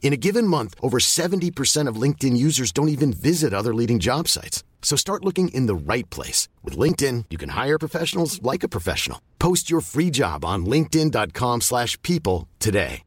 [0.00, 4.28] In a given month, over 70% of LinkedIn users don't even visit other leading job
[4.28, 4.62] sites.
[4.80, 6.48] So start looking in the right place.
[6.62, 9.20] With LinkedIn, you can hire professionals like a professional.
[9.40, 13.02] Post your free job on linkedin.com slash people today.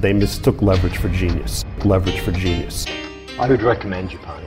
[0.00, 1.64] They mistook leverage for genius.
[1.84, 2.86] Leverage for genius.
[3.38, 4.42] I would recommend you, Japan.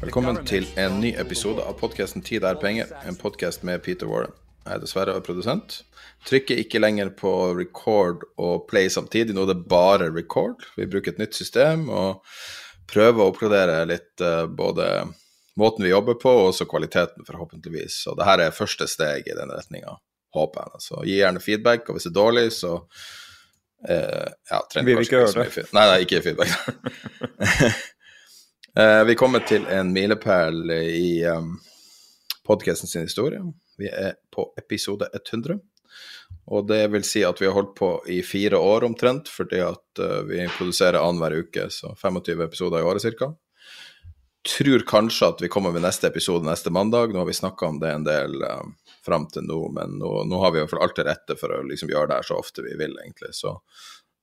[0.00, 4.30] Velkommen til en ny episode av podkasten 'Tid er penger', en podcast med Peter Warren.
[4.64, 5.82] Jeg er dessverre produsent.
[6.28, 10.66] Trykker ikke lenger på record og play samtidig, nå er det bare record.
[10.76, 12.24] Vi bruker et nytt system og
[12.88, 15.06] prøver å oppgradere litt uh, både
[15.58, 18.02] måten vi jobber på, og også kvaliteten, forhåpentligvis.
[18.04, 19.96] Så det her er første steg i den retninga,
[20.34, 20.84] håper jeg.
[20.84, 25.24] Så gi gjerne feedback, og hvis det er dårlig, så uh, ja, trenger vi ikke
[25.24, 25.66] høre det.
[25.74, 26.52] Nei, nei, ikke feedback.
[28.78, 31.56] uh, vi kommer til en milepæl i um,
[32.46, 33.42] podkasten sin historie.
[33.78, 35.58] Vi er på episode 100.
[36.48, 40.00] Og det vil si at vi har holdt på i fire år omtrent, fordi at
[40.00, 43.32] uh, vi produserer annenhver uke, så 25 episoder i året ca.
[44.48, 47.12] Tror kanskje at vi kommer med neste episode neste mandag.
[47.12, 48.64] Nå har vi snakka om det en del uh,
[49.04, 51.52] fram til nå, men nå, nå har vi i hvert fall alt til rette for
[51.52, 53.34] å liksom gjøre det her så ofte vi vil, egentlig.
[53.36, 53.58] Så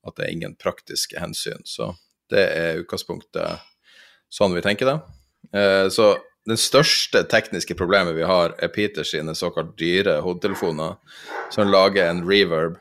[0.06, 1.62] at det er ingen praktiske hensyn.
[1.66, 1.92] Så
[2.34, 3.66] det er utgangspunktet
[4.34, 4.98] sånn vi tenker det.
[5.54, 6.16] Uh, så
[6.46, 11.00] den største tekniske problemet vi har, er Peters sine såkalt dyre hodetelefoner,
[11.54, 12.78] som lager en reverb.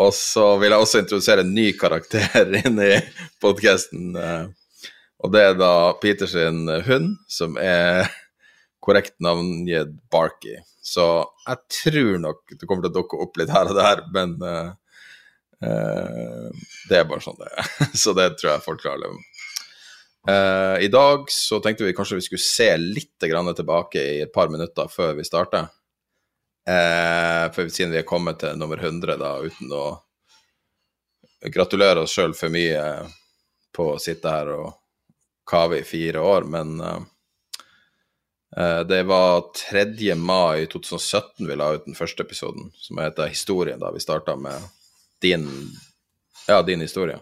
[0.00, 2.94] Og så vil jeg også introdusere en ny karakter inn i
[3.42, 4.16] podkasten.
[5.20, 6.34] Og det er da Peters
[6.88, 8.08] hund, som er
[8.80, 10.56] korrekt navngitt Barky.
[10.82, 11.06] Så
[11.46, 14.72] jeg tror nok det kommer til å dukke opp litt her og der, men uh,
[15.62, 16.48] uh,
[16.88, 17.70] det er bare sånn det er.
[18.02, 19.29] så det tror jeg folk klarer å leve med.
[20.28, 23.16] Uh, I dag så tenkte vi kanskje vi skulle se litt
[23.56, 25.68] tilbake i et par minutter før vi starter.
[26.68, 29.84] Uh, for siden vi er kommet til nummer 100, da, uten å
[31.48, 32.82] gratulere oss sjøl for mye
[33.72, 34.74] på å sitte her og
[35.48, 37.00] kave i fire år, men uh,
[38.84, 40.14] det var 3.
[40.20, 44.68] mai 2017 vi la ut den første episoden, som heter Historien, da vi starta med
[45.24, 45.48] din,
[46.46, 47.18] ja, din historie.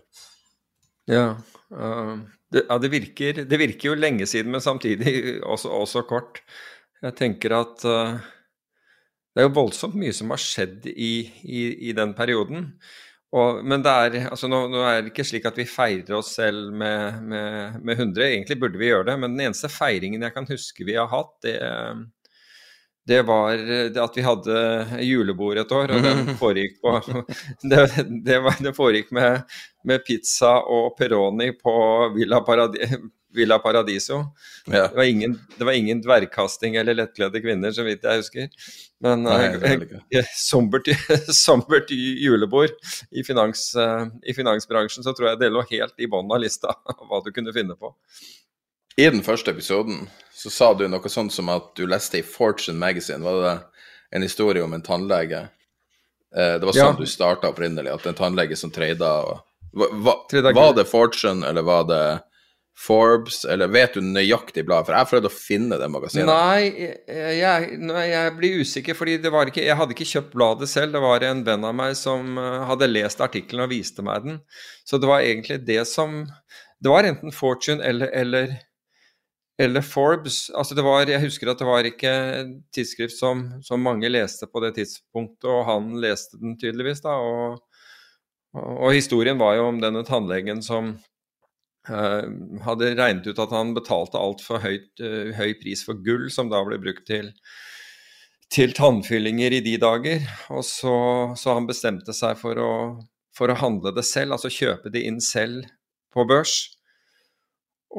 [1.06, 1.36] Ja.
[1.70, 6.42] Uh, det, ja, det virker, det virker, jo lenge siden, men samtidig også, også kort.
[7.02, 8.16] Jeg tenker at uh,
[9.34, 11.12] det er jo voldsomt mye som har skjedd i,
[11.44, 11.60] i,
[11.90, 12.72] i den perioden.
[13.36, 16.32] Og, men det er, altså nå, nå, er det ikke slik at vi feirer oss
[16.38, 18.24] selv med, med, med 100.
[18.24, 21.34] Egentlig burde vi gjøre det, men den eneste feiringen jeg kan huske vi har hatt,
[21.44, 21.58] det,
[23.08, 26.96] det var det at vi hadde julebord et år, og det foregikk, på,
[27.70, 27.84] det,
[28.26, 29.46] det, var, det foregikk med,
[29.88, 31.78] med, pizza og Peroni på
[32.16, 32.84] Villa, Paradi,
[33.34, 34.18] Villa Paradiso.
[34.66, 34.88] Ja.
[34.88, 38.48] Det, var ingen, det, var ingen, dvergkasting eller lettkledde kvinner, så vidt jeg husker.
[39.04, 39.76] Men Nei,
[40.10, 40.88] eh, sombert,
[41.44, 42.74] sombert, julebord
[43.10, 46.74] i, finans, eh, i finansbransjen, så tror jeg det lå helt i bunnen av lista
[47.04, 47.92] hva du kunne finne på.
[48.98, 52.78] I den første episoden så sa du noe sånt som at du leste i Fortune
[52.78, 53.54] Magazine, var det
[54.16, 55.44] en historie om en tannlege?
[56.34, 56.96] Eh, det var sånn ja.
[56.98, 59.12] du starta opprinnelig, at en tannlege som trada
[59.70, 62.02] Var det Fortune, eller var det
[62.78, 64.86] Forbes, eller vet du nøyaktig bladet?
[64.86, 66.28] For jeg prøvde å finne det magasinet.
[66.30, 67.72] Nei, jeg,
[68.10, 70.94] jeg, blir usikker, fordi det var ikke, jeg hadde ikke kjøpt bladet selv.
[70.94, 74.40] Det var en venn av meg som eh, hadde lest artikkelen og viste meg den.
[74.86, 76.24] Så det var egentlig det som
[76.78, 78.58] Det var enten Fortune eller, eller
[79.58, 80.50] eller Forbes.
[80.54, 82.12] Altså det var, jeg husker at det var ikke
[82.74, 87.02] tidsskrift som, som, mange leste på det tidspunktet, og han leste den tydeligvis.
[87.02, 87.58] da, og,
[88.54, 90.92] og historien var jo om denne tannlegen som
[91.90, 92.28] uh,
[92.68, 96.78] hadde regnet ut at han betalte altfor uh, høy pris for gull, som da ble
[96.82, 97.32] brukt til,
[98.54, 100.22] til tannfyllinger i de dager.
[100.54, 100.96] Og så,
[101.34, 102.72] så han bestemte seg for å,
[103.34, 105.66] for å handle det selv, altså kjøpe det inn selv
[106.14, 106.60] på børs.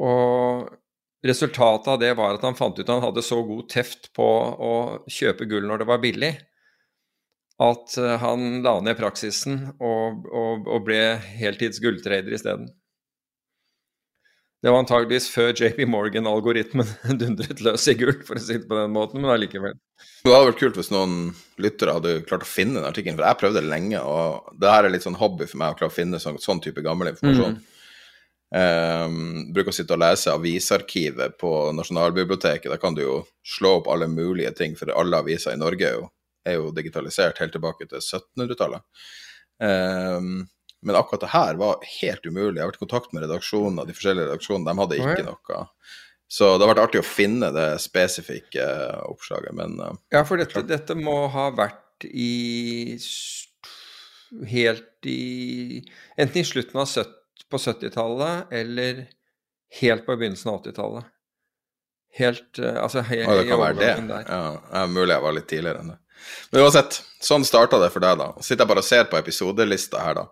[0.00, 0.79] Og
[1.26, 4.26] resultatet av det var at han fant ut at han hadde så god teft på
[4.70, 4.74] å
[5.10, 6.32] kjøpe gull når det var billig,
[7.60, 11.00] at eh, han la ned praksisen og, og, og ble
[11.40, 12.70] heltids gulltrader isteden.
[14.60, 16.88] Det var antageligvis før JP Morgan-algoritmen
[17.20, 19.76] dundret løs i gull, for å si det på den måten, men allikevel.
[20.20, 21.14] Det hadde vært kult hvis noen
[21.60, 24.84] lyttere hadde klart å finne den artikkelen, for jeg prøvde det lenge, og det her
[24.84, 27.56] er litt sånn hobby for meg å klare å finne sånn, sånn type gammel informasjon.
[27.56, 27.79] Mm.
[28.50, 32.70] Um, bruker å sitte og lese avisarkivet på Nasjonalbiblioteket.
[32.72, 35.98] Da kan du jo slå opp alle mulige ting, for alle aviser i Norge er
[36.00, 36.08] jo,
[36.48, 38.82] er jo digitalisert helt tilbake til 1700-tallet.
[39.62, 40.32] Um, ehm,
[40.80, 42.56] men akkurat det her var helt umulig.
[42.56, 45.64] Jeg har vært i kontakt med redaksjonen, de forskjellige redaksjonene, de hadde ikke noe.
[46.30, 48.66] Så det har vært artig å finne det spesifikke
[49.10, 52.88] oppslaget, men uh, Ja, for dette, dette, må ha vært i
[54.50, 55.82] helt i
[56.16, 59.06] Enten i slutten av 70, på 70-tallet eller
[59.80, 61.08] helt på begynnelsen av 80-tallet.
[62.18, 63.90] Helt uh, Altså he, ja, det kan være det.
[64.08, 64.24] Der.
[64.26, 66.00] Ja, er mulig jeg var litt tidligere enn det.
[66.50, 68.32] Men uansett, sånn starta det for deg, da.
[68.44, 70.26] Sitter jeg bare og ser på episodelista her, da.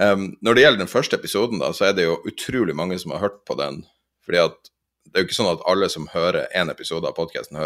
[0.00, 3.12] Um, når det gjelder den første episoden, da, så er det jo utrolig mange som
[3.14, 3.82] har hørt på den.
[4.24, 4.70] fordi at
[5.12, 7.58] det er jo ikke sånn at alle som hører én episode av podkasten,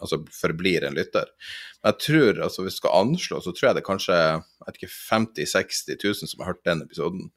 [0.00, 1.28] altså forblir en lytter.
[1.82, 4.40] Men jeg tror, altså hvis du skal anslå, så tror jeg det er kanskje jeg
[4.66, 7.28] vet ikke, 50 000-60 000 som har hørt den episoden.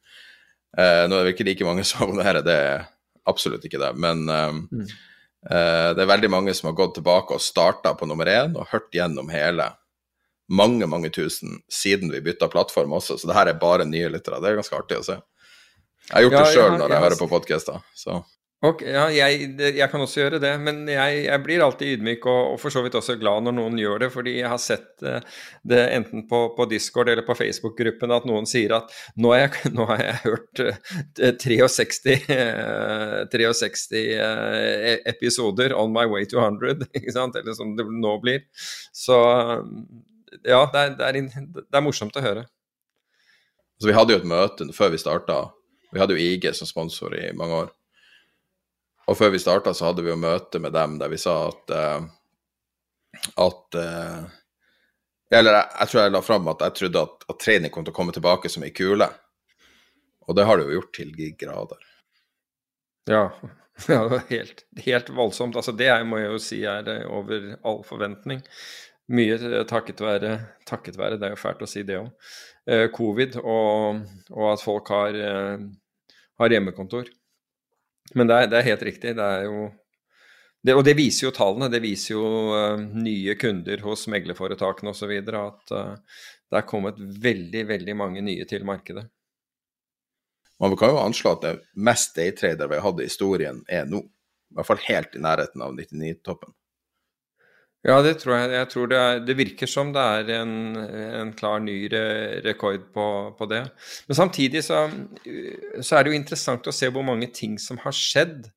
[0.74, 2.88] Uh, nå er det ikke like mange som abonnerer, det er
[3.30, 3.94] absolutt ikke det.
[4.00, 4.90] Men um, mm.
[5.50, 8.70] uh, det er veldig mange som har gått tilbake og starta på nummer én og
[8.74, 9.72] hørt gjennom hele
[10.54, 14.42] mange, mange tusen siden vi bytta plattform også, så det her er bare nye lyttere.
[14.44, 15.16] Det er ganske artig å se.
[16.10, 18.18] Jeg har gjort ja, det sjøl når jeg, jeg hører på podkaster, så
[18.63, 22.54] Ok, ja, jeg, jeg, kan også gjøre det, men jeg, jeg blir alltid ydmyk og,
[22.54, 25.18] og, for så vidt også glad når noen gjør det, fordi jeg har sett uh,
[25.68, 29.74] det enten på, på, Discord eller på Facebook-gruppen at noen sier at nå har jeg,
[29.75, 30.80] nå har jeg hørt uh,
[31.44, 34.06] 63, uh, 63
[35.12, 37.36] episoder on my way to 100, ikke sant?
[37.36, 38.48] eller som det nå blir.
[38.95, 39.19] Så
[40.39, 41.21] ja, det er, det, er,
[41.60, 42.48] det er, morsomt å høre.
[43.75, 45.42] Så vi hadde jo et møte før vi starta.
[45.92, 47.74] Vi hadde jo IG som sponsor i mange år.
[49.08, 51.74] Og før vi starta, så hadde vi jo møte med dem der vi sa at
[51.76, 52.06] uh,
[53.40, 54.24] at uh,
[55.34, 57.94] Eller jeg, jeg, tror jeg la fram at jeg trodde at, at trening kom til
[57.94, 59.08] å komme tilbake som ei kule.
[60.28, 61.84] Og det har det jo gjort til de grader.
[63.10, 63.26] Ja,
[63.92, 65.58] ja helt, helt voldsomt.
[65.60, 68.44] Altså, det må jeg jo si er eh, over all forventning.
[69.14, 70.38] Mye takket være,
[70.70, 72.30] takket være, det er jo fælt å si det òg,
[72.72, 75.66] eh, covid og, og, at folk har, eh,
[76.40, 77.10] har hjemmekontor.
[78.12, 79.16] Men det er, det er, helt riktig.
[79.18, 79.70] Det er jo
[80.64, 81.72] det, Og det viser jo tallene.
[81.72, 82.24] Det viser jo
[82.54, 85.12] uh, nye kunder hos meglerforetakene osv.
[85.40, 86.22] at uh,
[86.52, 89.08] det er kommet veldig, veldig mange nye til markedet.
[90.62, 94.04] Man kan jo anslå at det mest daytrader vi har hatt i historien er nå.
[94.54, 96.54] I hvert fall helt i nærheten av 99-toppen.
[97.84, 98.52] Ja, det tror jeg.
[98.56, 100.52] jeg tror det, er, det, virker som det er en,
[101.20, 102.04] en klar ny re
[102.46, 103.66] rekord på, på, det.
[104.08, 104.86] Men samtidig så,
[105.82, 108.48] så, er det jo interessant å se hvor mange ting som har skjedd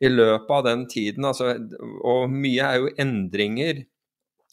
[0.00, 1.26] i løpet av den tiden.
[1.28, 1.52] Altså,
[2.00, 3.82] og mye er jo endringer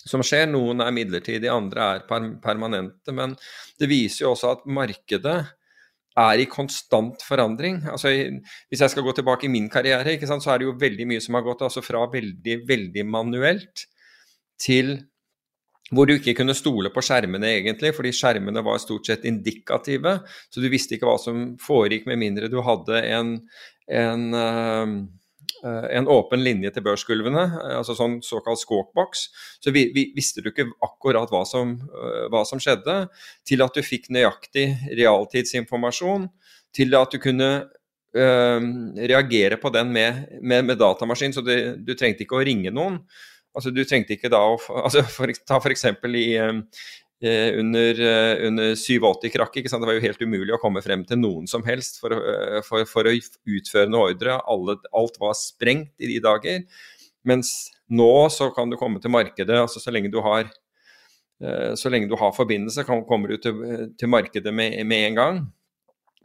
[0.03, 0.49] som skjer.
[0.51, 3.15] Noen er midlertidige, andre er permanente.
[3.15, 3.37] Men
[3.79, 5.37] det viser jo også at markedet
[6.19, 7.79] er i konstant forandring.
[7.87, 8.11] Altså,
[8.67, 11.39] hvis jeg skal gå tilbake i min karriere, så er det jo veldig mye som
[11.39, 13.85] har gått altså fra veldig, veldig manuelt
[14.61, 14.97] til
[15.95, 20.19] hvor du ikke kunne stole på skjermene, egentlig, fordi skjermene var stort sett indikative.
[20.53, 23.31] Så du visste ikke hva som foregikk, med mindre du hadde en,
[23.89, 24.91] en, uh,
[25.65, 27.47] en åpen linje til børsgulvene,
[27.79, 29.25] altså sånn såkalt skåkboks.
[29.63, 33.01] Så vi, vi, visste du ikke akkurat hva som, uh, hva som, skjedde,
[33.49, 34.67] til at du fikk nøyaktig
[34.99, 36.29] realtidsinformasjon,
[36.75, 38.69] til at du kunne uh,
[39.09, 43.01] reagere på den med, med, med datamaskin, så det, du trengte ikke å ringe noen.
[43.55, 45.85] Altså, du trengte ikke da å altså, for, Ta f.eks.
[46.19, 49.71] i eh, under, eh, under 87-krakket.
[49.71, 52.85] Det var jo helt umulig å komme frem til noen som helst for, eh, for,
[52.89, 54.39] for å utføre noe ordre.
[54.47, 56.63] Alle, alt var sprengt i de dager.
[57.27, 60.49] Mens nå så kan du komme til markedet altså så lenge du har
[61.79, 63.59] så lenge du har forbindelse, kommer du til,
[63.95, 65.37] til markedet med, med, en gang.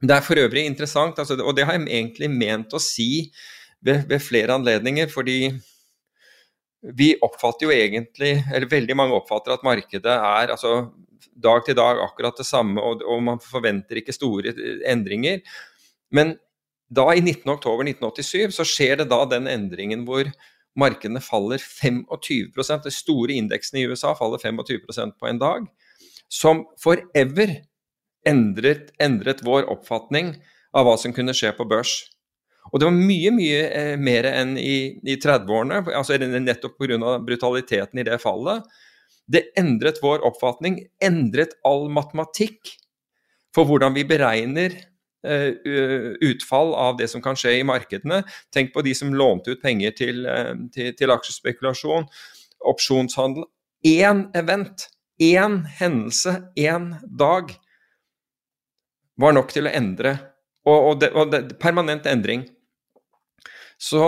[0.03, 3.29] Det er for øvrig interessant, altså, og det har jeg egentlig ment å si
[3.79, 5.07] ved, ved flere anledninger.
[5.15, 5.53] fordi
[6.93, 10.91] vi oppfatter jo egentlig, eller veldig mange oppfatter at markedet er altså,
[11.35, 14.53] dag til dag akkurat det samme, og, og man forventer ikke store
[14.91, 15.41] endringer.
[16.15, 16.37] Men
[16.95, 20.29] da, i 19.10.1987, så skjer det da den endringen hvor
[20.79, 25.69] markedene faller 25% De store indeksene i USA faller 25% på en dag.
[26.29, 27.61] Som forever
[28.27, 30.35] endret, endret vår oppfatning
[30.75, 31.97] av hva som kunne skje på børs.
[32.73, 37.19] Og det var mye, mye eh, mer enn i, i 30-årene, altså nettopp pga.
[37.27, 38.65] brutaliteten i det fallet.
[39.27, 42.75] Det endret vår oppfatning, endret all matematikk
[43.55, 44.75] for hvordan vi beregner
[45.25, 48.23] uh, utfall av det som kan skje i markedene.
[48.53, 52.09] Tenk på de som lånte ut penger til, uh, til, til aksjespekulasjon,
[52.73, 53.47] opsjonshandel.
[53.87, 54.89] Én event,
[55.23, 57.55] én hendelse, én dag
[59.21, 60.17] var nok til å endre.
[60.65, 62.47] Og, og, det, og det, permanent endring.
[63.85, 64.05] Så,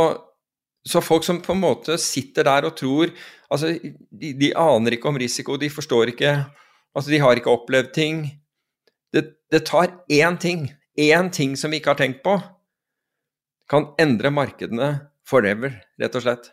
[0.88, 3.12] så, folk som på en måte sitter der og tror
[3.52, 6.32] altså de, de, aner ikke om risiko, de forstår ikke
[6.96, 8.22] altså De har ikke opplevd ting.
[9.12, 12.38] Det, det tar én ting, én ting som vi ikke har tenkt på,
[13.68, 14.88] kan endre markedene
[15.28, 16.48] forever, rett og slett.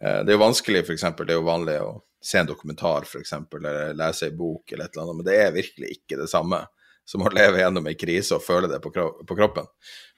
[0.00, 1.04] Eh, det er jo vanskelig, f.eks.
[1.18, 1.90] Det er jo vanlig å
[2.24, 5.56] se en dokumentar, f.eks., eller lese en bok eller et eller annet, men det er
[5.58, 6.62] virkelig ikke det samme
[7.04, 9.66] som å leve gjennom en krise og føle det på, kroppen.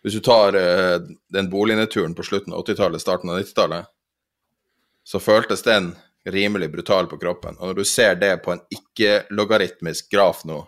[0.04, 0.98] Hvis du tar uh,
[1.32, 3.90] den bolignedturen på slutten av 80-tallet, starten av 90-tallet,
[5.04, 5.94] så føltes den
[6.28, 7.56] rimelig brutal på kroppen.
[7.58, 10.62] Og når du ser det på en ikke-logaritmisk graf nå,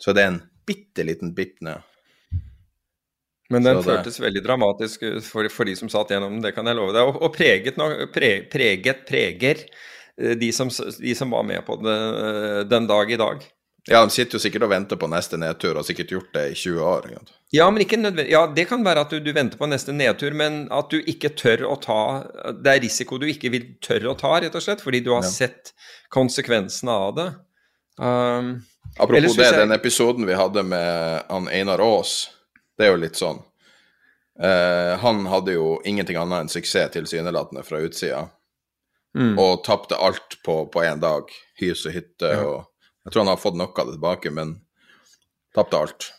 [0.00, 1.84] så er det en bitte liten bipp ned.
[3.52, 6.94] Men den føltes veldig dramatisk for, for, de som satt gjennom det kan jeg love
[6.96, 7.08] deg.
[7.08, 7.76] Og, og preget,
[8.14, 9.60] pre, preget, preger
[10.16, 11.98] eh, de som, de som, var med på det
[12.72, 13.44] den dag i dag.
[13.86, 16.44] Ja, de sitter jo sikkert og venter på neste nedtur, og har sikkert gjort det
[16.54, 17.08] i 20 år.
[17.52, 18.32] Ja, men ikke nødvendig.
[18.32, 21.34] Ja, det kan være at du, du, venter på neste nedtur, men at du ikke
[21.36, 21.98] tør å ta
[22.64, 25.26] Det er risiko du ikke vil tørre å ta, rett og slett, fordi du har
[25.26, 25.32] ja.
[25.34, 25.74] sett
[26.14, 27.28] konsekvensene av det.
[28.00, 28.54] Um,
[28.96, 29.60] Apropos det, jeg...
[29.60, 32.16] den episoden vi hadde med han Einar Aas,
[32.78, 33.44] det er jo litt sånn.
[34.40, 38.30] Uh, han hadde jo ingenting annet enn suksess tilsynelatende fra utsida,
[39.12, 39.36] mm.
[39.36, 41.28] og tapte alt på én dag.
[41.60, 42.62] Hus og hytte og
[43.04, 44.54] jeg tror han har fått noe av det tilbake, men
[45.54, 46.10] tapte alt.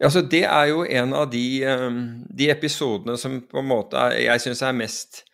[0.00, 4.00] Ja, så Det er jo en av de, um, de episodene som på en måte
[4.00, 5.24] er, jeg syns er mest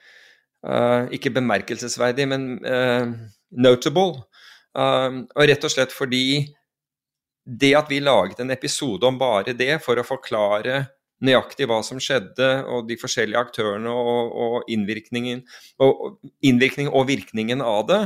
[0.67, 3.15] uh, Ikke bemerkelsesverdig, men uh,
[3.55, 4.25] notable.
[4.77, 6.49] Uh, og rett og slett fordi
[7.47, 10.83] det at vi laget en episode om bare det, for å forklare
[11.23, 15.45] nøyaktig hva som skjedde, og de forskjellige aktørene og, og, innvirkningen,
[15.79, 18.01] og, innvirkning og virkningen av det,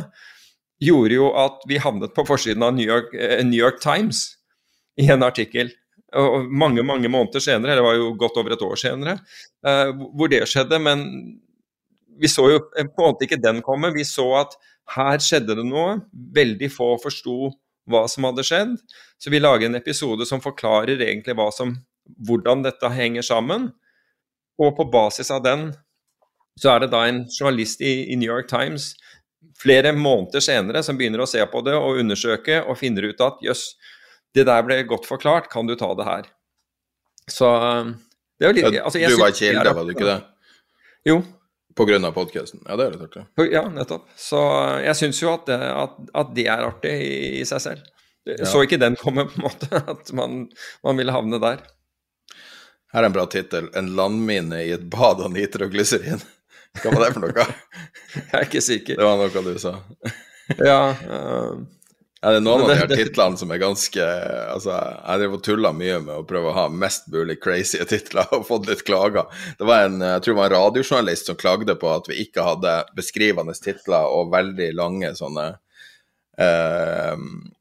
[0.81, 4.37] gjorde jo at vi havnet på forsiden av New York, eh, New York Times
[5.01, 5.71] i en artikkel.
[6.51, 9.13] Mange mange måneder senere, det var jo godt over et år senere,
[9.63, 10.81] uh, hvor det skjedde.
[10.83, 11.05] Men
[12.19, 13.93] vi så jo på en måte ikke den komme.
[13.95, 14.57] Vi så at
[14.97, 16.01] her skjedde det noe.
[16.11, 17.53] Veldig få forsto
[17.91, 18.75] hva som hadde skjedd.
[19.23, 21.77] Så vi lager en episode som forklarer egentlig som,
[22.27, 23.71] hvordan dette henger sammen.
[24.59, 25.71] Og på basis av den
[26.61, 28.97] så er det da en journalist i, i New York Times
[29.61, 33.43] flere måneder senere som begynner å se på det og undersøke og finner ut at
[33.45, 33.65] jøss,
[34.37, 36.31] det der ble godt forklart, kan du ta det her?
[37.31, 37.51] Så
[38.41, 40.19] det er jo litt altså, Du var kilde, var du ikke det?
[41.09, 41.21] Jo.
[41.77, 42.63] På grunn av podkasten?
[42.67, 43.25] Ja, det er litt artig.
[43.53, 44.09] Ja, nettopp.
[44.19, 44.41] Så
[44.83, 47.85] jeg syns jo at det, at, at det, er artig i, i seg selv.
[48.29, 48.45] Ja.
[48.49, 50.43] Så ikke den komme, på en måte, at man,
[50.87, 51.63] man ville havne der.
[52.91, 53.71] Her er en bra tittel.
[53.71, 56.25] 'En landmine i et bad av nitroglyserin'.
[56.79, 57.51] Hva var det for noe?
[58.15, 58.99] Jeg er ikke sikker.
[59.01, 59.75] Det var noe du sa.
[60.71, 60.81] ja.
[61.07, 61.61] Uh,
[62.21, 64.07] er det noen av de her titlene som er ganske
[64.53, 68.29] Altså, jeg driver og tuller mye med å prøve å ha mest mulig crazy titler
[68.37, 69.31] og fått litt klager.
[69.57, 72.45] Det var en jeg tror det var en radiojournalist som klagde på at vi ikke
[72.45, 75.49] hadde beskrivende titler og veldig lange sånne
[76.41, 77.17] eh,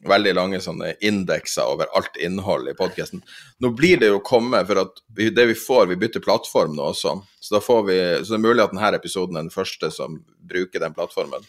[0.10, 3.22] veldig lange sånne indekser over alt innhold i podkasten.
[3.60, 7.18] Nå blir det jo kommet, for at det vi får, vi bytter plattform nå også.
[7.40, 10.22] Så, da får vi, så det er mulig at denne episoden er den første som
[10.52, 11.46] bruker den plattformen.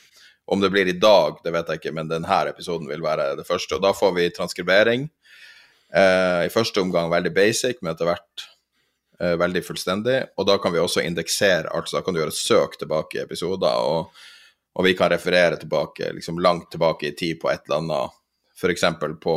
[0.51, 3.47] Om det blir i dag, det vet jeg ikke, men denne episoden vil være det
[3.47, 3.77] første.
[3.77, 5.07] Og da får vi transkribering.
[5.95, 8.49] Eh, I første omgang veldig basic, men etter hvert
[9.21, 10.19] eh, veldig fullstendig.
[10.39, 13.71] Og da kan vi også indeksere, altså da kan du gjøre søk tilbake i episoder.
[13.79, 14.11] og
[14.75, 18.19] og vi kan referere tilbake, liksom langt tilbake i tid på et eller annet,
[18.57, 18.85] f.eks.
[19.23, 19.37] på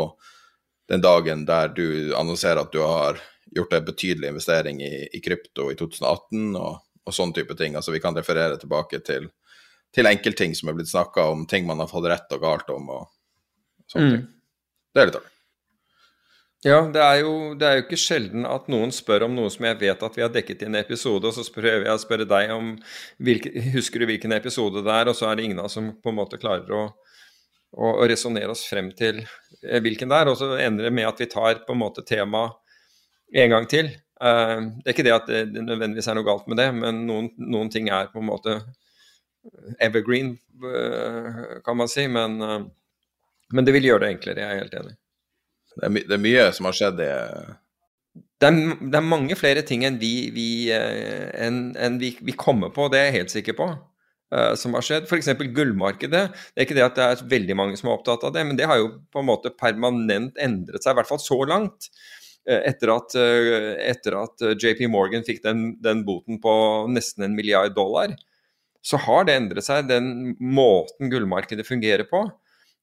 [0.89, 3.21] den dagen der du annonserer at du har
[3.55, 7.75] gjort en betydelig investering i, i krypto i 2018, og, og sånn type ting.
[7.75, 9.29] Altså vi kan referere tilbake til,
[9.93, 12.89] til enkeltting som er blitt snakka om, ting man har fått rett og galt om,
[12.89, 14.15] og sånne mm.
[14.17, 14.25] ting.
[14.93, 15.32] Det er litt artig.
[16.63, 19.65] Ja, det er, jo, det er, jo, ikke sjelden at noen spør om noe som
[19.67, 22.27] jeg vet at vi har dekket i en episode, og så prøver jeg å spørre
[22.29, 22.69] deg om
[23.19, 25.89] hvilke, husker du hvilken episode det er, og så er det ingen av oss som
[25.99, 26.85] på en måte klarer å,
[27.75, 30.31] å, å resonnere oss frem til eh, hvilken det er.
[30.31, 32.55] Og så ender det med at vi tar på en måte temaet
[33.43, 33.91] en gang til.
[34.23, 37.31] Uh, det er ikke det at det, nødvendigvis er noe galt med det, men noen,
[37.43, 38.59] noen ting er på en måte
[39.83, 42.07] evergreen, uh, kan man si.
[42.07, 42.39] Men,
[43.51, 44.99] men det vil gjøre det enklere, jeg er helt enig.
[45.73, 47.11] Det er, det er, mye som har skjedd i
[48.43, 48.57] det er,
[48.91, 52.89] det er, mange flere ting enn vi, vi, uh, enn, enn vi, vi kommer på,
[52.91, 53.69] det er jeg helt sikker på.
[54.33, 55.07] Uh, som har skjedd.
[55.07, 55.31] F.eks.
[55.55, 56.23] gullmarkedet.
[56.33, 58.59] Det er ikke det at det er veldig mange som er opptatt av det, men
[58.59, 61.89] det har jo på en måte permanent endret seg, i hvert fall så langt.
[62.43, 66.53] Etter at, etter at, JP Morgan fikk den, den, boten på
[66.91, 68.17] nesten en milliard dollar,
[68.83, 69.85] så har det endret seg.
[69.87, 72.25] Den måten gullmarkedet fungerer på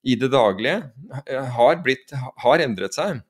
[0.07, 0.78] i det daglige,
[1.57, 2.14] har, blitt,
[2.45, 3.21] har endret seg.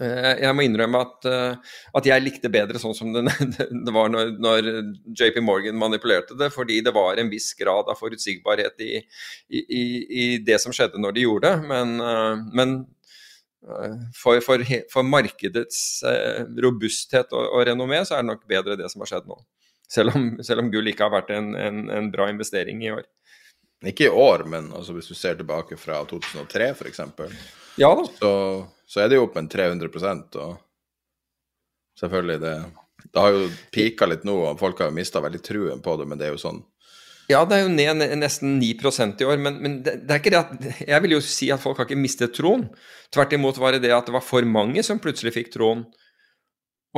[0.00, 3.24] Eh, jeg må innrømme at, eh, at, jeg likte bedre sånn som det,
[3.86, 4.70] det var når, når,
[5.18, 8.94] JP Morgan manipulerte det, fordi det var en viss grad av forutsigbarhet i,
[9.60, 9.82] i,
[10.22, 11.68] i det som skjedde når de gjorde det.
[11.68, 12.80] Men, eh, men
[14.16, 16.00] for, for, for, markedets
[16.64, 19.36] robusthet og, og renommé, så er det nok bedre det som har skjedd nå.
[19.90, 23.04] Selv om, selv om gull ikke har vært en, en, en, bra investering i år.
[23.86, 27.00] Ikke i år, men altså hvis du ser tilbake fra 2003 f.eks.
[27.80, 28.04] Ja da.
[28.18, 28.32] Så
[28.90, 30.58] så er det jo opp med 300% og
[32.00, 32.54] selvfølgelig det
[33.00, 36.04] Det har jo pika litt nå, og folk har jo mista veldig truen på det,
[36.06, 36.60] men det er jo sånn
[37.30, 40.32] ja, det er jo ned nesten 9% i år, men, men det, det, er ikke
[40.34, 42.64] det at Jeg vil jo si at folk har ikke mistet troen.
[43.14, 45.84] Tvert imot var det det at det var for mange som plutselig fikk troen.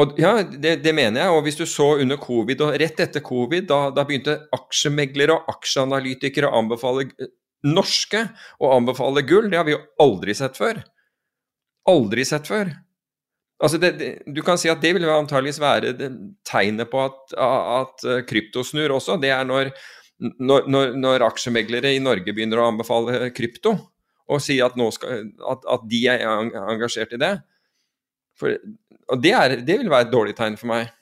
[0.01, 1.35] Og ja, det, det, mener jeg.
[1.37, 5.51] Og hvis du så under covid, og rett etter covid, da, da begynte aksjemeglere og
[5.53, 7.11] aksjeanalytikere å anbefale
[7.63, 8.25] norske
[8.59, 9.51] å anbefale gull.
[9.53, 10.81] Det har vi jo aldri sett før
[11.89, 12.71] aldri sett før.
[13.63, 15.95] Altså det, det, du kan si at det vil antageligvis være
[16.47, 19.21] tegnet på at, at, eh, krypto snur også.
[19.23, 19.71] Det er når,
[20.43, 23.77] når, når, aksjemeglere i Norge begynner å anbefale krypto,
[24.33, 27.33] og si at, skal, at, at de er engasjert i det.
[28.39, 28.57] For,
[29.09, 30.93] og det, er, det, vil være et dårlig tegn for meg.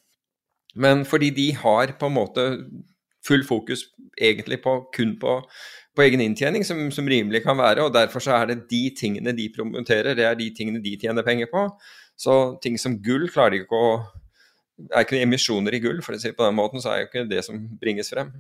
[0.75, 2.47] Men fordi de har på en måte
[3.27, 3.85] full fokus
[4.21, 5.41] egentlig på, kun på
[5.97, 7.85] på egen inntjening som, som, rimelig kan være.
[7.85, 11.27] og Derfor så er det de tingene de promoterer, det er de tingene de tjener
[11.27, 11.67] penger på.
[12.17, 13.93] Så ting som gull klarer de ikke å
[14.97, 17.27] Er ikke emisjoner i gull, for å si på den måten, så er jo ikke
[17.29, 18.31] det som bringes frem.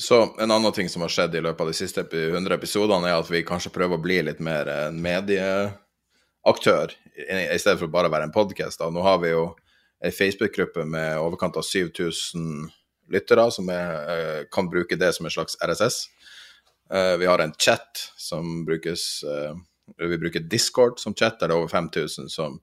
[0.00, 3.20] Så en annen ting som har skjedd i løpet av de siste 100 episodene, er
[3.20, 4.96] at vi kanskje prøver å bli litt mer en
[6.46, 8.80] medieaktør, i stedet for bare å være en podkast.
[8.80, 9.56] Nå har vi jo
[10.04, 12.68] ei Facebook-gruppe med overkant av 7000
[13.10, 16.08] lyttere som er, eh, kan bruke det som en slags RSS.
[16.90, 19.54] Eh, vi har en chat som brukes eh,
[19.98, 22.58] Vi bruker Discord som chat, der det er over 5000 som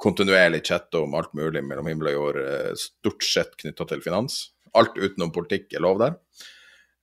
[0.00, 4.52] kontinuerlig chatter om alt mulig mellom himmel og jord, stort sett knytta til finans.
[4.74, 6.16] Alt utenom politikk er lov der.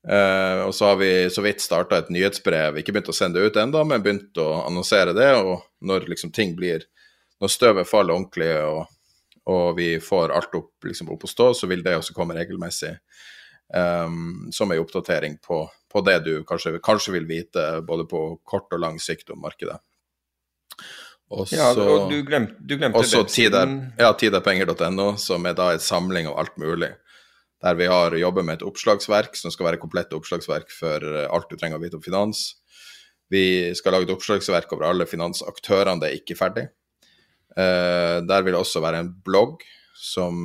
[0.08, 3.52] Uh, og så har vi så vidt starta et nyhetsbrev, ikke begynt å sende det
[3.52, 5.34] ut ennå, men begynt å annonsere det.
[5.42, 6.88] Og når liksom ting blir
[7.40, 8.82] Når støvet faller ordentlig og
[9.50, 12.92] og vi får alt opp, liksom, opp å stå, så vil det også komme regelmessig
[13.74, 18.70] um, som ei oppdatering på, på, det du kanskje, kanskje, vil vite både på kort
[18.76, 19.80] og lang sikt om markedet.
[21.30, 25.84] Også, ja, og du glemte, du glemte også tider, ja, tiderpenger.no, som er da en
[25.84, 26.94] samling av alt mulig.
[27.60, 31.58] Der vi har jobber med et oppslagsverk som skal være komplett oppslagsverk for alt du
[31.60, 32.54] trenger å vite om finans.
[33.30, 36.70] Vi skal lage et oppslagsverk over alle finansaktørene, det er ikke ferdig.
[37.58, 39.66] Uh, der vil det også være en blogg
[40.00, 40.36] som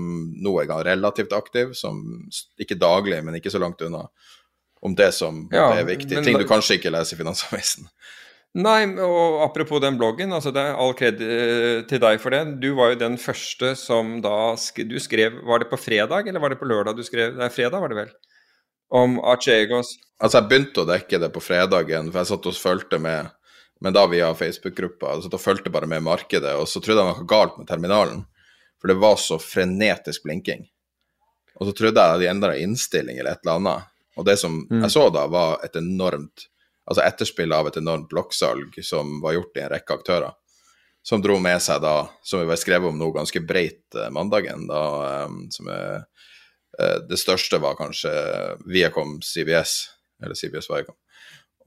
[0.42, 2.00] nå er relativt aktiv, som
[2.58, 4.02] ikke daglig, men ikke så langt unna,
[4.82, 6.24] om det som ja, det er viktig.
[6.26, 7.86] Ting du kanskje ikke leser i Finansavisen.
[8.54, 12.42] Nei, og apropos den bloggen, altså det er all kred eh, til deg for det.
[12.62, 14.54] Du var jo den første som da
[14.86, 17.34] Du skrev Var det på fredag, eller var det på lørdag du skrev?
[17.34, 18.12] Nei, fredag var det vel?
[18.94, 23.02] Om Archegos Altså, jeg begynte å dekke det på fredagen, for jeg satt og fulgte
[23.02, 23.32] med
[23.84, 25.10] men da via Facebook-gruppa.
[25.16, 28.22] Jeg satt og fulgte bare med markedet, og så trodde jeg noe galt med terminalen.
[28.80, 30.62] For det var så frenetisk blinking.
[31.58, 33.90] Og så trodde jeg de endra innstilling eller et eller annet.
[34.16, 34.86] Og det som mm.
[34.86, 36.46] jeg så da, var et enormt
[36.84, 40.34] altså etterspillet av et enormt blokksalg som var gjort i en rekke aktører.
[41.04, 44.66] Som dro med seg da, som vi var skrevet om nå ganske breit eh, mandagen,
[44.70, 44.84] da
[45.28, 46.06] um, som er
[46.80, 48.10] uh, Det største var kanskje
[48.64, 49.74] Viacom CBS,
[50.24, 50.96] eller CBS Viacom,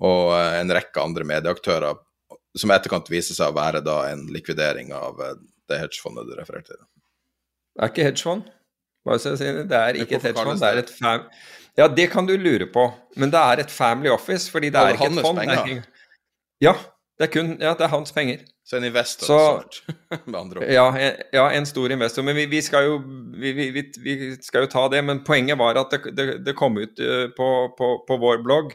[0.03, 2.01] og en rekke andre medieaktører
[2.57, 5.37] som etterkant viser seg å være da en likvidering av eh,
[5.69, 6.83] det hedgefondet du refererte til.
[7.77, 8.49] Det er ikke hedgefond.
[9.07, 9.67] Bare så jeg sier det.
[9.71, 11.27] Det er ikke et hedgefond, det er et fam...
[11.77, 14.95] Ja, det kan du lure på, men det er et family office, fordi det er
[14.97, 15.39] ikke et fond.
[15.39, 15.81] Det er.
[16.61, 16.73] Ja,
[17.19, 18.45] det er kun ja, det er hans penger.
[18.67, 19.83] Så en investor, så,
[20.25, 20.71] med andre ord.
[20.73, 22.25] Ja, en, ja, en stor investor.
[22.25, 22.97] Men vi, vi skal jo,
[23.39, 25.03] vi, vi, vi, skal jo ta det.
[25.05, 28.73] Men poenget var at det, det, det kom ut uh, på, på, på, vår blogg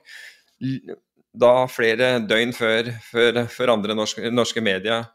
[1.33, 5.07] da flere døgn før, før, før andre norske, norske medier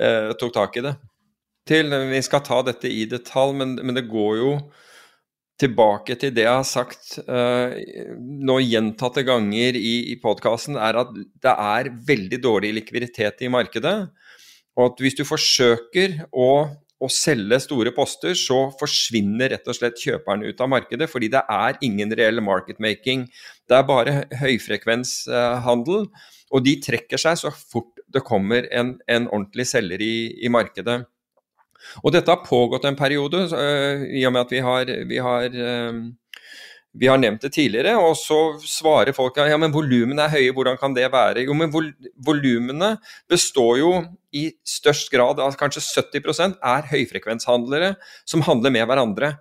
[0.00, 0.94] eh, tok tak i det.
[1.68, 4.52] Til, vi skal ta dette i detalj, men, men, det går jo
[5.62, 7.72] tilbake til det jeg har sagt uh,
[8.18, 13.96] nå gjentatte ganger i, i podkasten, er at det er veldig dårlig likviditet i markedet.
[14.78, 16.50] Og at hvis du forsøker å,
[17.02, 21.44] å selge store poster, så forsvinner rett og slett kjøperne ut av markedet, fordi det
[21.52, 23.26] er ingen reell marketmaking.
[23.68, 26.06] Det er bare høyfrekvenshandel,
[26.52, 31.02] og de trekker seg så fort det kommer en, en ordentlig selger i, i, markedet.
[32.02, 33.46] Og dette har pågått en periode,
[34.08, 35.60] i og med at vi har, vi har
[36.92, 40.76] vi har nevnt det tidligere, og så svarer folk ja, men volumene er høye, hvordan
[40.80, 41.46] kan det være?
[41.46, 41.88] Jo, men vol
[42.20, 42.94] volumene
[43.30, 43.92] består jo
[44.36, 47.94] i størst grad av kanskje 70% er høyfrekvenshandlere
[48.28, 49.32] som handler med hverandre.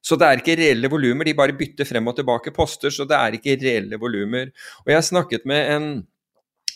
[0.00, 3.18] Så det er ikke reelle volumer, de bare bytter frem og tilbake poster, så det
[3.18, 4.54] er ikke reelle volumer.
[4.86, 5.90] Og jeg snakket med en,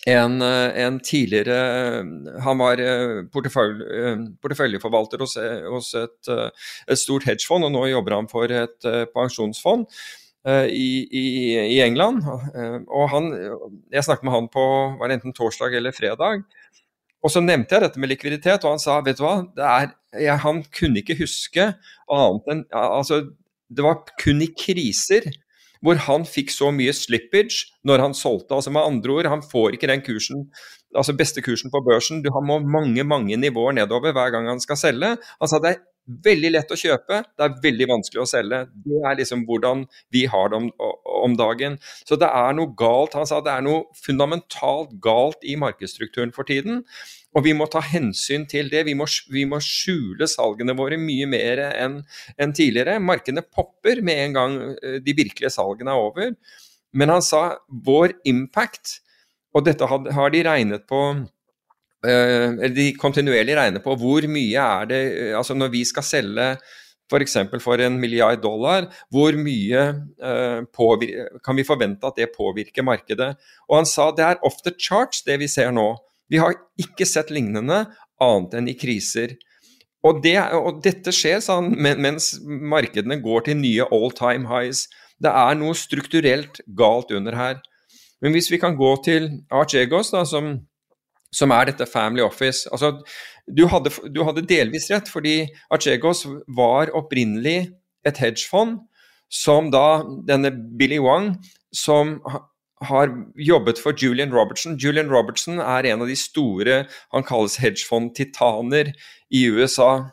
[0.07, 2.03] en, en tidligere
[2.45, 4.11] Han var eh, portefølje,
[4.43, 5.39] porteføljeforvalter hos,
[5.73, 9.89] hos et, et, stort hedgefond, og nå jobber han for et eh, pensjonsfond.
[10.45, 11.25] Eh, i, i,
[11.57, 12.21] i, England.
[12.53, 13.31] Eh, og han,
[13.93, 14.65] jeg snakket med han på
[15.01, 16.43] var det enten torsdag eller fredag.
[17.25, 20.37] Og så nevnte jeg dette med likviditet, og han sa vet du hva, er, jeg,
[20.45, 21.71] han kunne ikke huske
[22.13, 23.23] annet enn altså,
[23.73, 25.31] Det var kun i kriser
[25.85, 28.57] hvor han fikk så mye slippage når han solgte.
[28.57, 30.47] altså Med andre ord, han får ikke den kursen,
[30.97, 32.23] altså beste kursen på børsen.
[32.25, 35.17] Du må mange mange nivåer nedover hver gang han skal selge.
[35.41, 38.59] Han sa det er Veldig lett å kjøpe, det er veldig vanskelig å selge.
[38.85, 41.79] Det er liksom hvordan vi har det om, om, dagen.
[42.05, 43.17] Så det er noe galt.
[43.17, 46.83] Han sa det er noe fundamentalt galt i markedsstrukturen for tiden.
[47.35, 48.85] Og vi må ta hensyn til det.
[48.87, 52.01] Vi må, vi må skjule salgene våre mye mer enn
[52.39, 53.01] en tidligere.
[53.03, 56.35] Markedene popper med en gang eh, de virkelige salgene er over.
[56.95, 59.01] Men han sa vår impact,
[59.55, 61.01] og dette har de regnet på
[62.05, 66.05] Eh, eller de kontinuerlig regner på hvor mye er det eh, Altså når vi skal
[66.05, 66.49] selge
[67.09, 67.37] f.eks.
[67.51, 69.81] For, for en milliard dollar, hvor mye
[70.25, 70.65] uh,
[71.45, 73.35] kan vi forvente at det påvirker markedet?
[73.69, 75.85] Og han sa det er off the charts det vi ser nå.
[76.33, 77.85] Vi har ikke sett lignende
[78.23, 79.37] annet enn i kriser.
[80.05, 84.85] Og, det, og dette skjer sånn, mens markedene går til nye all time highs.
[85.23, 87.61] Det er noe strukturelt galt under her.
[88.25, 90.59] Men hvis vi kan gå til Archegos, da, som
[91.35, 92.69] som er dette Family Office.
[92.73, 92.93] Altså,
[93.47, 96.25] du, hadde, du hadde delvis rett, fordi Archegos
[96.57, 97.73] var opprinnelig
[98.07, 98.79] et hedgefond
[99.33, 101.35] som da denne Billy Wang,
[101.75, 102.21] som
[102.83, 104.77] har jobbet for Julian Robertson.
[104.77, 106.85] Julian Robertson er en av de store
[107.15, 108.93] han kalles hedgefond-titaner
[109.31, 110.11] i USA.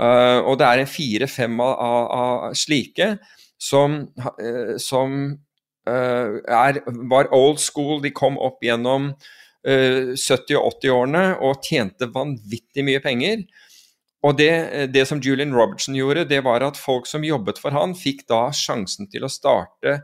[0.00, 3.12] Uh, og det er en fire-fem av, av, slike
[3.60, 5.18] som, uh, som
[5.90, 8.00] uh, er, var old school.
[8.00, 9.12] De kom opp gjennom
[9.60, 13.42] 70- og 80-årene og tjente vanvittig mye penger.
[14.24, 14.52] Og det,
[14.94, 18.46] det, som Julian Robertson gjorde, det var at folk som jobbet for han, fikk da
[18.56, 19.98] sjansen til å starte,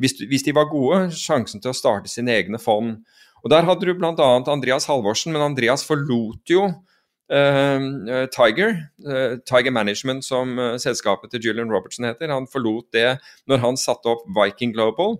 [0.00, 2.96] hvis, hvis de var gode, sjansen til å starte sine egne fond.
[3.44, 4.14] Og Der hadde du bl.a.
[4.50, 11.50] Andreas Halvorsen, men Andreas forlot jo uh, Tiger, uh, Tiger Management som uh, selskapet til
[11.50, 12.32] Julian Robertson heter.
[12.32, 13.18] Han forlot det
[13.50, 15.18] når han satte opp Viking Global.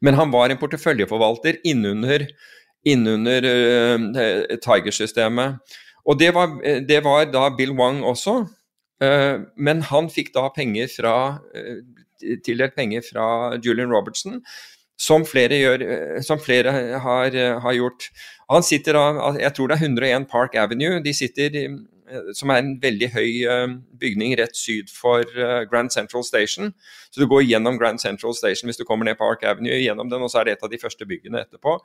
[0.00, 2.26] Men han var en porteføljeforvalter innunder
[2.88, 3.44] innunder
[4.62, 5.58] Tiger-systemet.
[6.08, 6.54] Og det var,
[6.88, 8.36] det var, da Bill Wang også,
[9.58, 11.16] men han fikk da penger fra
[12.44, 13.28] tildelt penger fra
[13.64, 14.40] Julian Robertson,
[14.98, 15.84] som flere, gjør,
[16.26, 16.72] som flere
[17.04, 18.08] har, har, gjort.
[18.50, 20.98] Han sitter da, Jeg tror det er 101 Park Avenue.
[21.04, 21.54] De sitter,
[22.34, 25.22] som er en veldig høy bygning rett syd for
[25.70, 26.72] Grand Central Station.
[27.12, 30.24] Så du går gjennom Grand Central Station hvis du kommer ned Park Avenue, gjennom den,
[30.24, 31.78] og så er det et av de første byggene etterpå.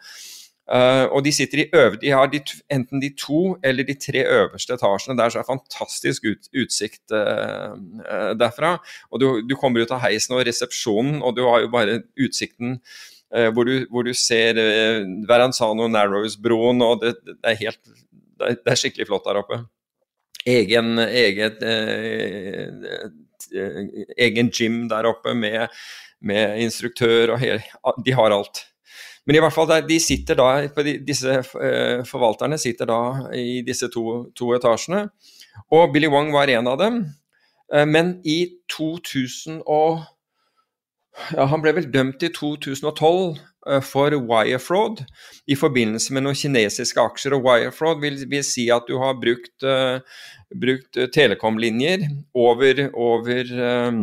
[0.63, 2.39] Uh, og de sitter i øv, de har de,
[2.71, 5.17] enten de to eller de tre øverste etasjene.
[5.19, 7.75] der, så er så fantastisk ut, utsikt uh,
[8.07, 8.77] uh, derfra.
[9.11, 12.79] Og du, du, kommer ut av heisen og resepsjonen, og du har jo bare utsikten
[13.33, 14.59] hvor du, hvor, du, ser
[15.25, 19.57] Veranzano Narrows-broen, og det, det, er helt det er, det er, skikkelig flott der oppe.
[20.45, 21.63] Egen, eget,
[24.21, 25.65] egen gym der oppe med,
[26.21, 27.57] med instruktør og hele
[28.05, 28.61] De har alt.
[29.23, 30.47] Men i hvert fall, de sitter da,
[31.07, 33.01] disse eh, forvalterne sitter da
[33.39, 35.05] i disse to, to etasjene.
[35.71, 37.05] Og Billy Wong var en av dem.
[37.71, 38.41] Eh, men i
[38.73, 40.03] 2000 og
[41.29, 43.37] ja, Han ble vel dømt i 2012
[43.69, 45.03] eh, for wire fraud
[45.45, 47.37] i forbindelse med noen kinesiske aksjer.
[47.37, 50.01] Og wire fraud vil, vil si at du har brukt, uh,
[50.49, 54.01] brukt telekomlinjer over, over um,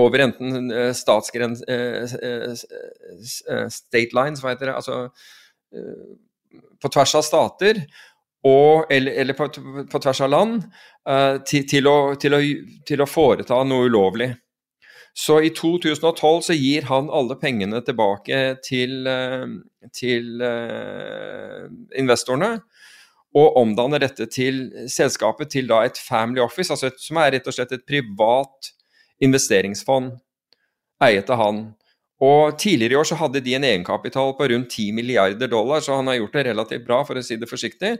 [0.00, 1.64] over enten uh, statsgrens...
[1.68, 2.54] Uh,
[3.70, 4.96] state lines, hva heter det, altså
[6.82, 7.78] på tvers av stater,
[8.44, 9.46] og, eller, eller på,
[9.88, 10.64] på, tvers av land,
[11.48, 12.40] til, til, å, til, å,
[12.88, 14.28] til, å, foreta noe ulovlig.
[15.16, 19.08] Så i 2012 så gir han alle pengene tilbake til,
[19.96, 20.44] til
[22.02, 22.52] investorene.
[23.32, 27.46] og omdanner dette til selskapet til da et family office, altså et, som er rett
[27.48, 28.74] og slett et privat
[29.22, 30.16] investeringsfond
[31.02, 31.62] eiet av han.
[32.22, 35.98] Og Tidligere i år så hadde de en egenkapital på rundt 10 milliarder dollar, så
[35.98, 37.96] han har gjort det relativt bra, for å si det forsiktig.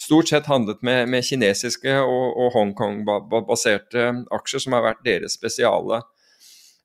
[0.00, 6.00] Stort sett handlet med, med kinesiske og, og Hongkong-baserte aksjer, som har vært deres spesiale.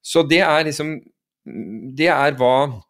[0.04, 1.00] Så det er liksom
[1.98, 2.82] Det er hva,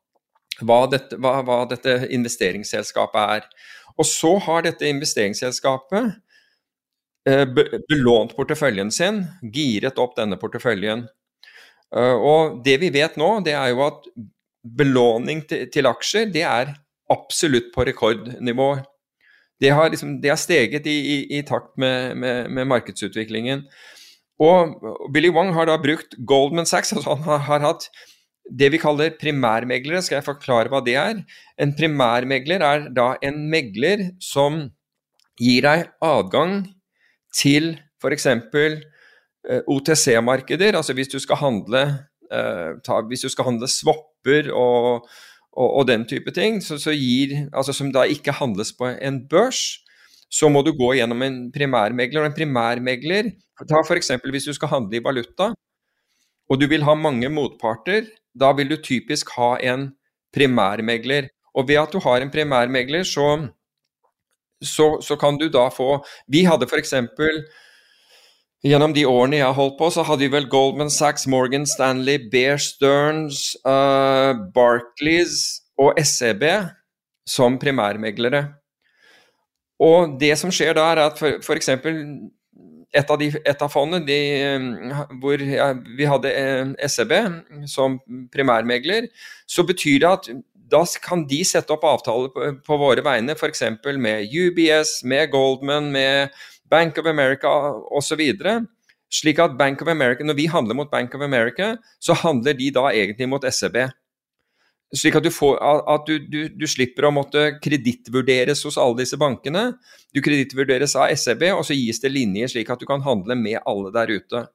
[0.59, 3.45] hva, dette, hva, hva dette investeringsselskapet er.
[3.95, 6.17] Og så har dette investeringsselskapet
[7.25, 11.05] belånt porteføljen sin, giret opp denne porteføljen.
[11.95, 14.07] Eh, og det vi vet nå, det er jo at
[14.62, 16.75] belåning til aksjer, det er
[17.12, 18.71] absolutt på rekordnivå.
[19.62, 23.65] Det har, liksom, det har steget i, i, i takt med, med, med, markedsutviklingen.
[24.41, 24.79] Og
[25.13, 27.89] Billy Wong har da brukt Goldman Sachs, altså han har, har hatt
[28.49, 30.01] det vi kaller primærmeglere.
[30.01, 31.21] Skal jeg forklare hva det er?
[31.62, 34.63] En primærmegler er da en megler som
[35.41, 36.63] gir deg adgang
[37.36, 38.28] til f.eks.
[39.50, 41.82] Eh, OTC-markeder, altså hvis du skal handle,
[42.30, 43.00] uh, ta,
[43.41, 45.08] handle swapper og,
[45.52, 49.24] og, og, den type ting, så, så gir, altså som da ikke handles på en
[49.30, 49.82] børs,
[50.32, 52.22] så må du gå gjennom en primærmegler.
[52.22, 53.34] Og en primærmegler
[53.67, 54.13] ta f.eks.
[54.30, 55.52] hvis du skal handle i valuta,
[56.52, 59.89] og du vil ha mange motparter, da vil du typisk ha en
[60.36, 61.30] primærmegler.
[61.56, 63.48] Og ved at du har en primærmegler, så,
[64.62, 66.93] så, så kan du da få Vi hadde f.eks.
[68.62, 72.30] Gjennom de årene jeg har holdt på, så hadde vi vel Goldman Sachs, Morgan Stanley,
[72.30, 76.45] Bear Stearns, uh, Barclays og SEB
[77.26, 78.43] som primærmeglere.
[79.82, 81.71] Og det som skjer da, er at f.eks.
[82.91, 83.12] Et,
[83.47, 84.19] et av fondene de,
[85.24, 86.34] hvor ja, vi hadde
[86.91, 87.13] SEB
[87.71, 87.97] som
[88.34, 89.08] primærmegler,
[89.50, 90.30] så betyr det at
[90.71, 93.63] da kan de sette opp avtaler på, på våre vegne, f.eks.
[93.99, 96.36] med UBS, med Goldman, med
[96.71, 97.49] Bank of America
[97.91, 98.21] osv.
[99.12, 102.71] Slik at Bank of America, når vi handler mot Bank of America, så handler de
[102.71, 103.84] da egentlig mot SEB.
[104.95, 109.19] Slik at du, får, at du, du, du slipper å måtte kredittvurderes hos alle disse
[109.19, 109.69] bankene.
[110.12, 113.62] Du kredittvurderes av SEB, og så gis det linjer slik at du kan handle med
[113.67, 114.45] alle der ute.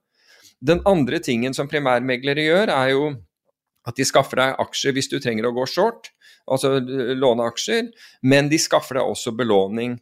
[0.60, 3.08] Den andre tingen som primærmeglere gjør, er jo
[3.86, 6.10] at de skaffer deg aksjer hvis du trenger å gå short,
[6.50, 7.90] altså låne aksjer,
[8.26, 9.96] men de skaffer deg også belåning.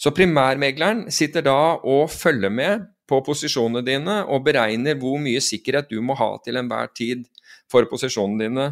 [0.00, 5.90] Så primærmegleren sitter da og følger med på posisjonene dine og beregner hvor mye sikkerhet
[5.92, 7.26] du må ha til enhver tid
[7.70, 8.70] for posisjonene dine.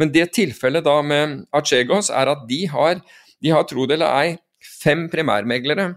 [0.00, 3.02] Men det tilfellet da med Archegos er at de har,
[3.42, 4.38] de har tro det eller ei,
[4.82, 5.92] fem primærmeglere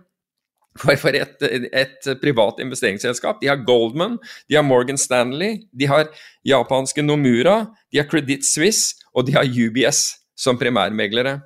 [0.80, 3.40] for, for et, et, privat investeringsselskap.
[3.42, 4.18] De har Goldman,
[4.50, 6.10] de har Morgan Stanley, de har
[6.48, 7.62] japanske Nomura,
[7.92, 11.40] de har Credit Suisse og de har UBS som primærmeglere.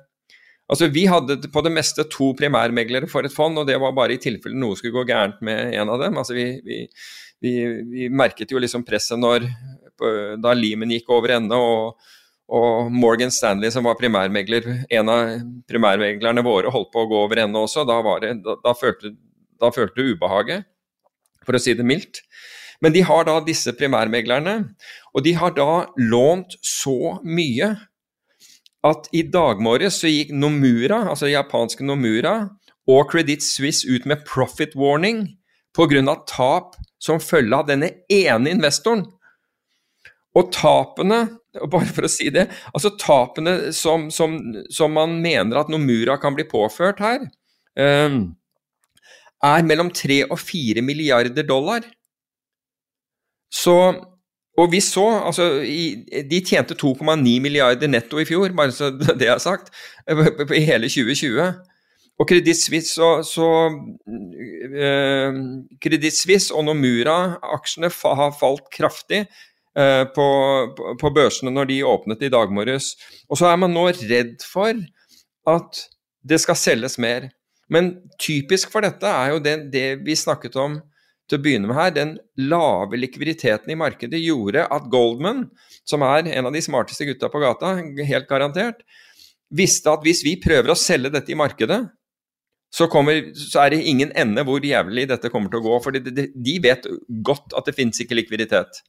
[0.70, 4.14] Altså, Vi hadde på det meste to primærmeglere for et fond, og det var bare
[4.14, 6.18] i tilfelle noe skulle gå gærent med en av dem.
[6.18, 6.84] Altså, Vi, vi,
[7.42, 7.54] vi,
[7.90, 9.46] vi merket jo liksom presset når,
[10.40, 11.98] da Limen gikk over ende og,
[12.50, 15.34] og, Morgan Stanley, som var primærmegler, en av
[15.70, 17.84] primærmeglerne våre, holdt på å gå over ende også.
[17.88, 18.32] Da, det,
[18.64, 19.14] da, følte,
[19.60, 20.66] da følte du ubehaget,
[21.46, 22.24] for å si det mildt.
[22.80, 24.56] Men de har da disse primærmeglerne,
[25.14, 27.74] og de har da lånt så mye
[28.86, 32.34] at i dag morges så gikk Nomura, altså japanske Nomura,
[32.88, 35.26] og Credit Suisse ut med profit warning
[35.76, 36.16] pga.
[36.26, 39.04] tap som følge av denne ene investoren.
[40.34, 41.39] Og tapene,
[41.70, 44.36] bare for å si det, altså tapene som, som,
[44.70, 47.24] som man mener at Nomura kan bli påført her,
[47.80, 48.22] um,
[49.40, 51.86] er mellom 3 og 4 milliarder dollar.
[53.50, 53.76] Så
[54.60, 55.46] og vi så, altså
[56.30, 59.70] De tjente 2,9 milliarder netto i fjor, bare så det er sagt,
[60.10, 61.40] i hele 2020.
[62.20, 63.46] Og Credit Suisse, så, så
[64.76, 69.22] eh, Suisse og Nomura-aksjene har falt kraftig
[69.76, 70.26] på,
[70.76, 72.94] på, på, børsene når de åpnet i dag morges.
[73.30, 74.74] Og så er man nå redd for
[75.50, 75.82] at
[76.26, 77.30] det skal selges mer.
[77.70, 80.80] Men typisk for dette er jo det, det vi snakket om
[81.30, 82.16] til å begynne med her, den
[82.50, 85.44] lave likviditeten i markedet gjorde at Goldman,
[85.86, 88.82] som er en av de smarteste gutta på gata, helt garantert,
[89.54, 91.84] visste at hvis vi prøver å selge dette i markedet,
[92.70, 95.78] så, kommer, så er det ingen ende hvor jævlig dette kommer til å gå.
[95.82, 96.86] For de, de vet
[97.26, 98.82] godt at det finnes ikke likviditet.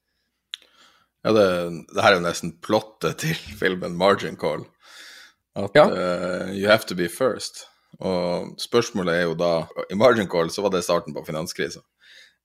[1.21, 1.47] Ja, det,
[1.93, 4.65] det her er jo nesten plottet til filmen 'Margin Call'.
[5.55, 5.85] At ja.
[5.85, 7.65] uh, you have to be first.
[7.99, 11.83] Og spørsmålet er jo da I Margin Call så var det starten på finanskrisa.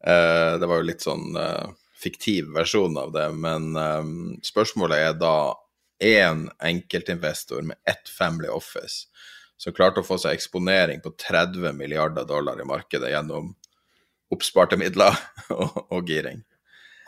[0.02, 5.14] Uh, det var jo litt sånn uh, fiktiv versjon av det, men um, spørsmålet er
[5.16, 5.54] da
[6.02, 9.06] én enkeltinvestor med ett family office
[9.56, 13.54] som klarte å få seg eksponering på 30 milliarder dollar i markedet gjennom
[14.32, 15.16] oppsparte midler
[15.56, 16.42] og, og giring.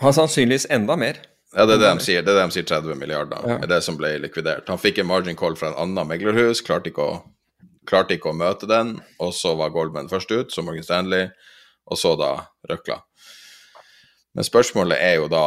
[0.00, 1.20] Har sannsynligvis enda mer.
[1.56, 2.24] Ja, det er det de sier.
[2.24, 3.56] Det er det de sier 30 milliarder, ja.
[3.64, 4.68] er det som ble likvidert.
[4.68, 8.36] Han fikk en margin call fra en annen meglerhus, klarte ikke, å, klarte ikke å
[8.36, 11.30] møte den, og så var Goldman først ut, så Morgan Stanley,
[11.88, 12.34] og så da
[12.68, 13.00] Røkla.
[14.36, 15.46] Men spørsmålet er jo da,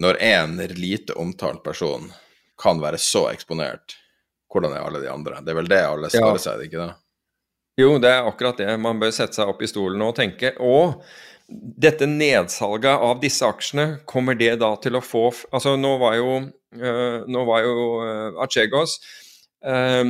[0.00, 2.08] når en lite omtalt person
[2.60, 3.98] kan være så eksponert,
[4.50, 5.44] hvordan er alle de andre?
[5.44, 6.44] Det er vel det alle svarer ja.
[6.48, 6.92] seg, ikke det?
[7.80, 8.70] Jo, det er akkurat det.
[8.82, 10.52] Man bør sette seg opp i stolen og tenke.
[10.58, 11.00] Og
[11.50, 16.36] dette nedsalget av disse aksjene, kommer det da til å få Altså, nå var jo,
[16.80, 18.98] uh, nå var jo uh, Achegos
[19.66, 20.04] uh,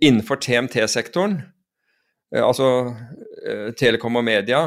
[0.00, 1.42] innenfor TMT-sektoren,
[2.30, 2.94] altså
[3.76, 4.60] telekom og media,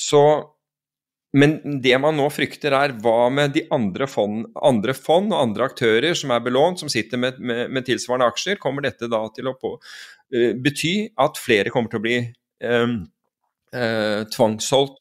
[0.00, 0.22] så
[1.36, 1.52] men
[1.84, 6.16] det man nå frykter, er hva med de andre fond, andre fond og andre aktører
[6.18, 8.58] som er belånt, som sitter med, med, med tilsvarende aksjer?
[8.62, 9.76] Kommer dette da til å på,
[10.64, 12.18] bety at flere kommer til å bli
[12.66, 12.96] um,
[13.74, 15.00] uh, tvangssolgt?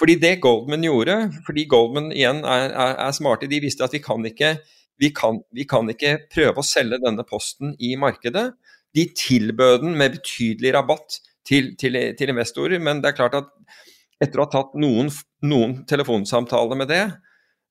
[0.00, 4.00] Fordi det Goldman gjorde, fordi Goldman igjen er, er, er smarte, de visste at vi
[4.00, 4.54] kan, ikke,
[5.00, 8.46] vi, kan, vi kan ikke prøve å selge denne posten i markedet.
[8.96, 13.52] De tilbød den med betydelig rabatt til, til, til investorer, men det er klart at
[14.20, 15.10] etter å ha tatt noen,
[15.44, 17.04] noen telefonsamtaler med det,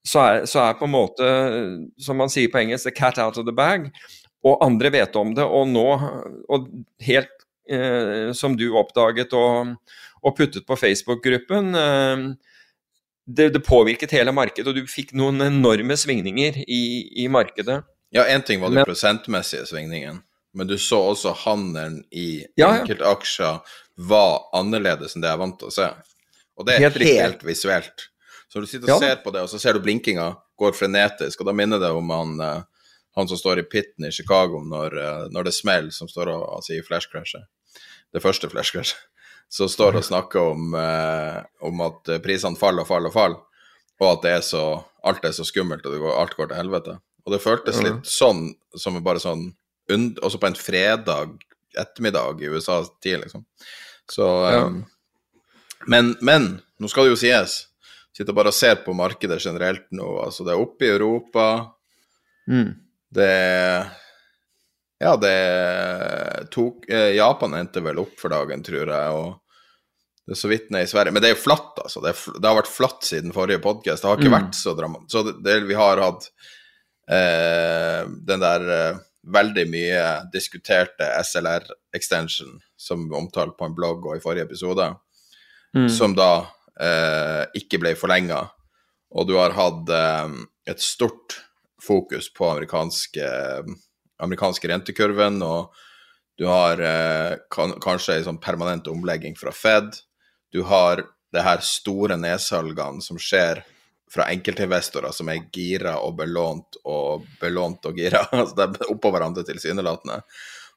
[0.06, 1.28] så er, så er, på en måte,
[2.00, 3.90] som man sier på engelsk, the cat out of the bag.
[4.46, 5.86] Og andre vet om det, og nå,
[6.48, 6.70] og
[7.04, 7.34] helt
[7.68, 9.74] eh, som du oppdaget og,
[10.22, 12.24] og puttet på Facebook-gruppen eh,
[13.26, 16.82] det, det, påvirket hele markedet, og du fikk noen enorme svingninger i,
[17.22, 17.80] i markedet.
[18.10, 20.22] Ja, én ting var den prosentmessige svingningen,
[20.54, 23.60] men du så også handelen i ja, enkeltaksjer
[24.10, 25.90] var annerledes enn det jeg er vant til å se.
[26.58, 28.08] Og det er helt, helt visuelt.
[28.50, 28.98] Så når du sitter og ja.
[29.04, 32.10] ser på det, og så ser du blinkinga går frenetisk, og da minner det om
[32.12, 36.10] han, uh, han som står i pitten i Chicago når, uh, når det smeller, som
[36.10, 37.46] står og sier flash flashcrashet.
[38.10, 38.98] Det første flashcrashet.
[39.50, 43.64] Så står og snakker om, eh, om at prisene faller og faller og faller,
[44.00, 44.64] og at det er så,
[45.04, 46.94] alt er så skummelt, og går, alt går til helvete.
[47.26, 49.50] Og det føltes litt sånn, som bare sånn
[49.90, 51.32] Også på en fredag
[51.74, 53.42] ettermiddag i USA-tid, liksom.
[54.06, 54.84] Så um,
[55.86, 56.46] men, men
[56.78, 57.56] nå skal det jo sies.
[58.16, 60.06] Sitter bare og ser på markedet generelt nå.
[60.24, 61.46] Altså, det er oppe i Europa.
[62.50, 62.70] Mm.
[63.10, 63.34] Det
[65.00, 69.14] Ja, det tok eh, Japan endte vel opp for dagen, tror jeg.
[69.16, 69.38] og
[70.28, 71.14] det er så vidt ned i Sverige.
[71.16, 72.02] Men det er jo flatt, altså.
[72.04, 74.04] Det, er, det har vært flatt siden forrige podkast.
[74.04, 74.36] Det har ikke mm.
[74.36, 75.12] vært så dramatisk.
[75.14, 76.28] Så det, det, vi har hatt
[77.10, 79.00] eh, den der eh,
[79.34, 84.86] veldig mye diskuterte SLR-extension som omtalt på en blogg og i forrige episode
[85.76, 85.88] mm.
[85.92, 86.30] som da
[86.80, 88.44] eh, ikke ble forlenga.
[89.10, 90.38] Og du har hatt eh,
[90.70, 91.40] et stort
[91.82, 93.26] fokus på amerikanske,
[94.22, 95.74] amerikanske rentekurven, og
[96.40, 99.98] du har eh, kan, kanskje en sånn permanent omlegging fra Fed.
[100.52, 103.62] Du har det her store nedsalgene som skjer
[104.10, 108.24] fra enkeltinvestorer som er gira og belånt og belånt og gira.
[108.32, 110.18] altså Det er oppå hverandre tilsynelatende.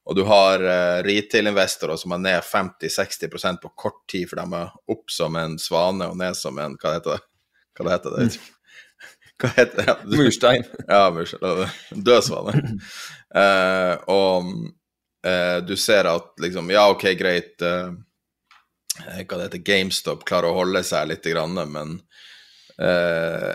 [0.04, 4.74] Og du har eh, retail-investorer som er ned 50-60% på kort tid, for de er
[4.94, 7.24] opp som en svane og ned som en Hva heter det?
[7.80, 8.28] Hva heter det?
[9.44, 9.96] Hva heter det?
[10.18, 10.64] Murstein.
[10.88, 11.68] Ja, murstein.
[11.92, 12.64] Dødsvane.
[13.36, 14.50] Uh, og
[15.28, 17.58] uh, du ser at liksom Ja, OK, greit.
[17.60, 17.92] Uh,
[19.04, 21.98] hva det heter, GameStop klarer å holde seg litt, grann, men
[22.80, 23.52] uh,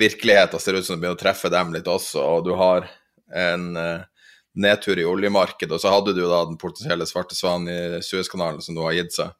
[0.00, 2.88] virkeligheten ser ut som det begynner å treffe dem litt også, og du har
[3.36, 4.24] en uh,
[4.58, 8.76] nedtur i oljemarkedet, og så hadde du da den potensielle svarte svanen i Suezkanalen som
[8.76, 9.36] nå har gitt seg.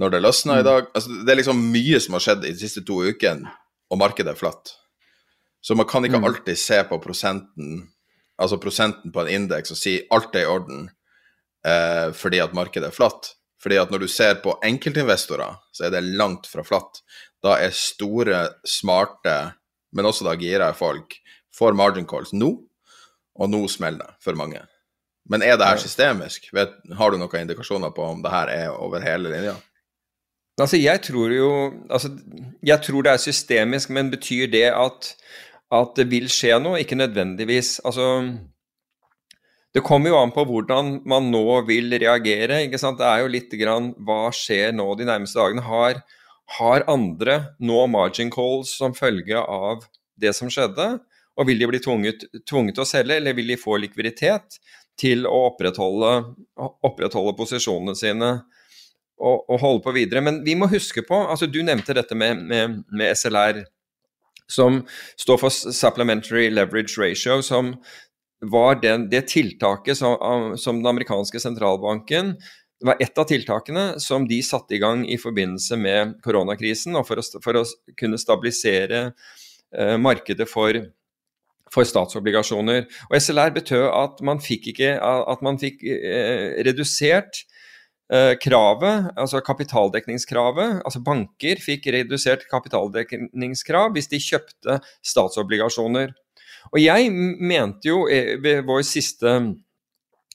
[0.00, 0.68] Når det løsna i mm.
[0.68, 3.50] dag altså Det er liksom mye som har skjedd i de siste to ukene,
[3.90, 4.74] og markedet er flatt.
[5.60, 6.28] Så man kan ikke mm.
[6.30, 7.82] alltid se på prosenten,
[8.40, 10.86] altså prosenten på en indeks og si alt er i orden
[11.66, 13.34] eh, fordi at markedet er flatt.
[13.60, 17.02] Fordi at når du ser på enkeltinvestorer, så er det langt fra flatt.
[17.44, 19.36] Da er store, smarte,
[19.92, 21.18] men også da gira folk,
[21.52, 22.54] får margin calls nå
[23.40, 24.62] og nå smeller det for mange.
[25.30, 26.48] Men er det her systemisk?
[26.56, 29.54] Vet, har du noen indikasjoner på om det her er over hele linja?
[30.60, 31.50] Altså, jeg tror jo
[31.90, 32.10] altså,
[32.66, 35.14] Jeg tror det er systemisk, men betyr det at,
[35.72, 36.80] at det vil skje noe?
[36.82, 37.80] Ikke nødvendigvis.
[37.84, 38.06] Altså
[39.70, 42.64] det kommer jo an på hvordan man nå vil reagere.
[42.64, 42.98] ikke sant?
[42.98, 45.62] Det er jo litt grann hva skjer nå de nærmeste dagene.
[45.62, 46.00] Har,
[46.58, 49.86] har andre nå margin calls som følge av
[50.18, 50.96] det som skjedde?
[51.38, 54.58] Og vil de bli tvunget, tvunget til å selge, eller vil de få likviditet
[54.98, 56.16] til å opprettholde,
[56.58, 58.32] opprettholde posisjonene sine
[59.20, 60.22] og, å, holde på videre?
[60.24, 63.64] Men vi må huske på, altså du nevnte dette med, med, med SLR,
[64.50, 64.80] som
[65.20, 67.76] står for Supplementary Leverage Ratio, som
[68.40, 70.16] var den, det tiltaket som,
[70.56, 72.34] som, den amerikanske sentralbanken
[72.80, 77.04] det var ett av tiltakene som de satte i gang i forbindelse med koronakrisen, og
[77.04, 77.64] for å, for å
[78.00, 80.78] kunne stabilisere eh, markedet for,
[81.68, 82.86] for, statsobligasjoner.
[83.10, 87.42] Og SLR betød at man fikk, ikke, at man fikk eh, redusert
[88.42, 90.80] kravet, altså kapitaldekningskravet.
[90.82, 96.10] Altså banker fikk redusert kapitaldekningskrav hvis de kjøpte statsobligasjoner.
[96.74, 99.36] Og jeg mente jo eh, ved vår siste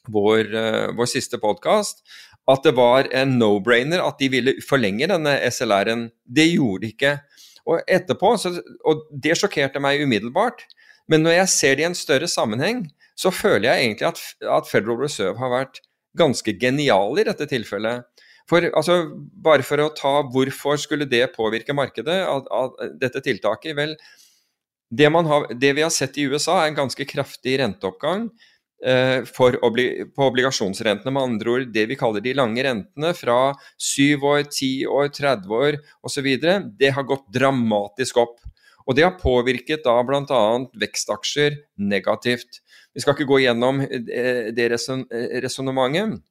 [0.06, 0.52] vår,
[0.96, 2.04] vår siste podkast
[2.52, 6.10] at det var en no-brainer at de ville forlenge denne SLR-en.
[6.26, 7.14] Det gjorde de ikke.
[7.66, 8.52] Og etterpå, så,
[8.86, 10.62] og det sjokkerte meg umiddelbart,
[11.10, 12.86] men når jeg ser det i en større sammenheng,
[13.18, 14.22] så føler jeg egentlig at,
[14.58, 15.82] at Federal Reserve har vært
[16.18, 18.06] ganske geniale i dette tilfellet.
[18.50, 19.00] For, altså,
[19.42, 23.74] bare for å ta hvorfor skulle det påvirke markedet, av, av dette tiltaket?
[23.78, 23.96] Vel,
[24.94, 28.30] det, har, det, vi har sett i USA, er en ganske kraftig renteoppgang.
[28.86, 29.24] Eh,
[29.66, 34.44] obli på obligasjonsrentene, med andre ord det vi kaller de lange rentene, fra 7 år,
[34.46, 36.28] 10 år, 30 år osv.,
[36.78, 38.38] det har gått dramatisk opp.
[38.86, 40.44] Og det har påvirket da bl.a.
[40.82, 42.62] vekstaksjer negativt.
[42.94, 46.22] Vi skal ikke gå gjennom eh, det resonnementet.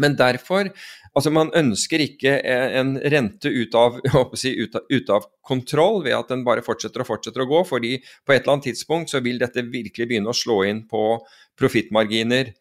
[0.00, 0.70] Men derfor
[1.12, 3.98] Altså, man ønsker ikke en rente ut av,
[4.40, 7.60] si, ut, av, ut av, kontroll ved at den bare fortsetter og fortsetter å gå,
[7.68, 11.18] fordi på et eller annet tidspunkt så vil dette virkelig begynne å slå inn på
[11.60, 12.54] profittmarginer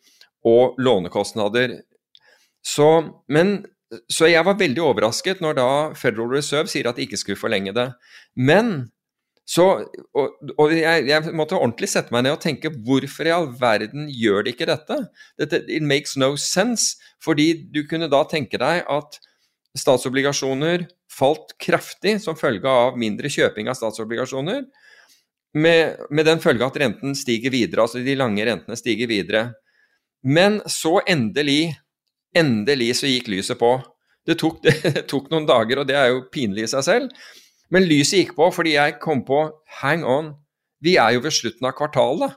[0.51, 1.77] og lånekostnader.
[2.59, 2.89] Så,
[3.31, 3.61] men,
[4.11, 7.71] så jeg var veldig overrasket når da Federal Reserve sier at de ikke skulle forlenge
[7.77, 7.87] det.
[8.35, 8.91] Men
[9.47, 9.65] så,
[10.15, 14.05] og, og jeg, jeg, måtte ordentlig sette meg ned og tenke hvorfor i all verden
[14.13, 14.97] gjør de ikke dette?
[15.41, 15.63] dette?
[15.67, 16.95] It makes no sense.
[17.23, 19.19] Fordi du kunne da tenke deg at
[19.77, 24.63] statsobligasjoner falt kraftig som følge av mindre kjøping av statsobligasjoner.
[25.51, 29.49] Med, med, den følge at renten stiger videre, altså de lange rentene stiger videre.
[30.23, 31.73] Men så endelig,
[32.37, 33.73] endelig så gikk lyset på.
[34.27, 34.61] Det tok,
[34.95, 37.31] det tok noen dager, og det er jo pinlig i seg selv.
[37.71, 39.45] Men lyset gikk på fordi jeg kom på
[39.81, 40.33] hang on,
[40.83, 42.35] vi er jo ved slutten av kvartalet.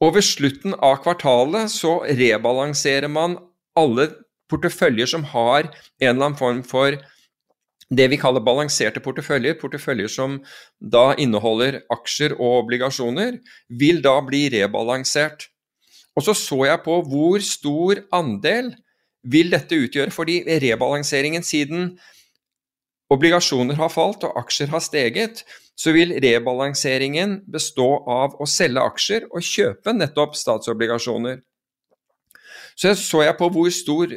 [0.00, 3.36] Og ved slutten av kvartalet så rebalanserer man
[3.76, 4.08] alle
[4.50, 6.96] porteføljer som har en eller annen form for
[7.90, 10.38] det vi kaller balanserte porteføljer, porteføljer som
[10.78, 15.48] da inneholder aksjer og obligasjoner, vil da bli rebalansert.
[16.14, 18.70] Og så så jeg på hvor stor andel
[19.26, 21.90] vil dette utgjøre, fordi rebalanseringen siden
[23.10, 25.44] obligasjoner har falt og aksjer har steget,
[25.80, 31.40] så vil rebalanseringen bestå av å selge aksjer og kjøpe nettopp statsobligasjoner.
[32.80, 34.12] Så så jeg på hvor stor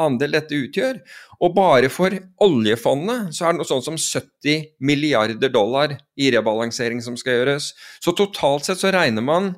[0.00, 0.98] andel dette utgjør,
[1.42, 7.02] og bare for oljefondet så er det noe sånt som 70 milliarder dollar i rebalansering
[7.04, 7.72] som skal gjøres.
[8.02, 9.52] Så totalt sett så regner man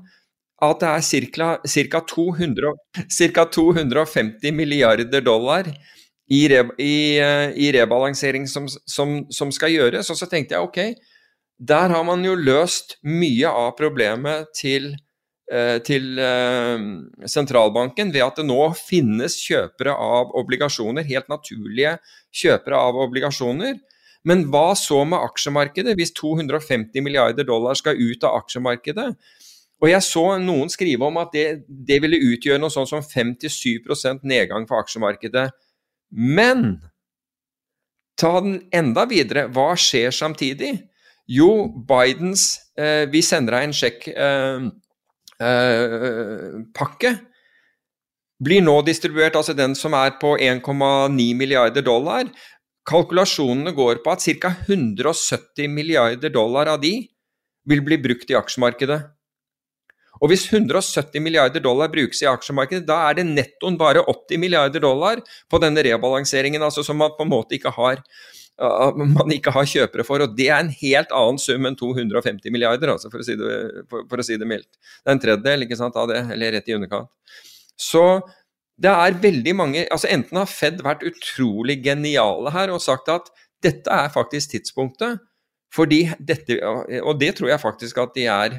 [0.65, 1.03] at det er
[1.75, 3.51] ca.
[3.55, 5.69] 250 milliarder dollar
[6.33, 10.11] i, re, i, eh, i rebalansering som, som, som, skal gjøres.
[10.11, 11.11] Og så tenkte jeg ok,
[11.59, 14.95] der har man jo løst mye av problemet til
[15.53, 16.85] Eh, til eh,
[17.29, 21.99] sentralbanken ved at det nå finnes kjøpere av obligasjoner, helt naturlige
[22.33, 23.77] kjøpere av obligasjoner.
[24.25, 29.11] Men hva så med aksjemarkedet, hvis 250 milliarder dollar skal ut av aksjemarkedet?
[29.85, 34.25] Og jeg så noen skrive om at det, det ville utgjøre noe sånn som 5-7
[34.25, 35.51] nedgang for aksjemarkedet.
[36.15, 36.79] Men
[38.21, 39.49] ta den enda videre.
[39.53, 40.77] Hva skjer samtidig?
[41.27, 44.09] Jo, Bidens eh, Vi sender deg en sjekk.
[44.13, 44.67] Eh,
[45.41, 47.17] Eh,
[48.45, 52.29] blir nå distribuert, altså den som er på 1,9 milliarder dollar.
[52.87, 54.55] Kalkulasjonene går på at ca.
[54.69, 57.09] 170 milliarder dollar av de
[57.67, 59.01] vil bli brukt i aksjemarkedet.
[60.23, 64.85] Og hvis 170 milliarder dollar brukes i aksjemarkedet, da er det nettoen bare 80 milliarder
[64.85, 68.03] dollar på denne rebalanseringen, altså som man på en måte ikke har
[68.95, 70.23] man ikke har kjøpere for.
[70.23, 73.57] Og det er en helt annen sum enn 250 milliarder, altså for, å si det,
[73.91, 74.71] for, for å si det mildt.
[75.03, 77.11] Det er en tredjedel ikke sant, av det, eller rett i underkant.
[77.75, 78.05] Så
[78.79, 83.31] det er veldig mange altså Enten har Fed vært utrolig geniale her og sagt at
[83.63, 85.23] dette er faktisk tidspunktet,
[85.75, 86.59] fordi dette
[87.03, 88.59] Og det tror jeg faktisk at de er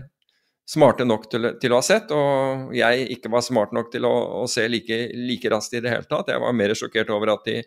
[0.65, 4.13] smarte nok til, til, å ha sett, og jeg ikke var smart nok til å,
[4.41, 6.31] å se like, like raskt i det hele tatt.
[6.33, 7.59] Jeg var mer sjokkert over at de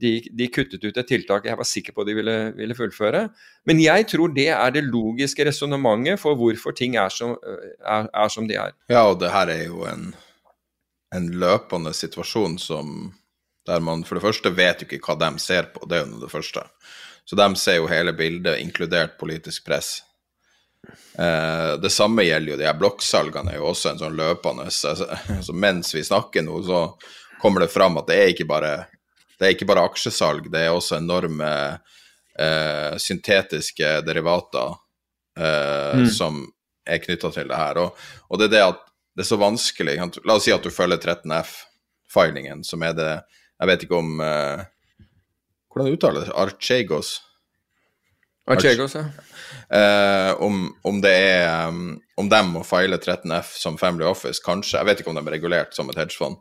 [0.00, 3.28] de, de, kuttet ut et tiltak jeg var sikker på de ville, ville fullføre.
[3.68, 8.32] Men jeg tror det er det logiske resonnementet for hvorfor ting er som, er, er
[8.32, 8.74] som, de er.
[8.90, 10.08] Ja, og det her er jo en,
[11.14, 13.12] en løpende situasjon som
[13.64, 16.24] der man for det første vet jo ikke hva de ser på, det er jo
[16.26, 16.66] det første.
[17.24, 20.02] Så de ser jo hele bildet, inkludert politisk press.
[21.18, 25.54] Eh, det samme gjelder jo de her blokksalgene, er jo også en sånn løpende altså,
[25.54, 26.86] Mens vi snakker nå, så
[27.42, 28.72] kommer det fram at det er ikke bare,
[29.38, 31.50] det er ikke bare aksjesalg, det er også enorme
[32.38, 34.74] eh, syntetiske derivater
[35.38, 36.08] eh, mm.
[36.10, 36.42] som
[36.84, 37.80] er knytta til det her.
[37.84, 38.82] Og, og, det er det at
[39.14, 39.94] det er så vanskelig
[40.26, 43.12] La oss si at du følger 13F-filingen, som er det
[43.60, 44.64] Jeg vet ikke om eh,
[45.70, 46.34] Hvordan uttaler det?
[46.34, 47.20] Archegos?
[48.50, 49.04] Archegos, ja.
[49.70, 54.78] Eh, om, om, det er um, Om de må file 13F som Family Office, kanskje.
[54.78, 56.36] Jeg vet ikke om de er regulert som et hedgefond.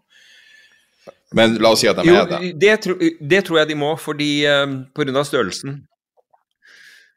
[1.34, 2.52] Men la oss si at de jo, er det.
[2.62, 5.24] Det, tro, det tror jeg de må, fordi um, pga.
[5.26, 5.82] størrelsen.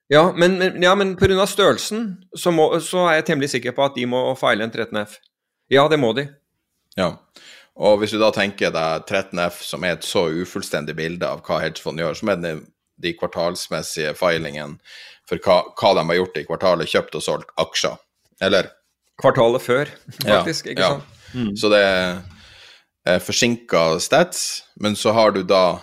[0.08, 1.46] Ja, men, men, ja, men pga.
[1.46, 5.18] størrelsen så, må, så, er jeg temmelig sikker på at de må file en 13F.
[5.70, 6.28] Ja, det må de.
[6.96, 7.16] Ja,
[7.76, 11.60] og hvis du da tenker deg 13F som er et så ufullstendig bilde av hva
[11.60, 12.54] hedgefond gjør, som er de,
[13.02, 14.78] de kvartalsmessige filingene
[15.28, 17.98] for hva, hva, de har gjort i kvartalet, kjøpt og solgt aksjer.
[18.46, 18.70] Eller
[19.16, 20.66] Kvartalet før, faktisk.
[20.66, 20.88] Ja, ikke ja.
[20.92, 21.20] sant?
[21.32, 21.52] Mm.
[21.56, 21.82] Så det
[23.08, 24.40] er forsinka stats,
[24.82, 25.78] men så har du da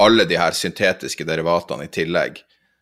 [0.00, 2.40] alle de her syntetiske derivatene i tillegg,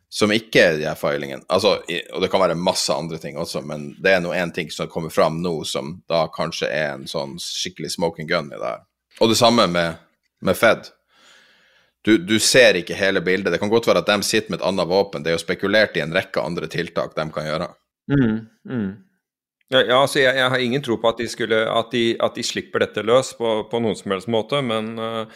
[0.08, 1.44] som ikke er de her filingene.
[1.52, 4.70] Altså, og det kan være masse andre ting også, men det er nå én ting
[4.72, 8.70] som kommer fram nå, som da kanskje er en sånn skikkelig smoking gun i det
[8.70, 8.86] her.
[9.20, 9.98] Og det samme med,
[10.40, 10.88] med Fed
[12.08, 13.52] du, du, ser ikke hele bildet.
[13.52, 15.24] Det kan godt være at de sitter med et annet våpen.
[15.24, 17.68] Det er jo spekulert i en rekke andre tiltak de kan gjøre.
[18.08, 18.90] Mm, mm.
[19.68, 22.38] Ja, ja, altså jeg, jeg, har ingen tro på at de, skulle, at de, at
[22.38, 25.26] de slipper dette løs på, på, noen som helst måte, men, uh,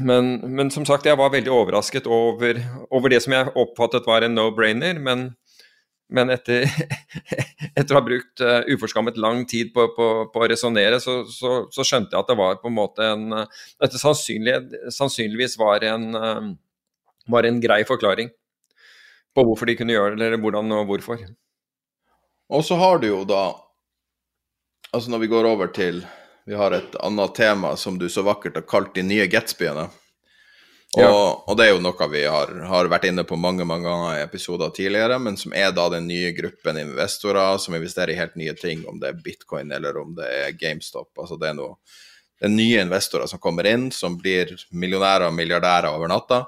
[0.00, 4.24] men, men, som sagt, jeg var veldig overrasket over, over det som jeg oppfattet var
[4.24, 4.96] en no-brainer.
[4.96, 5.28] men
[6.12, 6.66] men etter,
[7.78, 11.64] etter, å ha brukt uh, uforskammet lang tid på, på, på å resonnere, så, så,
[11.72, 14.54] så, skjønte jeg at det var på en måte en Dette sannsynlig,
[14.94, 16.52] sannsynligvis var en, uh,
[17.32, 18.30] var en grei forklaring
[19.36, 21.26] på hvorfor de kunne gjøre det, eller hvordan og hvorfor.
[22.48, 23.44] Og så har du jo da
[24.94, 25.98] Altså når vi går over til
[26.46, 29.88] Vi har et annet tema som du så vakkert har kalt de nye Gatsbyene.
[30.96, 34.16] Og, og, det er jo noe vi har, har, vært inne på mange mange ganger
[34.16, 38.36] i episoder tidligere, men som er da den nye gruppen investorer som investerer i helt
[38.38, 41.10] nye ting, om det er bitcoin eller om det er GameStop.
[41.18, 41.74] Altså det er noe
[42.36, 46.42] det er nye investorer som kommer inn, som blir millionærer og milliardærer over natta.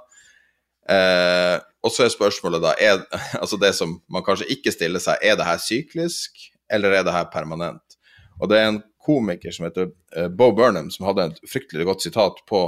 [0.89, 3.01] Eh, og så er spørsmålet da er,
[3.43, 6.36] altså Det som man kanskje ikke stiller seg, er det her syklisk,
[6.70, 7.99] eller er det her permanent?
[8.39, 12.05] Og det er en komiker som heter eh, Bo Burnham, som hadde et fryktelig godt
[12.05, 12.66] sitat på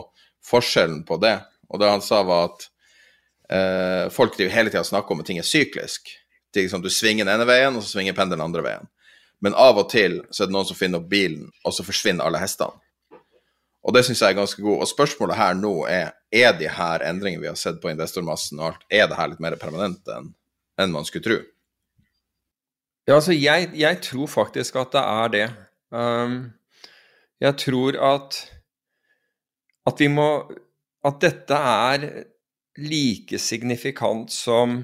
[0.48, 1.36] forskjellen på det.
[1.70, 2.66] Og det han sa, var at
[3.52, 6.10] eh, folk driver hele tida snakker om at ting er syklisk.
[6.50, 8.90] Det er liksom, du svinger den ene veien, og så svinger pendelen den andre veien.
[9.40, 12.26] Men av og til så er det noen som finner opp bilen, og så forsvinner
[12.26, 12.76] alle hestene.
[13.80, 14.82] Og det syns jeg er ganske god.
[14.82, 18.68] Og spørsmålet her nå er er de her endringene vi har sett på investormassen og
[18.68, 20.28] alt, er det her litt mer permanent enn
[20.80, 21.38] en man skulle tro?
[23.08, 25.46] Ja, altså jeg, jeg, tror faktisk at det er det.
[25.90, 26.52] Um,
[27.42, 28.38] jeg tror at
[29.88, 30.28] at vi må
[31.06, 32.06] at dette er
[32.80, 34.82] like signifikant som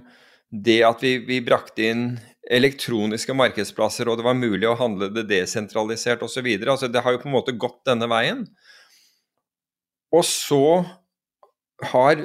[0.51, 2.05] det at vi, vi brakte inn
[2.47, 6.47] elektroniske markedsplasser, og det var mulig å handle det desentralisert osv.
[6.63, 8.45] Altså, det har jo på en måte gått denne veien.
[10.15, 10.85] Og så
[11.91, 12.17] har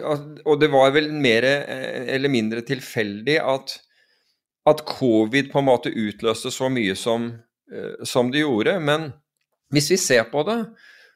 [0.47, 3.73] Og det var vel mer eller mindre tilfeldig at,
[4.63, 7.25] at covid på en måte utløste så mye som,
[7.67, 8.77] eh, som det gjorde.
[8.79, 9.09] Men
[9.75, 10.55] hvis vi ser på det,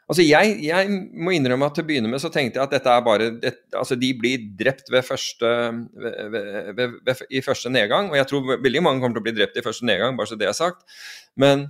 [0.06, 2.92] Altså jeg, jeg, må innrømme at til å begynne med så tenkte jeg at dette
[2.94, 5.50] er bare et, altså De blir drept ved første,
[5.98, 6.36] ved,
[6.78, 9.58] ved, ved, i første nedgang, og jeg tror veldig mange kommer til å bli drept
[9.58, 10.86] i første nedgang, bare så det er sagt.
[11.42, 11.66] Men,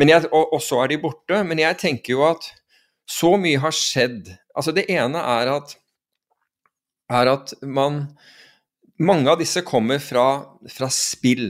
[0.00, 1.42] men jeg, og, og, så er de borte.
[1.44, 2.48] Men jeg tenker jo at
[3.04, 4.32] så mye har skjedd.
[4.56, 5.76] Altså Det ene er at,
[7.12, 8.06] er at man
[8.94, 11.48] Mange av disse kommer fra, fra spill.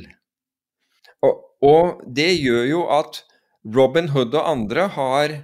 [1.20, 3.18] Og, og det gjør jo at
[3.68, 5.34] Robin Hood og andre har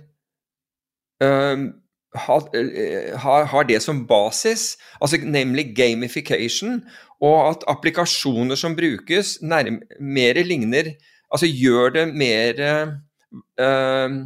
[1.20, 6.80] har, har, det som basis, altså nemlig gamification,
[7.20, 10.94] og at applikasjoner som brukes, mer ligner
[11.30, 12.60] Altså gjør det mer
[13.62, 14.16] uh,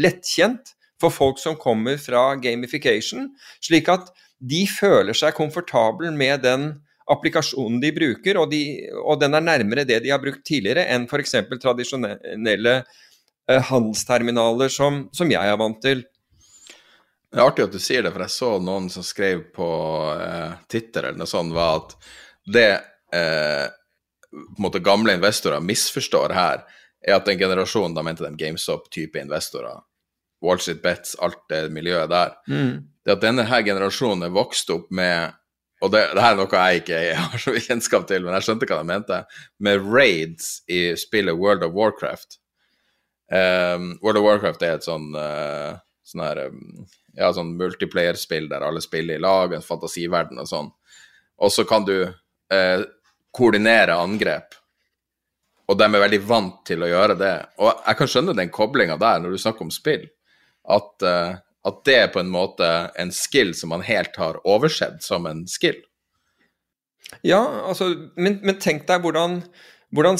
[0.00, 3.30] lettkjent for folk som kommer fra gamification,
[3.64, 6.70] slik at de føler seg komfortable med den
[7.10, 8.60] applikasjonen de bruker, og, de,
[9.02, 11.34] og den er nærmere det de har brukt tidligere enn f.eks.
[11.64, 16.04] tradisjonelle uh, handelsterminaler som, som jeg er vant til.
[17.30, 19.68] Det er artig at du sier det, for jeg så noen som skrev på
[20.16, 21.94] eh, Twitter eller noe sånt, var at
[22.50, 22.70] det
[23.14, 23.66] eh,
[24.30, 26.64] på en måte gamle investorer misforstår her,
[27.06, 29.78] er at den generasjonen, da mente de GameStop-type investorer,
[30.42, 32.74] Wall Street Bets, alt det miljøet der, mm.
[33.06, 35.36] det at denne her generasjonen er vokst opp med
[35.80, 36.98] og det, det her er noe jeg ikke
[37.32, 39.20] har så kjennskap til, men jeg skjønte hva de mente,
[39.64, 42.36] med raids i spillet World of Warcraft.
[43.32, 46.84] Um, World of Warcraft er et sånn, uh, sånn her um,
[47.16, 50.70] ja, sånn multiplayer-spill der alle spiller i lag, en fantasiverden og sånn.
[51.40, 52.86] Og så kan du eh,
[53.34, 54.56] koordinere angrep.
[55.70, 57.34] Og de er veldig vant til å gjøre det.
[57.62, 60.08] Og jeg kan skjønne den koblinga der, når du snakker om spill,
[60.70, 61.38] at eh,
[61.68, 62.66] at det er på en måte
[62.98, 65.76] en skill som man helt har oversett som en skill.
[67.26, 69.40] Ja, altså, men, men tenk deg hvordan,
[69.92, 70.16] hvordan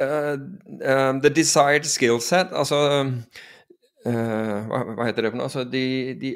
[0.00, 0.34] uh,
[0.80, 3.10] uh, The desired skill set Altså uh,
[4.04, 5.48] hva, hva, heter det for noe?
[5.48, 5.84] Altså de,
[6.20, 6.34] de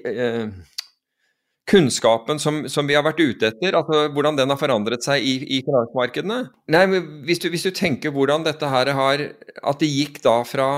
[1.68, 5.34] Kunnskapen som, som, vi har vært ute etter, altså hvordan den har forandret seg i,
[5.58, 6.38] i finansmarkedene.
[6.72, 9.24] Nei, men hvis du, hvis du, tenker hvordan dette her har
[9.60, 10.70] At det gikk da fra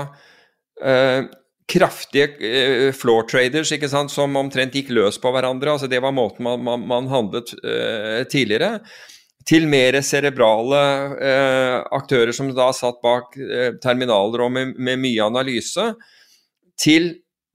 [1.71, 5.75] kraftige uh, floor traders ikke sant, som omtrent gikk løs på hverandre.
[5.75, 8.81] altså Det var måten man, man, man handlet uh, tidligere.
[9.47, 10.79] Til mer cerebrale
[11.97, 13.33] aktører som da satt bak
[13.81, 15.87] terminaler og med, med, mye analyse.
[16.81, 17.11] Til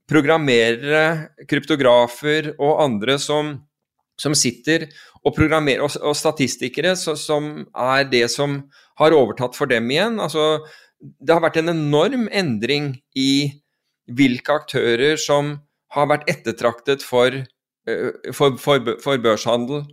[0.07, 3.57] programmerere, kryptografer og andre som,
[4.19, 4.87] som sitter
[5.25, 8.61] og programmerer, og, og statistikere så, som er det som
[9.01, 10.21] har overtatt for dem igjen.
[10.23, 10.63] altså
[10.97, 13.61] det har vært en enorm endring i
[14.07, 15.57] hvilke aktører som
[15.93, 17.43] har vært ettertraktet for,
[18.33, 19.85] for, for, for, børshandel.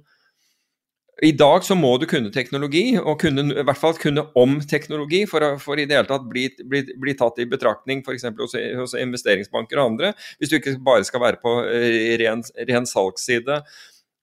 [1.22, 5.22] I dag så må du kunne teknologi, og kunne, i hvert fall kunne om teknologi,
[5.30, 8.26] for, for i det hele tatt bli, bli, bli tatt i betraktning f.eks.
[8.40, 10.10] Hos, hos investeringsbanker og andre,
[10.40, 13.60] hvis du ikke bare skal være på eh, ren, ren salgsside.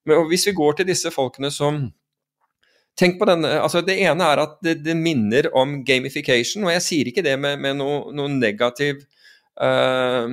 [0.10, 1.88] Men hvis vi går til disse folkene som
[3.00, 6.84] Tenk på denne, altså Det ene er at det, det minner om gamification, og jeg
[6.84, 9.00] sier ikke det med, med noe, noe negativ
[9.62, 10.28] uh,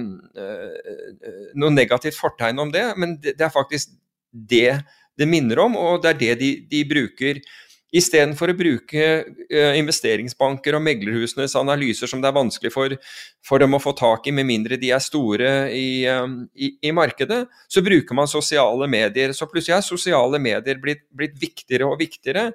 [1.54, 3.94] noe negativt fortegn om det, men det, det, er faktisk
[4.32, 4.80] det
[5.18, 7.40] det minner om, og det er det de, de bruker.
[7.88, 12.92] Istedenfor å bruke uh, investeringsbanker og meglerhusenes analyser som det er vanskelig for,
[13.40, 16.92] for, dem å få tak i, med mindre de er store i, um, i, i,
[16.92, 19.32] markedet, så bruker man sosiale medier.
[19.32, 22.50] Så plutselig er sosiale medier blitt, blitt viktigere og viktigere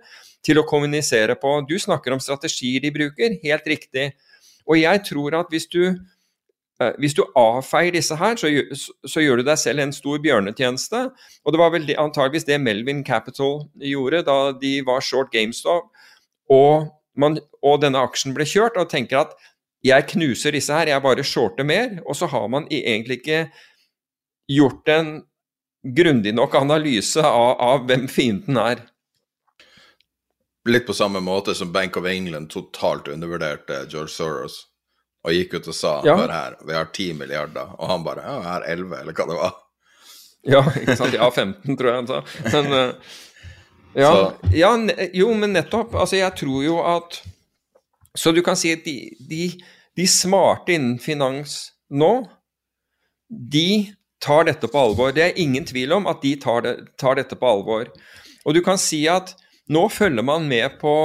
[0.46, 1.56] til å kommunisere på.
[1.66, 4.12] Du snakker om strategier de bruker, helt riktig.
[4.70, 6.13] Og jeg tror at hvis du Eh,
[7.00, 8.50] hvis du avfeier disse her, så,
[9.06, 11.04] så, gjør du deg selv en stor bjørnetjeneste.
[11.46, 15.92] Og det var vel antageligvis det Melvin Capital gjorde da de var short GameStop
[16.52, 19.36] og, man, og denne aksjen ble kjørt, og tenker at
[19.84, 22.00] jeg knuser disse her, jeg bare shorter mer.
[22.08, 23.46] Og så har man egentlig ikke
[24.52, 25.14] gjort en
[25.84, 28.84] grundig nok analyse av, av hvem fienden er.
[30.68, 34.62] Litt på samme måte som Bank of England totalt undervurderte George Soros
[35.24, 36.16] og gikk ut og sa ja.
[36.20, 39.28] hør her, vi har 10 milliarder, og han bare ja, jeg har 11, eller hva
[39.30, 39.60] det var.
[40.44, 41.16] Ja, ikke sant.
[41.16, 42.18] Ja, 15, tror jeg han sa.
[42.52, 43.14] Men uh,
[43.96, 44.12] ja,
[44.52, 44.72] ja,
[45.14, 45.94] jo, men nettopp.
[45.96, 47.22] Altså, jeg tror jo at
[48.18, 49.48] Så du kan si at de, de,
[49.98, 52.12] de smarte innen finans nå,
[53.30, 55.14] de tar dette på alvor.
[55.16, 57.90] Det er ingen tvil om at de tar, det, tar dette på alvor.
[58.46, 59.34] Og du kan si at
[59.72, 60.96] nå følger man med på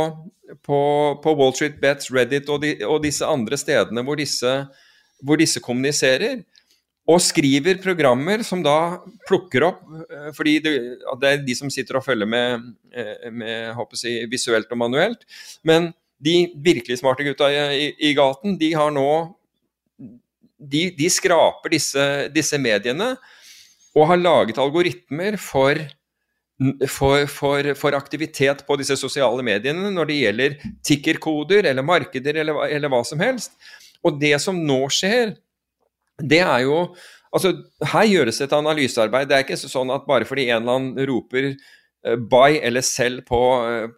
[0.64, 0.78] på,
[1.22, 4.52] på Wall Street Bets, Reddit og, de, og, disse andre stedene hvor disse,
[5.24, 6.42] hvor disse, kommuniserer.
[7.08, 8.98] Og skriver programmer som da
[9.28, 10.74] plukker opp eh, fordi det,
[11.20, 15.24] det er de som sitter og følger med, eh, med jeg, visuelt og manuelt.
[15.64, 19.10] Men de virkelig smarte gutta i, i gaten, de har nå
[20.58, 22.04] De, de skraper disse,
[22.34, 23.12] disse mediene
[23.94, 25.78] og har laget algoritmer for
[26.90, 30.56] for, for, for, aktivitet på disse sosiale mediene når det gjelder
[30.86, 33.54] tikkerkoder eller markeder eller, eller, hva som helst.
[34.02, 35.36] Og det som nå skjer,
[36.18, 36.88] det er jo
[37.28, 37.50] Altså,
[37.84, 39.28] her gjøres et analysearbeid.
[39.28, 43.26] Det er ikke sånn at bare fordi en eller annen roper uh, buy eller selg
[43.28, 43.90] på, uh,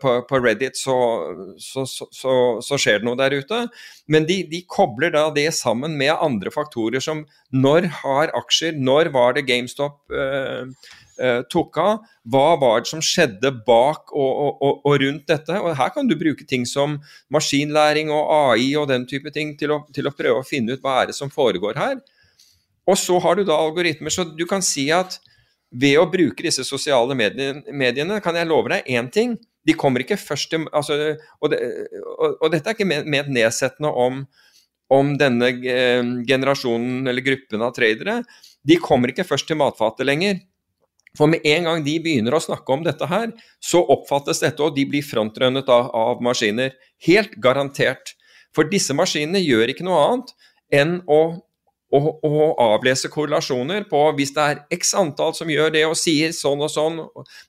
[0.00, 0.96] på, på, Reddit, så,
[1.60, 2.06] så, så,
[2.64, 3.58] så, skjer det noe der ute.
[4.08, 9.12] Men de, de, kobler da det sammen med andre faktorer som når har aksjer, når
[9.12, 10.64] var det GameStop uh,
[11.20, 12.06] uh, tok av.
[12.30, 15.58] Hva var det som skjedde bak og, og, og, rundt dette?
[15.60, 16.98] Og Her kan du bruke ting som
[17.32, 20.84] maskinlæring og AI og den type ting til å, til å prøve å finne ut
[20.84, 22.00] hva er det som foregår her.
[22.90, 25.20] Og så har du da algoritmer, så du kan si at
[25.70, 29.36] ved å bruke disse sosiale mediene kan jeg love deg én ting.
[29.66, 30.96] De kommer ikke først til altså,
[31.38, 31.60] og, det,
[32.00, 34.22] og, og, dette er ikke ment nedsettende om,
[34.90, 38.20] om denne eh, generasjonen eller gruppen av tradere.
[38.66, 40.40] De kommer ikke først til matfatet lenger.
[41.18, 44.76] For med en gang de begynner å snakke om dette her, så oppfattes dette, og
[44.76, 46.76] de blir frontrønnet av, av maskiner.
[47.06, 48.14] Helt garantert.
[48.54, 50.34] For disse maskinene gjør ikke noe annet
[50.74, 51.22] enn å
[51.90, 56.30] og, og avlese korrelasjoner på hvis det er x antall som gjør det og sier
[56.34, 57.00] sånn og sånn,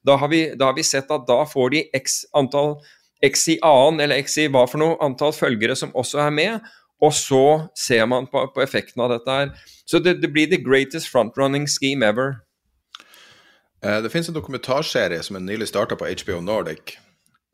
[0.08, 2.80] da har vi, da har vi sett at da får de x antall
[3.22, 6.72] x i annen eller x i hva for noe antall følgere som også er med,
[7.02, 7.44] og så
[7.78, 9.54] ser man på, på effekten av dette her.
[9.86, 12.40] Så det, det blir the greatest frontrunning scheme ever.
[13.86, 16.98] Eh, det finnes en dokumentarserie som er nylig starta på HBO Nordic,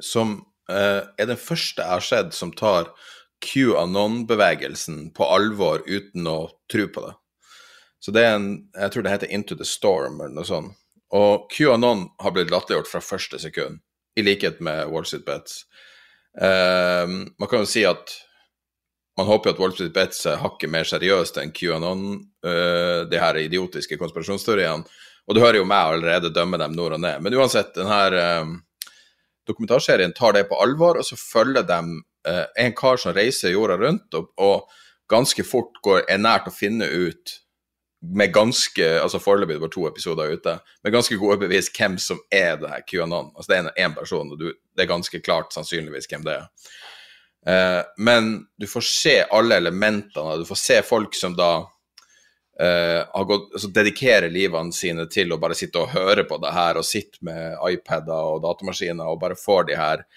[0.04, 2.92] som eh, er den første jeg har sett som tar
[3.46, 6.40] QAnon-bevegelsen på alvor uten å
[6.72, 7.14] tro på det.
[8.04, 10.76] Så det er en Jeg tror det heter Into the Storm eller noe sånt.
[11.16, 13.80] Og QAnon har blitt latterliggjort fra første sekund,
[14.20, 15.64] i likhet med Wall Street Bets.
[16.38, 17.08] Uh,
[17.40, 18.12] man kan jo si at
[19.18, 22.04] man håper at Wall Street Bets er hakket mer seriøst enn QAnon,
[22.46, 24.84] uh, de her idiotiske konspirasjonsteoriene.
[25.28, 27.20] Og du hører jo meg allerede dømme dem nord og ned.
[27.24, 28.54] Men uansett, denne uh,
[29.48, 31.82] dokumentarserien tar det på alvor, og så følger de
[32.30, 34.80] uh, en kar som reiser jorda rundt, og, og
[35.12, 37.36] ganske fort går, er nært å finne ut
[38.02, 42.20] med ganske altså Foreløpig det var to episoder ute, med ganske gode bevis hvem som
[42.32, 43.32] er det her QAnon.
[43.36, 46.46] Altså Det er én person, og du, det er ganske klart sannsynligvis hvem det er.
[47.48, 50.38] Eh, men du får se alle elementene.
[50.38, 51.52] Du får se folk som da
[52.62, 56.80] uh, gått, altså dedikerer livene sine til å bare sitte og høre på det her,
[56.80, 60.08] og sitte med iPader og datamaskiner og bare får de her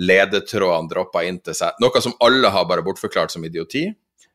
[0.00, 1.76] ledetrådene droppa inn til seg.
[1.82, 3.86] Noe som alle har bare bortforklart som idioti.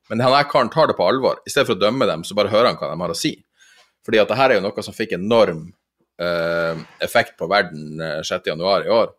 [0.10, 1.42] Men han her karen tar det på alvor.
[1.44, 3.34] I stedet for å dømme dem, så bare hører han hva de har å si.
[4.08, 5.66] Fordi at det her er jo noe som fikk enorm
[6.22, 8.56] uh, effekt på verden uh, 6.1
[8.88, 9.12] i år.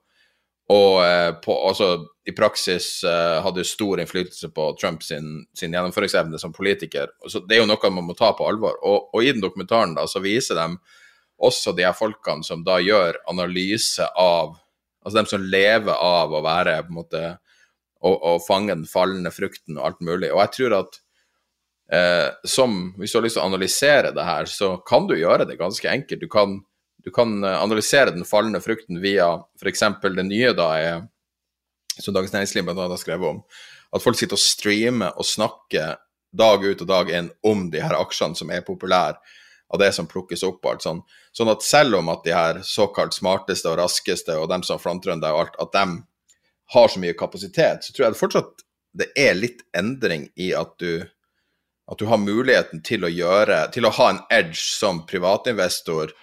[0.72, 1.91] Og uh, på, altså,
[2.29, 7.09] i praksis uh, hadde stor innflytelse på Trumps sin, sin gjennomføringsevne som politiker.
[7.24, 8.76] Så det er jo noe man må ta på alvor.
[8.85, 10.66] Og, og i den dokumentaren da, så viser de
[11.39, 14.59] også de her folkene som da gjør analyse av
[14.99, 17.20] Altså dem som lever av å være på en måte
[18.05, 20.31] og, fange den fallende frukten og alt mulig.
[20.35, 20.99] Og jeg tror at
[21.95, 25.47] eh, som, hvis du har lyst til å analysere det her, så kan du gjøre
[25.49, 26.20] det ganske enkelt.
[26.20, 26.59] Du kan,
[27.07, 29.87] du kan eh, analysere den fallende frukten via f.eks.
[30.05, 31.07] det nye da er,
[32.05, 32.88] som Dagens Næringsliv bl.a.
[32.88, 33.42] har skrevet om,
[33.94, 35.99] at folk sitter og streamer og snakker
[36.38, 39.16] dag ut og dag inn om de her aksjene som er populære,
[39.68, 41.03] av det som plukkes opp alt sånn.
[41.36, 45.34] Sånn at selv om at de her såkalt smarteste og raskeste og dem som frontrunner
[45.34, 45.99] og alt, at dem
[46.72, 48.64] har så mye kapasitet, så tror jeg det fortsatt
[48.99, 51.05] det er litt endring i at du,
[51.88, 56.14] at du har muligheten til å gjøre Til å ha en edge som privatinvestor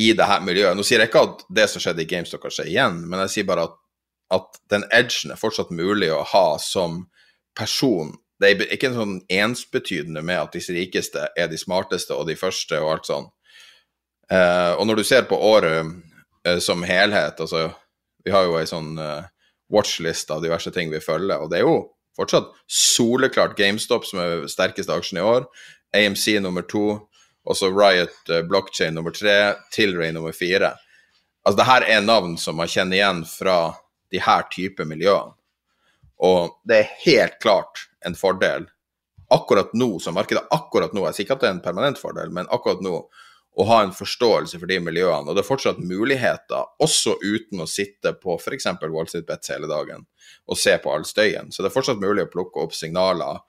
[0.00, 0.76] i det her miljøet.
[0.76, 3.34] Nå sier jeg ikke at det som skjedde i GameStop kan skje igjen, men jeg
[3.34, 3.76] sier bare at,
[4.30, 7.04] at den edgen er fortsatt mulig å ha som
[7.58, 8.14] person.
[8.40, 12.38] Det er ikke en sånn ensbetydende med at disse rikeste er de smarteste og de
[12.38, 13.28] første og alt sånn.
[14.30, 15.90] Uh, og når du ser på året
[16.46, 17.72] uh, som helhet, altså
[18.20, 19.24] Vi har jo ei sånn uh,
[19.72, 21.40] watchlist av diverse ting vi følger.
[21.40, 25.46] Og det er jo fortsatt soleklart GameStop som er sterkeste aksjen i år.
[25.96, 26.98] AMC nummer to,
[27.48, 30.74] også Riot uh, Blockchain nummer tre, Tilray nummer fire.
[31.46, 33.56] Altså, det her er navn som man kjenner igjen fra
[34.10, 35.36] de her type miljøene.
[36.20, 38.66] Og det er helt klart en fordel
[39.30, 42.32] akkurat nå, som markedet akkurat nå Jeg sier ikke at det er en permanent fordel,
[42.34, 42.96] men akkurat nå
[43.60, 45.26] å ha en forståelse for de miljøene.
[45.28, 48.68] Og det er fortsatt muligheter, også uten å sitte på f.eks.
[48.82, 50.06] Wall Street Bets hele dagen
[50.46, 51.50] og se på all støyen.
[51.50, 53.40] Så det er fortsatt mulig å plukke opp signaler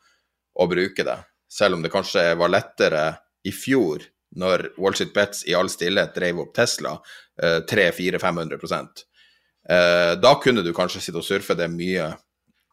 [0.57, 1.19] og bruke det.
[1.51, 3.05] Selv om det kanskje var lettere
[3.47, 4.03] i fjor,
[4.41, 6.95] når Wall Street Bets i all stillhet drev opp Tesla
[7.41, 9.07] eh, 300-400-500
[9.69, 12.11] eh, Da kunne du kanskje sitte og surfe det mye,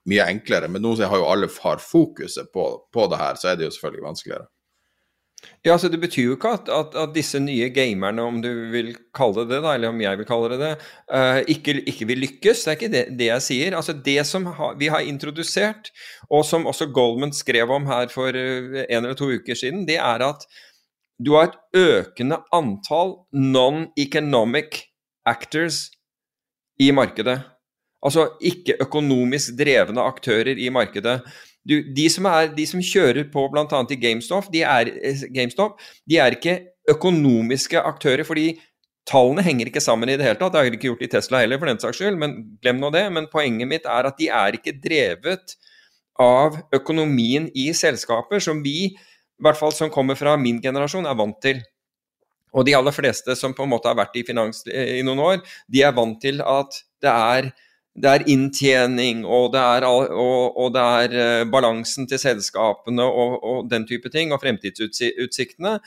[0.08, 0.68] mye enklere.
[0.68, 3.74] Men nå har jo alle har fokuset på, på det her, så er det jo
[3.76, 4.48] selvfølgelig vanskeligere.
[5.64, 8.92] Ja, altså Det betyr jo ikke at, at, at, disse nye gamerne, om du vil
[9.14, 10.70] kalle det det, eller om jeg vil kalle det det,
[11.14, 12.64] uh, ikke, ikke, vil lykkes.
[12.64, 13.76] Det er ikke det, det jeg sier.
[13.78, 15.92] Altså Det som ha, vi har introdusert,
[16.30, 20.00] og som også Goldman skrev om her for uh, en eller to uker siden, det
[20.02, 20.46] er at
[21.18, 24.84] du har et økende antall non-economic
[25.26, 25.88] actors
[26.78, 27.40] i markedet.
[28.04, 31.18] Altså ikke økonomisk drevne aktører i markedet
[31.68, 33.66] du, de, som er, de, som kjører på bl.a.
[33.66, 36.56] i GameStop de, er, eh, GameStop, de er ikke
[36.88, 38.54] økonomiske aktører, fordi
[39.08, 40.54] tallene henger ikke sammen i det hele tatt.
[40.54, 42.92] Det har de ikke gjort i Tesla heller, for den saks skyld, men glem nå
[42.94, 43.04] det.
[43.12, 45.56] Men poenget mitt er at de er ikke drevet
[46.20, 51.18] av økonomien i selskaper, som vi, i hvert fall som kommer fra min generasjon, er
[51.18, 51.60] vant til.
[52.56, 55.24] Og de aller fleste som på en måte har vært i finans eh, i noen
[55.24, 57.50] år, de er vant til at det er
[57.98, 63.40] det er inntjening, og det er, og, og det er uh, balansen til selskapene og,
[63.42, 65.78] og, den type ting, og fremtidsutsiktene.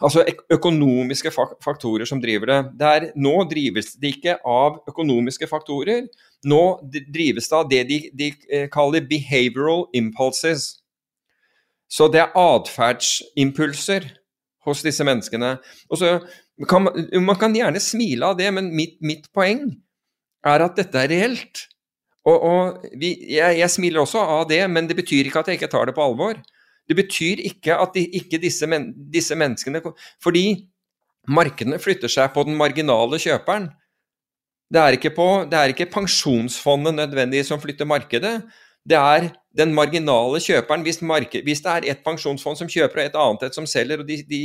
[0.00, 1.30] Altså økonomiske
[1.62, 2.60] faktorer som driver det.
[2.80, 6.06] Der, nå drives det ikke av økonomiske faktorer.
[6.48, 10.78] Nå drives det av det de, de eh, kaller behavioral impulses.
[11.90, 14.08] Så det er atferdsimpulser
[14.66, 15.54] hos disse menneskene.
[15.96, 16.18] Så
[16.68, 19.66] kan man, kan gjerne smile av det, men mitt, mitt poeng
[20.46, 21.66] er at dette er reelt.
[22.28, 25.60] Og, og vi, jeg, jeg, smiler også av det, men det betyr ikke at jeg
[25.60, 26.40] ikke tar det på alvor.
[26.88, 29.80] Det betyr ikke at de, ikke disse, men, disse menneskene
[30.22, 30.44] Fordi
[31.30, 33.70] markedene flytter seg på den marginale kjøperen.
[34.70, 38.36] Det er ikke, på, det er ikke pensjonsfondet nødvendig som flytter markedet.
[38.86, 40.84] Det er den marginale kjøperen.
[40.86, 44.02] Hvis, marked, hvis det er et pensjonsfond som kjøper og et annet et som selger,
[44.02, 44.40] og de, de,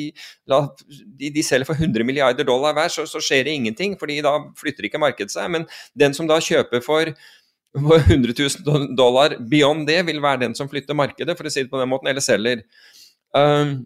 [1.19, 4.37] de, de selger for 100 milliarder dollar hver, så, så, skjer det ingenting, fordi da
[4.59, 5.51] flytter ikke markedet seg.
[5.53, 7.13] Men den som da kjøper for
[7.75, 11.73] 100 000 dollar beyond det, vil være den som flytter markedet, for å si det
[11.73, 12.65] på den måten, eller selger.
[13.35, 13.83] Um,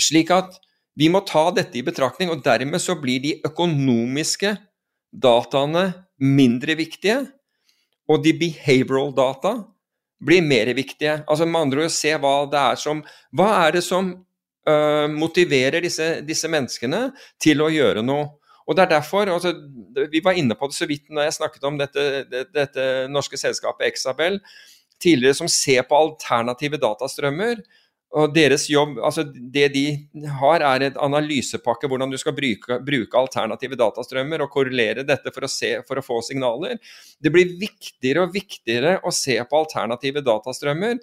[0.00, 0.58] slik at
[0.96, 4.56] vi må ta dette i betraktning, og dermed så blir de økonomiske
[5.12, 7.20] dataene mindre viktige,
[8.08, 9.56] og de behavioral data
[10.22, 11.20] blir mer viktige.
[11.28, 13.02] Altså Med andre ord se hva det er som
[13.36, 14.12] Hva er det som
[14.68, 17.10] uh, motiverer disse, disse, menneskene
[17.42, 18.30] til å gjøre noe?
[18.66, 19.52] Og det er derfor, altså,
[20.10, 23.38] Vi var inne på det så vidt når jeg snakket om dette, dette, dette norske
[23.38, 24.40] selskapet Exabel
[25.02, 27.60] tidligere, som ser på alternative datastrømmer.
[28.14, 29.84] Og deres jobb, altså Det de
[30.38, 35.44] har, er et analysepakke, hvordan du skal bruke, bruke, alternative datastrømmer og korrelere dette for
[35.44, 36.78] å, se, for å, få signaler.
[37.18, 41.00] Det blir viktigere og viktigere å se på alternative datastrømmer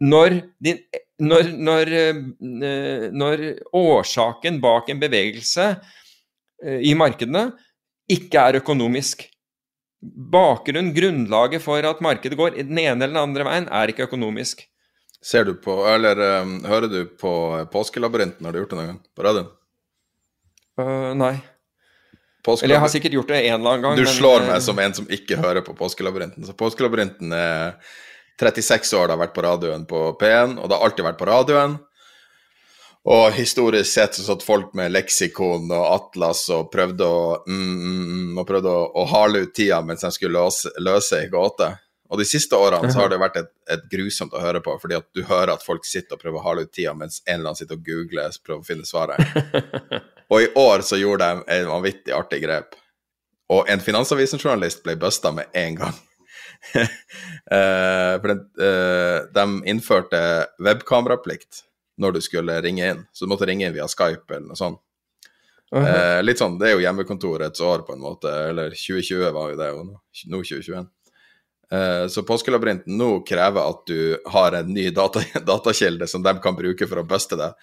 [0.00, 0.78] når, din,
[1.20, 3.44] når, når, eh, når,
[3.76, 7.50] årsaken bak en bevegelse eh, i markedene
[8.10, 9.26] ikke er økonomisk.
[10.00, 14.64] Bakgrunn, grunnlaget for at markedet går den ene eller den andre veien, er ikke økonomisk.
[15.24, 17.32] Ser du på, eller um, hører du på
[17.72, 18.46] Påskelabyrinten?
[18.46, 19.50] Har du gjort det noen gang på radioen?
[20.80, 21.34] Uh, nei.
[22.48, 23.98] Eller jeg har sikkert gjort det en eller annen gang.
[24.00, 26.46] Du men, slår meg uh, som en som ikke hører på Påskelabyrinten.
[26.48, 27.76] Så Påskelabyrinten er
[28.40, 31.28] 36 år det har vært på radioen på P1, og det har alltid vært på
[31.28, 31.76] radioen.
[33.10, 38.00] Og historisk sett så satt folk med leksikon og atlas og prøvde å, mm, mm,
[38.08, 41.70] mm og prøvde å, å hale ut tida mens de skulle løse, løse ei gåte.
[42.10, 44.98] Og de siste årene så har det vært et, et, grusomt å høre på, fordi
[44.98, 47.52] at du hører at folk sitter og prøver å hale ut tida mens en eller
[47.52, 49.22] annen sitter og googler og prøver å finne svaret.
[50.32, 52.74] og i år så gjorde de en vanvittig artig grep.
[53.50, 55.96] Og en Finansavisen-journalist ble busta med en gang.
[56.74, 60.20] uh, for den, uh, de innførte
[60.62, 61.64] webkameraplikt
[62.00, 63.02] når du skulle ringe inn.
[63.14, 64.82] Så du måtte ringe inn via Skype eller noe sånt.
[65.70, 66.22] Uh -huh.
[66.22, 68.26] litt sånn, Det er jo hjemmekontorets år, på en måte.
[68.26, 70.00] Eller 2020 var jo det, og nå
[70.42, 70.88] 2021.
[71.72, 76.56] Eh, så Påskelabyrinten nå krever at du har en ny data, datakilde som de kan
[76.58, 77.54] bruke for å buste deg.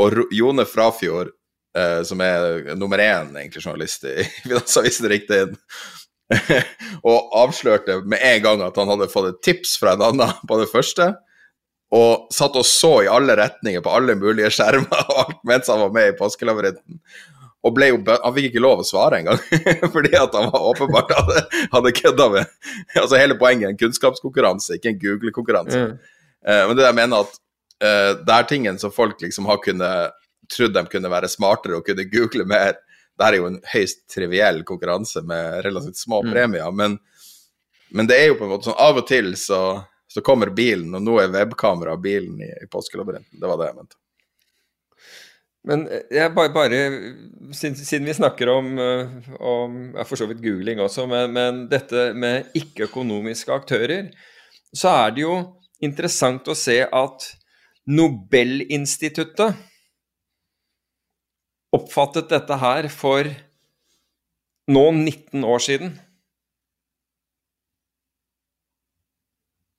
[0.00, 1.34] Og Jone Frafjord,
[1.76, 5.60] eh, som er nummer én egentlig journalist i Finansavisen, riktig inn
[7.10, 10.58] og avslørte med en gang at han hadde fått et tips fra en annen på
[10.60, 11.12] det første.
[11.94, 16.10] Og satt og så i alle retninger på alle mulige skjermer mens han var med
[16.10, 16.98] i Påskelabyrinten.
[17.64, 19.38] Og ble jo, han fikk ikke lov å svare engang,
[19.94, 24.76] fordi at han var åpenbart hadde, hadde kødda med Altså Hele poenget er en kunnskapskonkurranse,
[24.76, 25.80] ikke en Google-konkurranse.
[25.80, 25.94] Mm.
[26.44, 27.38] Uh, men det jeg mener at
[27.80, 30.20] uh, det er tingen som folk liksom har kunnet
[30.52, 32.76] trodd de kunne være smartere og kunne google mer.
[33.16, 36.30] Det er jo en høyst triviell konkurranse med relativt små mm.
[36.34, 36.98] premier, men,
[37.94, 39.60] men, det er jo på en måte sånn Av og til så,
[40.10, 43.38] så kommer bilen, og nå er webkamera bilen i, i påskelabyrinten.
[43.40, 44.00] Det var det jeg mente.
[45.68, 46.80] Men eh, jeg bare, bare
[47.56, 52.52] siden, vi snakker om, eh, om for så vidt googling også, men, men dette med
[52.58, 54.10] ikke-økonomiske aktører,
[54.74, 55.38] så er det jo
[55.84, 57.30] interessant å se at
[57.84, 59.58] Nobelinstituttet
[61.74, 63.28] oppfattet dette her for
[64.72, 65.90] nå 19 år siden.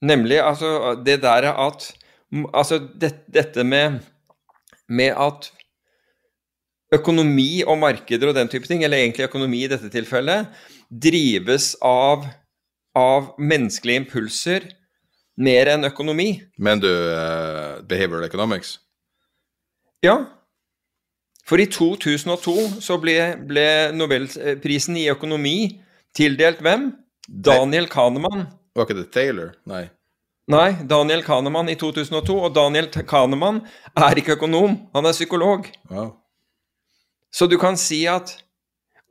[0.05, 1.93] Nemlig altså det der at
[2.57, 4.01] Altså det, dette med,
[4.89, 5.51] med at
[6.93, 10.51] økonomi og markeder og den type ting, eller egentlig økonomi i dette tilfellet,
[10.89, 12.27] drives av,
[12.97, 14.67] av menneskelige impulser
[15.41, 16.29] mer enn økonomi.
[16.61, 18.77] Men du uh, behavioral economics?
[20.05, 20.19] Ja.
[21.45, 25.57] For i 2002 så ble, ble nobelprisen i økonomi
[26.17, 26.89] tildelt hvem?
[27.25, 28.47] Daniel Kahneman.
[28.75, 29.53] Var ikke det Taylor?
[29.69, 29.87] Nei.
[30.51, 32.35] Nei, Daniel Kahneman i 2002.
[32.37, 33.63] Og Daniel Kahneman
[33.97, 35.69] er ikke økonom, han er psykolog.
[35.89, 36.13] Wow.
[37.35, 38.37] Så du kan si at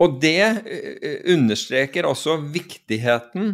[0.02, 3.52] Og det eh, understreker også viktigheten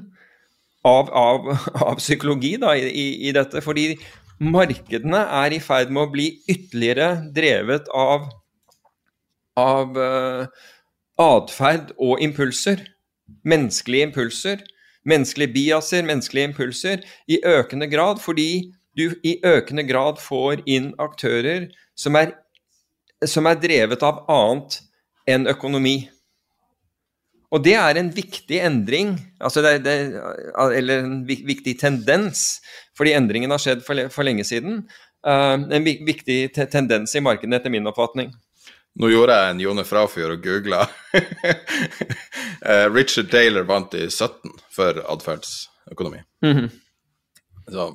[0.88, 1.50] av, av,
[1.90, 3.60] av psykologi da, i, i, dette.
[3.60, 3.92] Fordi
[4.40, 8.24] markedene er i ferd med å bli ytterligere drevet av,
[9.60, 10.48] av uh,
[11.20, 12.86] atferd og impulser.
[13.44, 14.64] Menneskelige impulser.
[15.04, 21.68] Menneskelige biaser, menneskelige impulser, i økende grad fordi du i økende grad får inn aktører
[22.00, 22.32] som er,
[23.26, 24.80] som er drevet av annet
[25.28, 25.98] enn økonomi.
[27.50, 29.94] Og det er en viktig endring, altså det, det,
[30.54, 32.60] eller en viktig tendens,
[32.96, 34.84] fordi endringen har skjedd for, for lenge siden.
[35.26, 38.30] Uh, en viktig tendens i markedet, etter min oppfatning.
[39.00, 40.84] Nå gjorde jeg en Jone Frafjord og googla.
[42.68, 46.22] uh, Richard Taylor vant i 17 for atferdsøkonomi.
[46.46, 46.70] Mm -hmm.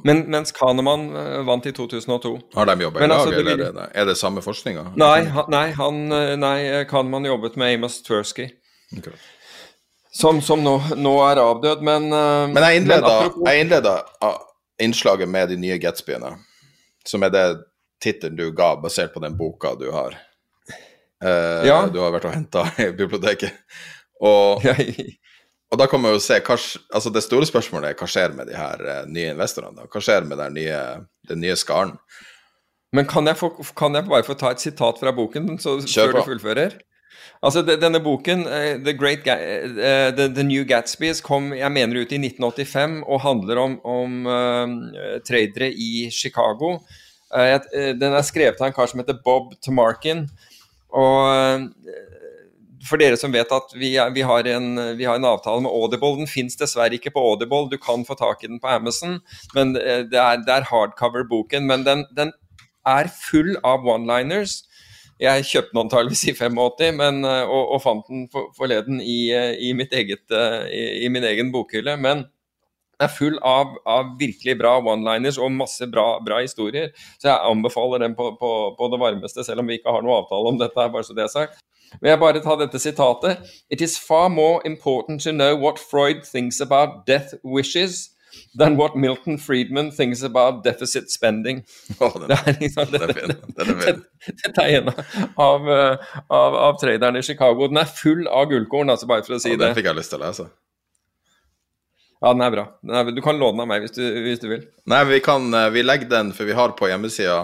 [0.03, 2.33] Men, mens Kahneman uh, vant i 2002.
[2.55, 3.79] Har de jobba i lag, altså, eller vil...
[3.91, 4.87] er det samme forskninga?
[4.99, 6.01] Nei, han, nei, han,
[6.41, 6.57] nei,
[6.89, 8.49] Kahneman jobbet med Amos Tversky.
[8.97, 9.13] Okay.
[10.15, 13.95] Som, som nå, nå, er avdød, men Men jeg innleda, men jeg innleda
[14.79, 16.35] innslaget med de nye Gatsbyene,
[17.07, 17.47] som er det
[18.03, 20.15] tittelen du ga basert på den boka du har.
[21.23, 21.77] Uh, ja.
[21.91, 23.55] Du har vært og henta i biblioteket.
[24.23, 24.63] Og,
[25.75, 26.55] og da kan man jo se hva,
[26.95, 29.89] altså Det store spørsmålet er hva skjer med de her uh, nye investorene?
[29.91, 30.81] Hva skjer med den nye,
[31.27, 31.97] den nye skaren?
[32.95, 36.15] Men kan jeg, få, kan jeg, bare få ta et sitat fra boken så, før
[36.15, 36.77] du fullfører?
[37.43, 41.99] Altså, Denne boken, uh, The, Great Ga uh, The, The, New Gatsbys, kom jeg mener
[41.99, 44.31] ut i 1985 og handler om, om
[45.27, 46.77] tradere i Chicago.
[47.35, 50.29] den er skrevet av en kar som heter Bob Tamarkin.
[50.95, 51.67] Og
[52.85, 55.73] for dere som vet at vi, er, vi, har en, vi, har en, avtale med
[55.73, 56.15] Audible.
[56.21, 59.19] Den fins dessverre ikke på Audible, du kan få tak i den på Amazon.
[59.55, 61.67] men Det er, er hardcover-boken.
[61.69, 62.33] Men den, den,
[62.85, 64.59] er full av one-liners
[65.21, 69.29] jeg kjøpte den antageligvis i 85, men, eh, og, og, fant den for, forleden i,
[69.31, 71.95] eh, i, eget, eh, i, min egen bokhylle.
[71.95, 76.91] Men den er full av, av virkelig bra one-liners og masse bra, bra, historier.
[77.15, 80.19] Så jeg anbefaler den på, på, på, det varmeste, selv om vi ikke har noe
[80.23, 80.89] avtale om dette.
[80.91, 81.63] bare så det er sagt.
[82.01, 83.45] Men jeg bare ta dette sitatet.
[83.69, 88.15] It is far more important to know what Freud thinks about death wishes
[88.57, 91.63] than what Milton Friedman thinks about deficit spending.
[91.99, 92.99] Oh, den, det er liksom, det,
[93.55, 93.95] det,
[94.43, 97.69] Dette er en av, av, av traderne i Chicago.
[97.71, 99.69] Den er full av gullkorn, altså bare for å si ja, det.
[99.69, 100.47] Den fikk jeg lyst til å lese.
[102.21, 102.65] Ja, den er bra.
[102.81, 104.63] Den er, du kan låne den av meg hvis du, hvis du, vil.
[104.89, 107.43] Nei, vi, kan, eh, vi legger den, for vi har på hjemmesida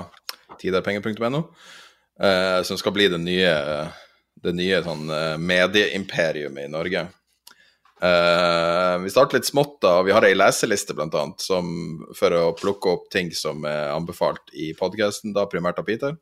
[0.62, 1.44] tiderpenger.no,
[2.24, 3.52] eh, som skal bli den nye,
[4.42, 7.08] det nye sånn, eh, medieimperiumet i Norge.
[8.02, 10.00] Uh, vi starter litt smått, da.
[10.02, 11.68] Vi har ei leseliste, blant annet, som,
[12.18, 16.16] for å plukke opp ting som er anbefalt i podkasten, da primært av Peter.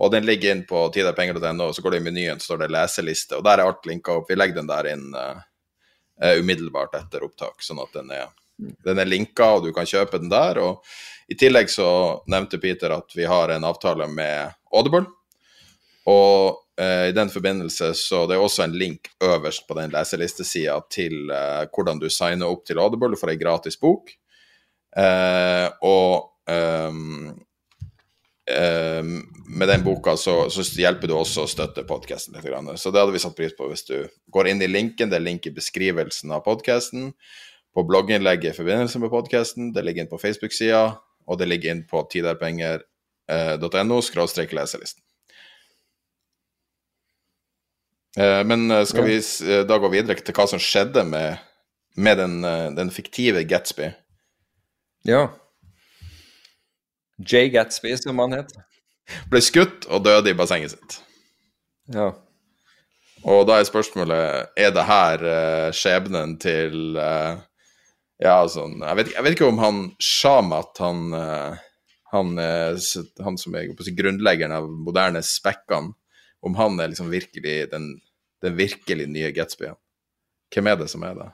[0.00, 3.36] Og den ligger inn på tiderpenger.no, så går det i menyen, så står det 'leseliste',
[3.36, 4.32] og der er alt linka opp.
[4.32, 5.44] Vi legger den der inn uh,
[6.40, 8.32] umiddelbart etter opptak, sånn at den er,
[8.88, 10.62] den er linka, og du kan kjøpe den der.
[10.64, 10.80] Og
[11.28, 15.04] i tillegg så nevnte Peter at vi har en avtale med Audible.
[16.08, 21.30] Og I den forbindelse så det er også en link øverst på den leselistesida til
[21.30, 23.14] uh, hvordan du signer opp til Audible.
[23.20, 24.10] Får ei gratis bok.
[24.98, 27.30] Uh, og um,
[29.46, 32.80] med den boka så, så, hjelper du også å støtte podkasten litt.
[32.80, 33.96] Så det hadde vi satt pris på hvis du
[34.34, 35.08] går inn i linken.
[35.10, 37.12] Det er link i beskrivelsen av podkasten.
[37.74, 39.72] På blogginnlegget i forbindelse med podkasten.
[39.74, 40.84] Det ligger inn på Facebook-sida,
[41.26, 45.00] og det ligger inn på tiderpenger.no skråstrek leselisten.
[45.00, 45.10] Eh,
[48.46, 51.40] men eh, skal vi eh, da gå videre til hva som skjedde med,
[51.98, 52.36] med den,
[52.76, 53.90] den, fiktive Gatsby?
[55.08, 55.26] Ja.
[57.18, 58.54] Jay Gatsby, som han het.
[59.30, 61.00] Ble skutt og døde i bassenget sitt.
[61.94, 62.12] Ja.
[63.24, 65.22] Og da er spørsmålet Er det her
[65.76, 71.12] skjebnen til Ja, sånn jeg vet, jeg vet, ikke om han Shamat, han,
[72.12, 73.68] han, han som er
[74.00, 75.92] grunnleggeren av moderne spekkene
[76.44, 77.88] om han er liksom virkelig den,
[78.44, 79.78] den virkelig nye Gatsbyen.
[80.54, 81.28] Hvem er det som er det,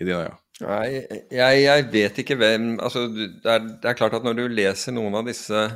[0.00, 0.36] i dine øyne?
[0.56, 0.86] Nei,
[1.30, 4.94] jeg, jeg, vet ikke hvem altså, det, er, det, er, klart at når du leser
[4.96, 5.66] noen av disse,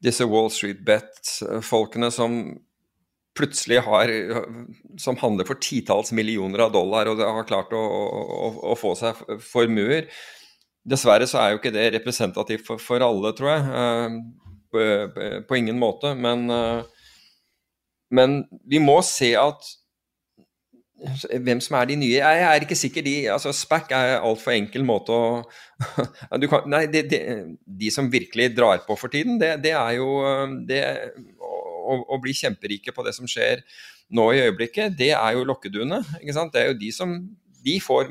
[0.00, 2.38] disse Wall Street Bet-folkene som
[3.36, 4.08] plutselig har
[4.96, 9.20] Som handler for titalls millioner av dollar og har klart å, å, å få seg
[9.44, 10.08] formuer
[10.86, 13.62] Dessverre så er jo ikke det representativt for, for alle, tror jeg.
[13.74, 14.84] Uh, på,
[15.48, 16.12] på, ingen måte.
[16.14, 16.86] Men uh,
[18.10, 19.74] men vi må se at
[21.44, 22.20] hvem som er de nye.
[22.22, 23.04] Jeg er ikke sikker.
[23.04, 25.42] de, altså SPAC er altfor enkel måte å
[26.50, 27.20] kan, Nei, de, de,
[27.82, 30.08] de som virkelig drar på for tiden, det, det er jo
[30.68, 30.80] det,
[31.36, 33.60] å, å, bli kjemperike på det som skjer
[34.16, 36.00] nå i øyeblikket, det er jo lokkeduene.
[36.22, 36.54] ikke sant?
[36.54, 37.18] Det er jo de som
[37.66, 38.08] De, får,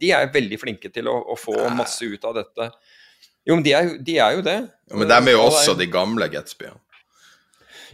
[0.00, 2.68] de er veldig flinke til å, å få masse ut av dette.
[3.42, 4.60] Jo, men de er, de er jo det.
[4.70, 6.78] Ja, men de er jo også de gamle Gatsbyene.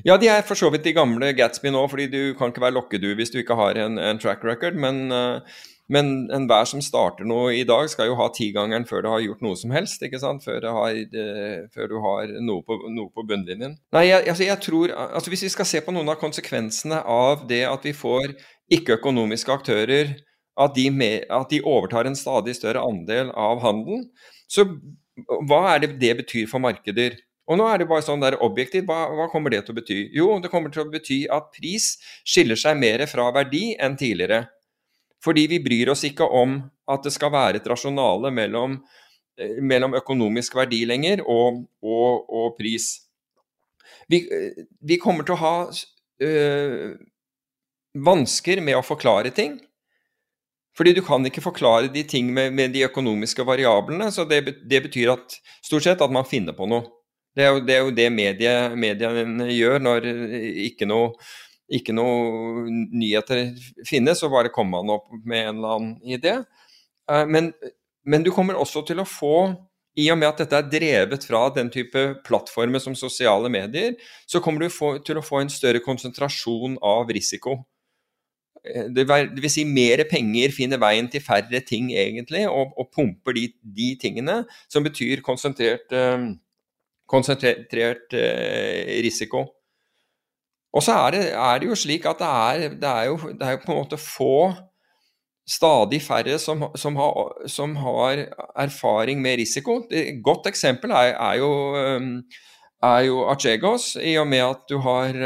[0.06, 2.76] Ja, de er for så vidt de gamle Gatsby nå, fordi du kan ikke være
[2.76, 4.78] lokkedue hvis du ikke har en, en track record.
[4.78, 5.40] Men, uh,
[5.88, 9.40] Men enhver som starter noe i dag, skal jo ha tigangeren før du har gjort
[9.40, 10.02] noe som helst.
[10.04, 10.44] ikke sant?
[10.44, 13.78] Før, har, eh, før du har noe på, noe på bunnlinjen.
[13.96, 17.46] Nei, jeg, altså jeg tror, altså Hvis vi skal se på noen av konsekvensene av
[17.48, 18.36] det at vi får
[18.68, 20.12] ikke-økonomiske aktører,
[20.60, 24.10] at de, med, at de overtar en stadig større andel av handelen,
[24.44, 24.66] så
[25.48, 27.16] hva er det det betyr for markeder?
[27.48, 29.98] Og nå er det bare sånn der objektivt, hva, hva, kommer det til å bety?
[30.16, 31.94] Jo, det kommer til å bety at pris
[32.28, 34.44] skiller seg mer fra verdi enn tidligere.
[35.24, 36.58] Fordi vi bryr oss ikke om
[36.92, 38.76] at det skal være et rasjonale mellom,
[39.40, 42.90] eh, mellom økonomisk verdi lenger og, og, og pris.
[44.08, 44.22] Vi,
[44.80, 46.92] vi, kommer til å ha øh,
[48.04, 49.56] vansker med å forklare ting.
[50.78, 54.12] Fordi du kan ikke forklare de ting med, med de økonomiske variablene.
[54.14, 56.86] Så det, det, betyr at stort sett at man finner på noe.
[57.38, 60.08] Det er jo det, er jo det medie, mediene gjør når
[60.66, 61.12] ikke noe
[61.68, 63.50] ikke noe nyheter
[63.86, 66.38] finnes, så bare kommer man opp med en eller annen idé.
[67.10, 67.52] Eh, men,
[68.08, 69.50] men, du kommer også til å få,
[69.98, 73.98] i og med at dette er drevet fra den type plattformer som sosiale medier,
[74.30, 77.58] så kommer du få, til å få en større konsentrasjon av risiko.
[78.64, 83.36] Eh, det vil si mer penger finner veien til færre ting, egentlig, og, og pumper
[83.36, 86.30] de, de, tingene, som betyr konsentrert, eh,
[87.08, 88.12] konsentrert
[89.04, 89.46] risiko.
[90.76, 93.46] Og så er det, er det, jo slik at det er, det er, jo, det
[93.46, 94.34] er jo på en måte få
[95.48, 99.80] stadig færre som, som, har, som har, erfaring med risiko.
[99.90, 101.50] Et godt eksempel er, jo,
[102.84, 105.16] er jo Archegos, i og med at du har,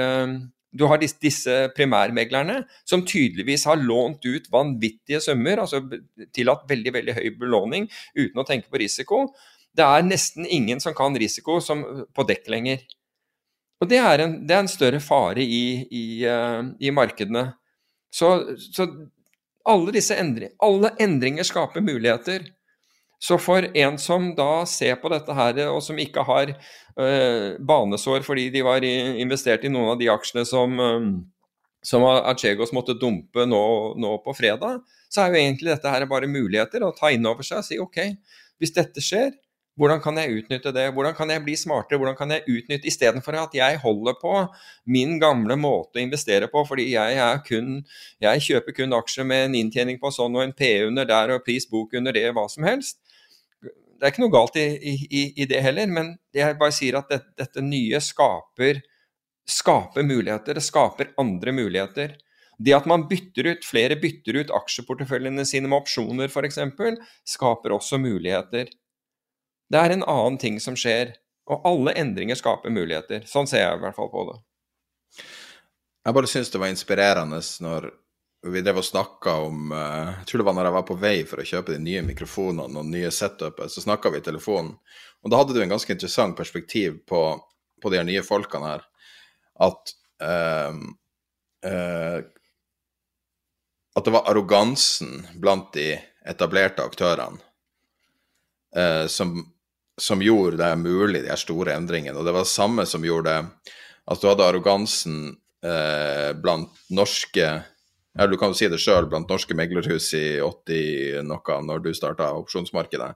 [0.78, 5.82] du har disse, disse, primærmeglerne som tydeligvis har lånt ut vanvittige summer, altså
[6.34, 9.26] tillatt veldig veldig høy belåning uten å tenke på risiko.
[9.76, 12.82] Det er nesten ingen som kan risiko som, på dekk lenger.
[13.82, 17.48] Og det er en, det er en større fare i, i, uh, i markedene.
[18.12, 18.28] Så,
[18.60, 18.86] så,
[19.66, 22.44] alle disse endringer, alle endringer skaper muligheter.
[23.22, 28.26] Så for en som da ser på dette her, og som ikke har uh, banesår
[28.26, 31.12] fordi de var investert i noen av de aksjene som, um,
[31.82, 33.62] som Archegos måtte dumpe nå,
[33.98, 37.46] nå, på fredag, så er jo egentlig dette her bare muligheter å ta inn over
[37.46, 38.00] seg og si OK,
[38.62, 39.32] hvis dette skjer,
[39.80, 40.84] hvordan kan jeg utnytte det?
[40.92, 41.96] Hvordan kan jeg bli smartere?
[42.00, 44.34] Hvordan kan jeg utnytte Istedenfor at jeg holder på
[44.92, 47.78] min gamle måte å investere på, fordi jeg, kun,
[48.20, 51.46] jeg kjøper kun aksjer med en inntjening på sånn og en P under der og
[51.46, 53.00] pris bok under det, hva som helst.
[53.62, 57.08] Det er ikke noe galt i, i, i det heller, men jeg bare sier at
[57.08, 58.82] det, dette nye skaper,
[59.48, 60.58] skaper muligheter.
[60.58, 62.18] Det skaper andre muligheter.
[62.62, 66.60] Det at man bytter ut, flere bytter ut aksjeporteføljene sine med opsjoner f.eks.,
[67.24, 68.68] skaper også muligheter.
[69.72, 71.14] Det er en annen ting som skjer,
[71.48, 73.24] og alle endringer skaper muligheter.
[73.28, 74.38] Sånn ser jeg i hvert fall på det.
[76.02, 77.88] Jeg bare syns det var inspirerende når
[78.52, 81.14] vi drev og snakka om uh, Jeg tror det var når jeg var på vei
[81.30, 84.74] for å kjøpe de nye mikrofonene og nye setupet, så snakka vi i telefonen.
[85.22, 87.22] Og da hadde du en ganske interessant perspektiv på,
[87.80, 88.84] på de nye folkene her.
[89.62, 89.94] At
[90.26, 90.74] uh,
[91.70, 92.18] uh,
[93.92, 95.94] At det var arrogansen blant de
[96.26, 97.38] etablerte aktørene
[98.76, 99.36] uh, som
[100.00, 102.16] som gjorde det mulig, de store endringene.
[102.18, 103.72] Og det var det samme som gjorde det
[104.10, 105.18] at du hadde arrogansen
[105.64, 107.48] eh, blant norske
[108.12, 111.92] ja, Du kan jo si det sjøl, blant norske meglerhus i 80 noe, når du
[111.96, 113.14] starta opsjonsmarkedet.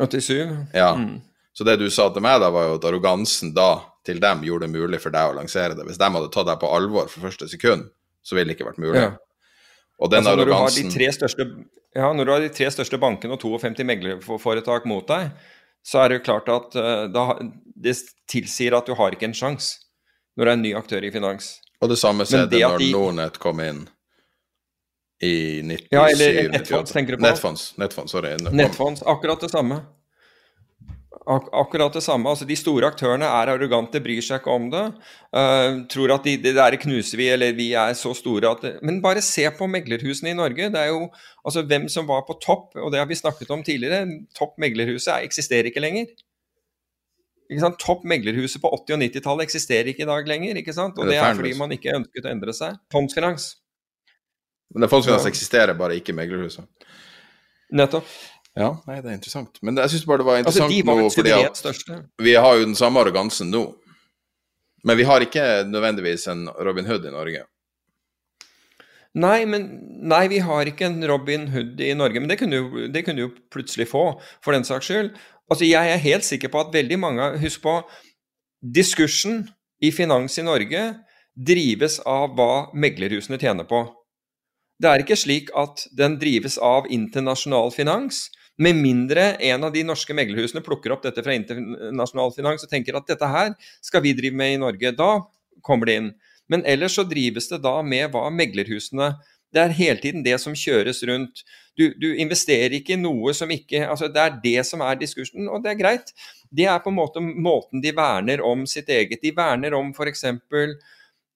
[0.00, 0.72] 87?
[0.74, 0.94] Ja.
[0.98, 1.20] Mm.
[1.54, 4.66] Så det du sa til meg da, var jo at arrogansen da til dem gjorde
[4.66, 5.86] det mulig for deg å lansere det.
[5.86, 7.86] Hvis de hadde tatt deg på alvor for første sekund,
[8.26, 9.04] så ville det ikke vært mulig.
[9.04, 9.14] Ja.
[10.02, 11.46] Og den altså, arrogansen når du, største,
[11.96, 15.30] ja, når du har de tre største bankene og 52 meglerforetak mot deg,
[15.86, 16.74] så er det jo klart at
[17.14, 17.24] da,
[17.78, 17.94] det
[18.30, 19.84] tilsier at du har ikke en sjanse
[20.36, 21.52] når du er en ny aktør i finans.
[21.80, 22.88] Og det samme skjedde det når de...
[22.92, 23.84] Nordnett kom inn
[25.24, 27.24] i 97 Ja, eller Nettfonds, tenker du på?
[27.24, 28.34] Nettfonds, Nettfonds, sorry.
[28.52, 29.80] Nettfonds, akkurat det samme.
[31.26, 32.30] Ak akkurat det samme.
[32.30, 34.84] altså De store aktørene er arrogante, bryr seg ikke om det.
[35.34, 38.72] Uh, tror at de, det der knuser vi, eller vi er så store at det,
[38.86, 40.70] Men bare se på meglerhusene i Norge.
[40.70, 41.08] Det er jo
[41.42, 44.06] altså hvem som var på topp, og det har vi snakket om tidligere.
[44.38, 46.06] Topp meglerhuset eksisterer ikke lenger.
[47.50, 47.78] Ikke sant?
[47.82, 50.62] Topp meglerhuset på 80- og 90-tallet eksisterer ikke i dag lenger.
[50.62, 50.98] ikke sant?
[50.98, 52.78] Og det er fordi man ikke ønsket å endre seg.
[52.94, 53.50] Fondsfinans.
[54.74, 55.34] Men Fondsfinans ja.
[55.34, 56.66] eksisterer bare ikke meglerhuset.
[57.74, 58.06] Nettopp.
[58.56, 59.58] Ja, nei, det er interessant.
[59.60, 61.98] Men jeg syns bare det var altså, interessant var nå, fordi at største.
[62.24, 63.66] vi har jo den samme arrogansen nå.
[64.86, 67.42] Men vi har ikke nødvendigvis en Robin Hood i Norge.
[69.16, 69.64] Nei, men,
[70.04, 73.24] nei, vi har ikke en Robin Hood i Norge, men det kunne, jo, det kunne
[73.24, 74.04] jo plutselig få,
[74.44, 75.10] for den saks skyld.
[75.50, 77.78] Altså, Jeg er helt sikker på at veldig mange Husk på,
[78.60, 79.46] diskursen
[79.80, 80.82] i finans i Norge
[81.36, 83.84] drives av hva meglerhusene tjener på.
[84.80, 88.26] Det er ikke slik at den drives av internasjonal finans.
[88.56, 92.96] Med mindre en av de norske meglerhusene plukker opp dette fra internasjonal finans og tenker
[92.96, 93.52] at dette her
[93.84, 94.94] skal vi drive med i Norge.
[94.96, 95.10] Da
[95.66, 96.10] kommer det inn.
[96.48, 99.16] Men ellers så drives det da med hva meglerhusene
[99.54, 101.44] Det er hele tiden det som kjøres rundt.
[101.78, 105.48] Du, du investerer ikke i noe som ikke altså Det er det som er diskursen,
[105.48, 106.12] og det er greit.
[106.50, 109.22] Det er på en måte måten de verner om sitt eget.
[109.22, 110.24] De verner om f.eks.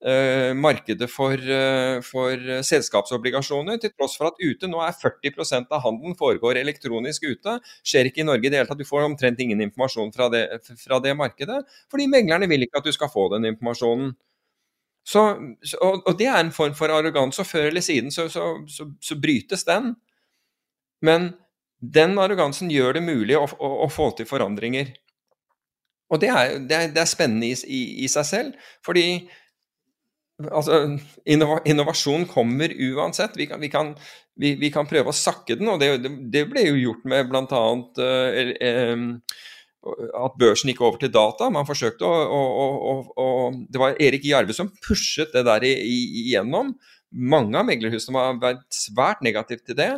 [0.00, 5.82] Uh, markedet for, uh, for selskapsobligasjoner, til tross for at ute nå er 40% av
[5.84, 7.58] handelen foregår elektronisk ute.
[7.84, 8.80] Skjer ikke i Norge i det hele tatt.
[8.80, 10.46] Du får omtrent ingen informasjon fra det,
[10.80, 11.58] fra det, markedet.
[11.92, 14.14] Fordi meglerne vil ikke at du skal få den informasjonen.
[15.04, 15.26] Så,
[15.80, 19.20] og, og, det er en form for arroganse, og før eller siden så, så, så,
[19.20, 19.94] brytes den.
[21.04, 21.32] Men
[21.80, 24.94] den arrogansen gjør det mulig å, å, å få til forandringer.
[26.10, 29.04] Og det er, det er, det er spennende i, i, i, seg selv, fordi
[30.48, 30.80] altså,
[31.26, 33.36] innovasjon kommer uansett.
[33.36, 33.94] Vi kan, vi, kan,
[34.40, 35.94] vi, vi kan, prøve å sakke den, og det,
[36.32, 37.62] det ble jo gjort med bl.a.
[38.00, 39.48] Uh, uh,
[40.20, 41.48] at børsen gikk over til data.
[41.52, 43.26] Man forsøkte å, å, å, å
[43.72, 46.74] Det var Erik Jarve som pushet det der igjennom.
[47.10, 49.92] Mange av meglerhusene var vært svært negative til det.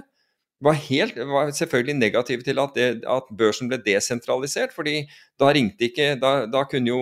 [0.62, 5.00] Var, helt, var selvfølgelig negative til at, det, at, børsen ble desentralisert, fordi
[5.40, 7.00] da ringte ikke Da, da kunne jo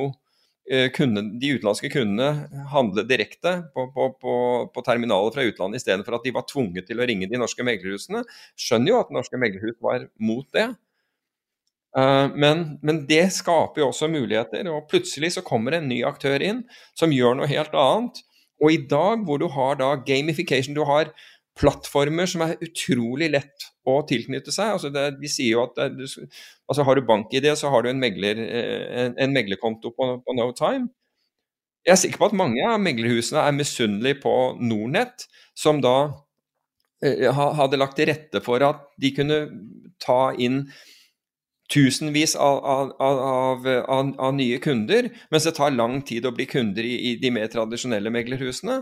[0.70, 4.34] Eh, kunde, de utenlandske kundene handle direkte på, på, på,
[4.70, 8.22] på terminaler fra utlandet, istedenfor at de var tvunget til å ringe de norske meglerhusene.
[8.54, 10.68] Skjønner jo at norske meglerhus var mot det.
[11.90, 16.38] Uh, men, men, det skaper jo også muligheter, og plutselig så kommer en ny aktør
[16.38, 16.62] inn
[16.94, 18.22] som gjør noe helt annet.
[18.62, 21.10] Og i dag hvor du har da gamification, du har
[21.60, 24.76] plattformer som er utrolig lett å tilknytte seg.
[24.76, 26.08] Altså det, vi sier jo at det,
[26.70, 30.36] altså Har du bank-ID, så har du en, megler, eh, en, en meglerkonto på, på,
[30.38, 30.90] no time.
[31.86, 35.26] Jeg er sikker på at mange av meglerhusene er misunnelige på Nornett,
[35.56, 35.96] som da
[37.04, 39.42] eh, hadde lagt til rette for at de kunne
[40.00, 40.64] ta inn
[41.70, 43.68] tusenvis av, av, av,
[44.18, 47.46] av, nye kunder, mens det tar lang tid å bli kunder i, i de mer
[47.52, 48.80] tradisjonelle meglerhusene.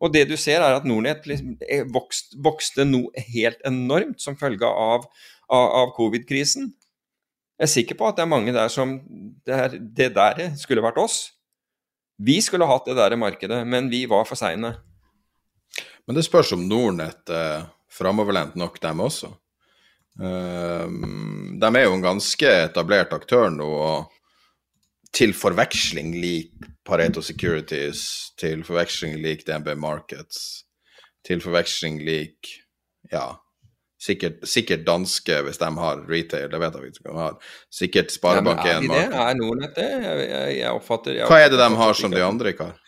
[0.00, 1.56] Og det du ser, er at Nordnett liksom
[1.92, 5.04] vokste, vokste noe helt enormt som følge av,
[5.52, 6.70] av, av covid-krisen.
[7.60, 8.96] Jeg er sikker på at det er mange der som
[9.44, 11.18] Det, det der skulle vært oss.
[12.20, 14.74] Vi skulle hatt det der markedet, men vi var for seine.
[16.08, 19.32] Men det spørs om Nordnett er framoverlent nok, dem også.
[20.20, 20.88] Uh,
[21.60, 28.64] de er jo en ganske etablert aktør nå, og til forveksling lik Pareto Securities, til
[28.64, 30.64] forveksling lik DNB Markets,
[31.26, 32.48] til forveksling lik
[33.12, 33.34] ja,
[34.00, 37.56] sikkert, sikkert, danske hvis de har retail, det vet jeg ikke om de har.
[37.80, 39.18] Sikkert Sparebank1 ja, Market.
[39.24, 39.88] Er Nordnett det?
[39.90, 42.78] Jeg, jeg, jeg oppfatter jeg Hva er det de har som de andre ikke har?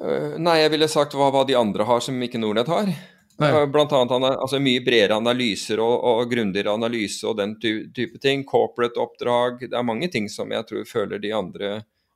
[0.00, 2.88] Uh, nei, jeg ville sagt hva, hva de andre har som ikke Nordnett har.
[3.34, 8.46] Uh, blant annet altså, mye bredere analyser og, og grundigere analyse og den type ting.
[8.48, 9.66] Corporate oppdrag.
[9.68, 11.74] Det er mange ting som jeg tror føler de andre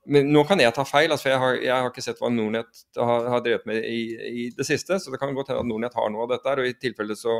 [0.09, 2.83] men nå kan jeg ta feil, altså, jeg har, jeg har ikke sett hva Nornett
[2.97, 3.99] har, har drevet med i,
[4.29, 4.97] i, det siste.
[4.99, 6.55] Så det kan godt hende at Nornett har noe av dette.
[6.55, 7.39] og I tilfelle så,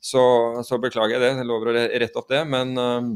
[0.00, 0.24] så,
[0.66, 1.32] så, beklager jeg det.
[1.42, 2.42] Jeg lover å rette opp det.
[2.48, 3.12] Men um,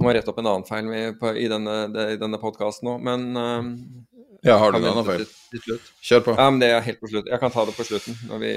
[0.00, 1.78] må rette opp en annen feil med, på, i denne,
[2.16, 3.04] denne podkasten òg.
[3.04, 3.70] Men um,
[4.46, 5.28] Ja, har du en annen feil?
[6.00, 6.36] Kjør på.
[6.40, 7.28] Ja, men Det er helt på slutt.
[7.32, 8.16] Jeg kan ta det på slutten.
[8.30, 8.52] når vi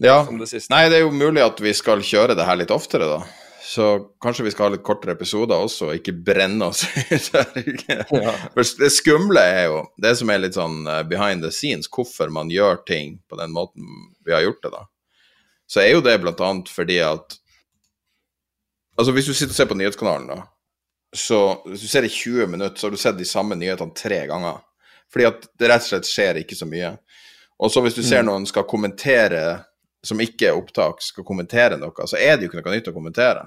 [0.00, 0.22] ja.
[0.24, 3.41] Det Nei, det er jo mulig at vi skal kjøre det her litt oftere, da.
[3.62, 6.82] Så kanskje vi skal ha litt kortere episoder også, og ikke brenne oss
[7.14, 7.84] ut.
[7.86, 8.32] ja.
[8.58, 12.50] det skumle er jo det som er litt sånn eh, behind the scenes, hvorfor man
[12.50, 13.86] gjør ting på den måten
[14.26, 14.82] vi har gjort det, da.
[15.70, 17.38] Så er jo det blant annet fordi at
[18.92, 20.42] Altså, hvis du sitter og ser på nyhetskanalen, da,
[21.16, 24.18] så hvis du ser i 20 minutter, så har du sett de samme nyhetene tre
[24.28, 24.58] ganger.
[25.12, 26.90] Fordi at det rett og slett skjer ikke så mye.
[27.56, 28.28] Og så hvis du ser mm.
[28.28, 29.42] noen skal kommentere
[30.02, 32.96] som ikke er opptak, skal kommentere noe, så er det jo ikke noe nytt å
[32.96, 33.46] kommentere.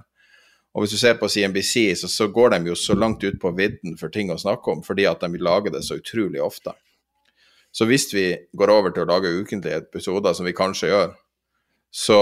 [0.76, 3.52] Og hvis du ser på CNBC, så, så går de jo så langt ut på
[3.56, 6.76] vidden for ting å snakke om, fordi at de lager det så utrolig ofte.
[7.76, 11.16] Så hvis vi går over til å lage ukentlige episoder, som vi kanskje gjør,
[11.96, 12.20] så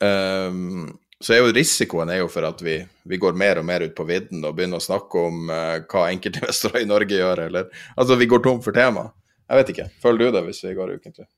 [0.00, 0.88] um,
[1.20, 2.76] så er jo risikoen er jo for at vi,
[3.08, 6.10] vi, går mer og mer ut på vidden og begynner å snakke om uh, hva
[6.12, 9.08] enkeltinvestorer i Norge gjør, eller Altså, vi går tom for tema.
[9.46, 9.88] Jeg vet ikke.
[10.02, 11.28] Føler du det hvis vi går ukentlig?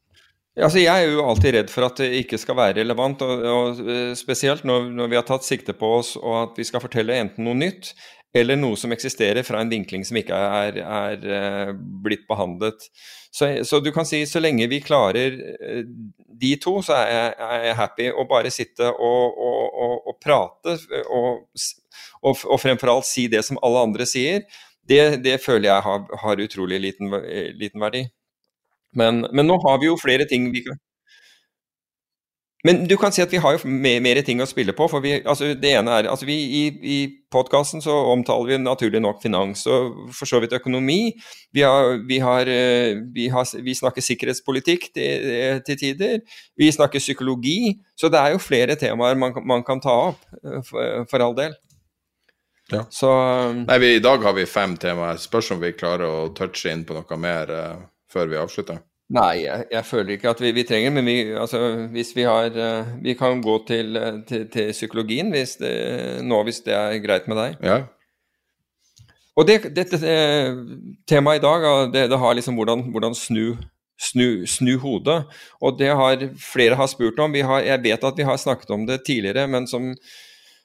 [0.59, 3.82] Altså, jeg er jo alltid redd for at det ikke skal være relevant, og, og
[3.86, 7.14] eh, spesielt når, når, vi har tatt sikte på oss og at vi skal fortelle
[7.14, 7.93] enten noe nytt
[8.36, 11.70] eller noe som eksisterer fra en vinkling som ikke er, er uh,
[12.05, 12.85] blitt behandlet.
[13.32, 15.80] Så, så, du kan si så lenge vi klarer uh,
[16.39, 18.10] de to, så er jeg, er jeg, happy.
[18.12, 20.76] Å bare sitte og, og, og, prate
[21.09, 24.44] og, fremfor alt si det som alle andre sier,
[24.89, 27.16] det, det føler jeg har, har utrolig liten,
[27.56, 28.05] liten verdi.
[28.97, 30.78] Men, men nå har vi jo flere ting vi kan
[32.66, 34.89] men du kan si at vi har jo mer, mer ting å spille på.
[34.90, 36.97] for vi, altså det ene er, altså vi, I, i
[37.31, 41.12] podkasten så omtaler vi naturlig nok finans og for så vidt økonomi.
[41.55, 46.19] Vi, har, vi, har, eh, vi, har, vi snakker sikkerhetspolitikk til, til, tider.
[46.59, 47.77] Vi snakker psykologi.
[47.94, 51.39] Så det er jo flere temaer man, man kan ta opp, eh, for, for all
[51.39, 51.55] del.
[52.74, 52.82] Ja.
[52.90, 53.12] Så,
[53.62, 55.23] Nei, I dag har vi fem temaer.
[55.23, 57.78] Spørs om vi klarer å touche inn på noe mer uh,
[58.12, 58.80] før vi avslutter.
[59.09, 61.60] Nei, jeg, jeg, føler ikke at vi, vi trenger men vi, altså,
[61.94, 65.72] hvis vi har uh, Vi kan gå til, uh, til, til psykologien hvis det,
[66.28, 67.56] nå, hvis det er greit med deg.
[67.64, 67.78] Ja.
[69.39, 69.97] Og det, dette
[71.09, 73.56] temaet i dag det, det har liksom hvordan, hvordan snu,
[73.97, 75.22] snu, snu, hodet.
[75.62, 77.35] Og det har flere har spurt om.
[77.35, 79.93] Har, jeg vet at vi har snakket om det tidligere, men som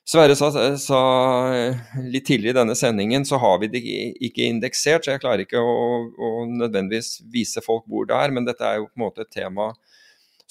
[0.04, 1.02] Sverre sa, sa,
[2.04, 3.82] litt tidligere i denne sendingen, så har vi det
[4.28, 5.78] ikke indeksert, så jeg klarer ikke å,
[6.12, 9.32] å nødvendigvis vise folk hvor det er, men dette er jo på en måte et
[9.32, 9.72] tema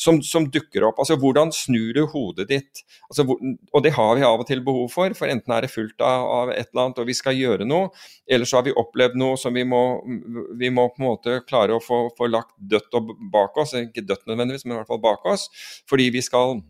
[0.02, 0.98] som, som dukker opp.
[1.02, 2.82] Altså hvordan snur du hodet ditt?
[3.10, 5.72] Altså, hvor, og det har vi av og til behov for, for enten er det
[5.72, 7.92] fullt av, av, et eller annet og vi skal gjøre noe,
[8.26, 9.82] eller så har vi opplevd noe som vi må,
[10.58, 12.96] vi må på en måte klare å få, få lagt dødt
[13.32, 15.48] bak oss, ikke dødt nødvendigvis, men i hvert fall bak oss,
[15.90, 16.62] fordi vi skal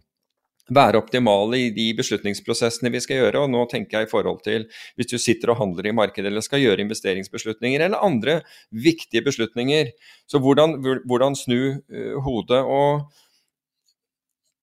[0.75, 3.45] være optimale i de beslutningsprosessene vi skal gjøre.
[3.45, 4.67] og Nå tenker jeg i forhold til
[4.97, 8.41] hvis du sitter og handler i markedet eller skal gjøre investeringsbeslutninger eller andre
[8.71, 9.93] viktige beslutninger.
[10.27, 12.63] Så hvordan, hvordan snu uh, hodet.
[12.63, 13.13] og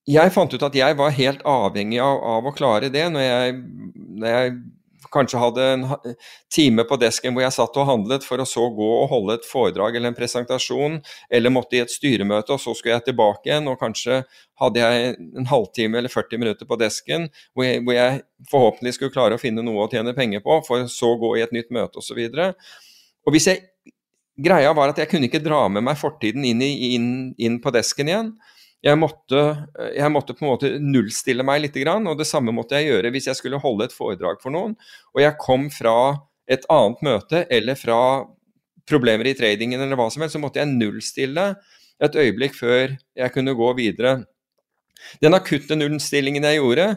[0.10, 3.57] jeg fant ut at jeg var helt avhengig av, av å klare det når jeg,
[3.94, 4.53] når jeg
[5.14, 5.86] kanskje hadde en
[6.54, 9.48] time på desken hvor jeg satt og handlet, for å så gå og holde et
[9.48, 11.00] foredrag eller en presentasjon,
[11.32, 14.22] eller måtte i et styremøte, og så skulle jeg tilbake igjen, og kanskje
[14.60, 18.22] hadde jeg en halvtime eller 40 minutter på desken hvor jeg, hvor jeg
[18.52, 21.44] forhåpentlig skulle klare å finne noe å tjene penger på, for så å gå i
[21.46, 22.20] et nytt møte osv.
[23.28, 23.68] Og hvis jeg
[24.40, 27.74] Greia var at jeg kunne ikke dra med meg fortiden inn, i, inn, inn på
[27.76, 28.30] desken igjen
[28.85, 29.41] jeg måtte,
[29.91, 33.27] jeg måtte, på en måte nullstille meg litt, og det samme måtte jeg gjøre hvis
[33.27, 34.77] jeg skulle holde et foredrag for noen,
[35.15, 35.95] og jeg kom fra
[36.49, 37.99] et annet møte eller fra
[38.89, 41.51] problemer i tradingen eller hva som helst, så måtte jeg nullstille
[41.99, 44.22] et øyeblikk før jeg kunne gå videre.
[45.23, 46.88] Den akutte nullstillingen jeg gjorde,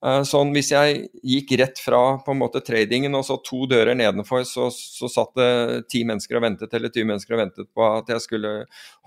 [0.00, 4.46] sånn Hvis jeg gikk rett fra på en måte tradingen og så to dører nedenfor,
[4.48, 5.50] så, så satt det
[5.92, 8.52] ti mennesker og ventet, eller 20 mennesker og ventet på at jeg skulle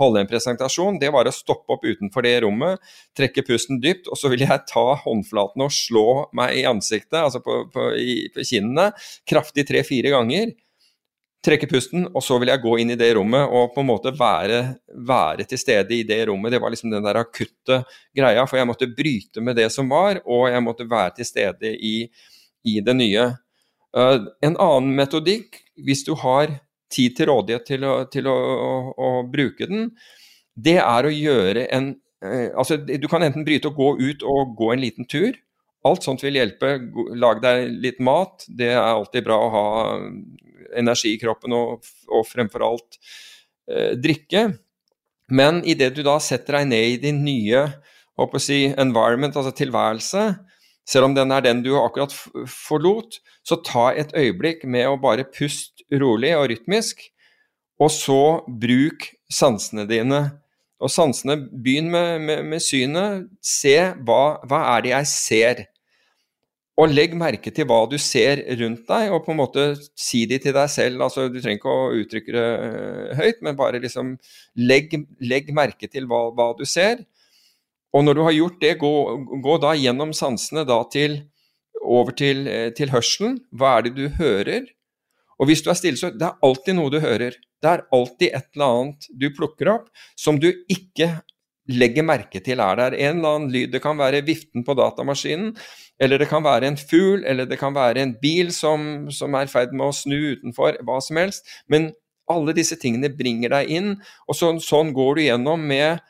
[0.02, 0.99] holde en presentasjon.
[1.02, 4.68] Det var å stoppe opp utenfor det rommet, trekke pusten dypt, og så ville jeg
[4.70, 6.07] ta håndflaten og slå
[6.38, 8.91] meg i ansiktet, altså på, på, i, på kinnene,
[9.30, 10.53] kraftig tre-fire ganger
[11.44, 14.14] trekke pusten, og så vil jeg gå inn i det rommet og på en måte
[14.15, 14.60] være,
[15.07, 16.53] være, til stede i det rommet.
[16.53, 17.82] Det var liksom den der akutte
[18.15, 21.74] greia, for jeg måtte bryte med det som var, og jeg måtte være til stede
[21.76, 21.95] i,
[22.70, 23.28] i det nye.
[23.94, 26.56] Uh, en annen metodikk, hvis du har
[26.94, 29.91] tid til rådighet til å, til å, å, å bruke den,
[30.53, 34.56] det er å gjøre en uh, Altså, du kan enten bryte og gå ut og
[34.57, 35.36] gå en liten tur.
[35.84, 36.78] Alt sånt vil hjelpe.
[37.20, 38.45] Lag deg litt mat.
[38.48, 39.68] Det er alltid bra å ha
[40.77, 42.99] energi i kroppen og, og fremfor alt
[43.69, 44.48] eh, drikke.
[45.34, 47.68] Men idet du da setter deg ned i din nye
[48.38, 50.35] si, environment, altså tilværelse,
[50.85, 52.14] selv om den er den du akkurat
[52.49, 57.02] forlot, så ta et øyeblikk med å bare puste rolig og rytmisk,
[57.80, 60.22] og så bruk sansene dine.
[60.84, 63.30] Og sansene, begynn med, med, med synet.
[63.40, 65.64] Se hva, hva er det jeg ser?
[66.82, 69.66] Og legg merke til hva du ser rundt deg, og på en måte
[70.00, 71.04] si det til deg selv.
[71.06, 74.16] altså Du trenger ikke å uttrykke det uh, høyt, men bare liksom
[74.58, 77.04] legg, legg merke til hva, hva, du ser.
[77.94, 78.94] Og når du har gjort det, gå,
[79.45, 81.20] gå da gjennom sansene da til,
[81.84, 83.38] over til, eh, til, hørselen.
[83.54, 84.66] Hva er det du hører?
[85.38, 87.38] Og hvis du er stille, så det er alltid noe du hører.
[87.62, 91.12] Det er alltid et eller annet du plukker opp som du ikke
[91.72, 92.95] legger merke til er der.
[92.98, 93.72] En eller annen lyd.
[93.72, 95.53] Det kan være viften på datamaskinen,
[96.02, 99.48] eller det kan være en fugl, eller det kan være en bil som, som er
[99.48, 101.48] i ferd med å snu utenfor, hva som helst.
[101.72, 101.91] Men
[102.31, 103.94] alle disse tingene bringer deg inn,
[104.27, 106.03] og så, sånn går du gjennom med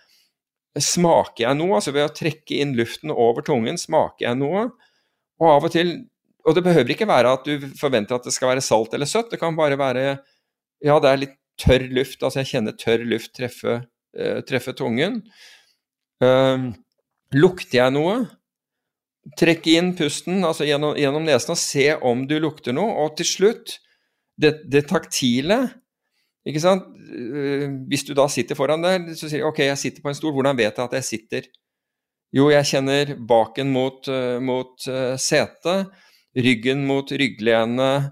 [0.81, 1.75] Smaker jeg noe?
[1.77, 4.63] Altså ved å trekke inn luften over tungen, smaker jeg noe?
[5.37, 5.91] Og av og til
[6.43, 9.29] Og det behøver ikke være at du forventer at det skal være salt eller søtt,
[9.31, 10.17] det kan bare være
[10.83, 13.83] Ja, det er litt tørr luft, altså jeg kjenner tørr luft treffe
[14.47, 15.21] treffe tungen.
[16.23, 16.71] Uh,
[17.35, 18.23] lukter jeg noe?
[19.39, 22.93] Trekk inn pusten altså gjennom, gjennom, nesen og se om du lukter noe.
[23.05, 23.77] Og til slutt,
[24.39, 25.65] det, det taktile.
[26.47, 26.87] Ikke sant?
[27.13, 30.19] Uh, hvis du da sitter foran der, så sier du ok, jeg sitter på en
[30.19, 31.51] stol, hvordan vet jeg at jeg sitter?
[32.33, 34.07] Jo, jeg kjenner baken mot,
[34.41, 34.85] mot
[35.21, 35.91] setet,
[36.33, 38.07] ryggen mot rygglenet,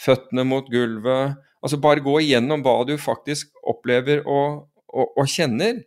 [0.00, 1.36] føttene mot gulvet.
[1.60, 4.38] Altså bare gå igjennom hva du faktisk opplever å,
[4.98, 5.82] og, og kjenner.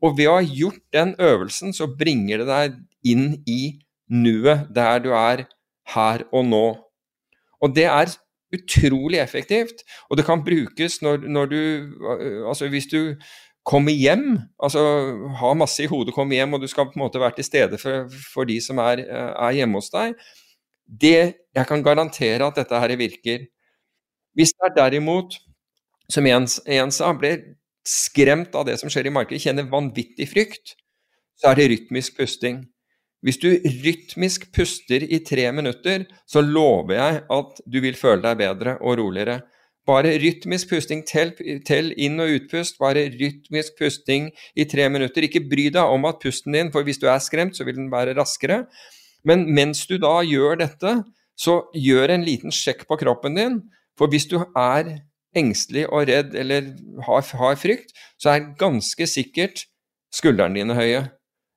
[0.00, 2.78] Og ved å ha gjort den øvelsen, så bringer det deg
[3.12, 3.60] inn i
[4.10, 5.44] nuet, der du er
[5.94, 6.64] her og nå.
[7.60, 8.12] Og det er
[8.54, 11.60] utrolig effektivt, og det kan brukes når, når du
[12.48, 13.14] Altså hvis du
[13.64, 14.80] kommer hjem, altså
[15.38, 17.78] har masse i hodet, kommer hjem, og du skal på en måte være til stede
[17.78, 20.16] for, for de som er, er, hjemme hos deg.
[20.86, 23.46] Det, jeg kan garantere at dette her virker.
[24.34, 25.36] Hvis det er derimot,
[26.10, 26.58] som Jens
[26.96, 27.36] sa, ble
[27.86, 30.74] skremt av det som skjer i markedet, kjenner vanvittig frykt,
[31.40, 32.64] så er det rytmisk pusting.
[33.24, 33.50] Hvis du
[33.84, 38.96] rytmisk puster i tre minutter, så lover jeg at du vil føle deg bedre og
[39.00, 39.40] roligere.
[39.88, 41.32] Bare rytmisk pusting, tell,
[41.66, 42.78] tell, inn- og utpust.
[42.80, 45.24] Bare rytmisk pusting i tre minutter.
[45.26, 47.90] Ikke bry deg om at pusten din, for hvis du er skremt, så vil den
[47.92, 48.64] være raskere.
[49.24, 51.00] Men mens du da gjør dette,
[51.36, 53.60] så gjør en liten sjekk på kroppen din.
[53.98, 55.00] For hvis du er
[55.36, 56.72] engstelig og redd eller
[57.06, 59.64] har, har frykt, så er ganske sikkert
[60.14, 61.04] skuldrene dine høye.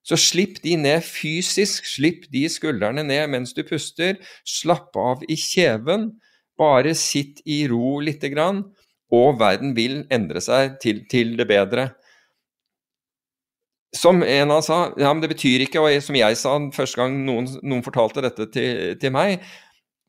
[0.04, 4.20] Så slipp de ned fysisk, slipp de skuldrene ned mens du puster.
[4.44, 6.12] Slapp av i kjeven.
[6.60, 8.62] Bare sitt i ro lite grann,
[9.14, 11.88] og verden vil endre seg til, til det bedre.
[13.94, 17.18] Som en av sa, ja, men det betyr ikke, og som jeg sa første gang
[17.26, 19.41] noen, noen fortalte dette til, til meg,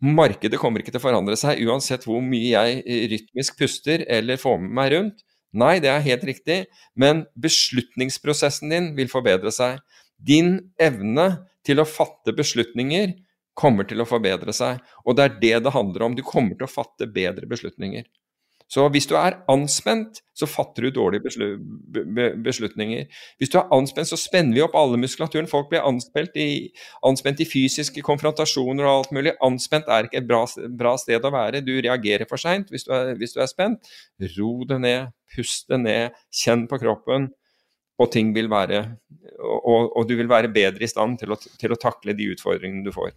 [0.04, 4.58] Markedet kommer ikke til å forandre seg uansett hvor mye jeg rytmisk puster eller får
[4.60, 5.22] med meg rundt.
[5.54, 6.64] Nei, det er helt riktig,
[6.98, 9.78] men beslutningsprosessen din vil forbedre seg.
[10.18, 11.28] Din evne
[11.64, 13.14] til å fatte beslutninger
[13.56, 16.18] kommer til å forbedre seg, og det er det det handler om.
[16.18, 18.04] Du kommer til å fatte bedre beslutninger.
[18.70, 21.22] Så hvis du er anspent, så fatter du dårlige
[22.42, 23.04] beslutninger.
[23.38, 25.48] Hvis du er anspent, så spenner vi opp alle muskulaturen.
[25.50, 26.72] Folk blir anspent i,
[27.06, 29.36] anspent i fysiske konfrontasjoner og alt mulig.
[29.44, 30.42] Anspent er ikke et bra,
[30.80, 31.62] bra sted å være.
[31.64, 33.94] Du reagerer for seint hvis, hvis, du er spent.
[34.38, 37.30] Ro det ned, pust det ned, kjenn på kroppen.
[38.00, 38.80] Og ting vil være
[39.44, 42.82] og, og du vil være bedre i stand til å, til å takle de utfordringene
[42.86, 43.12] du får.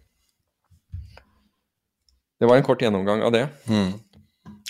[2.38, 3.46] Det var en kort gjennomgang av det.
[3.66, 3.96] Mm.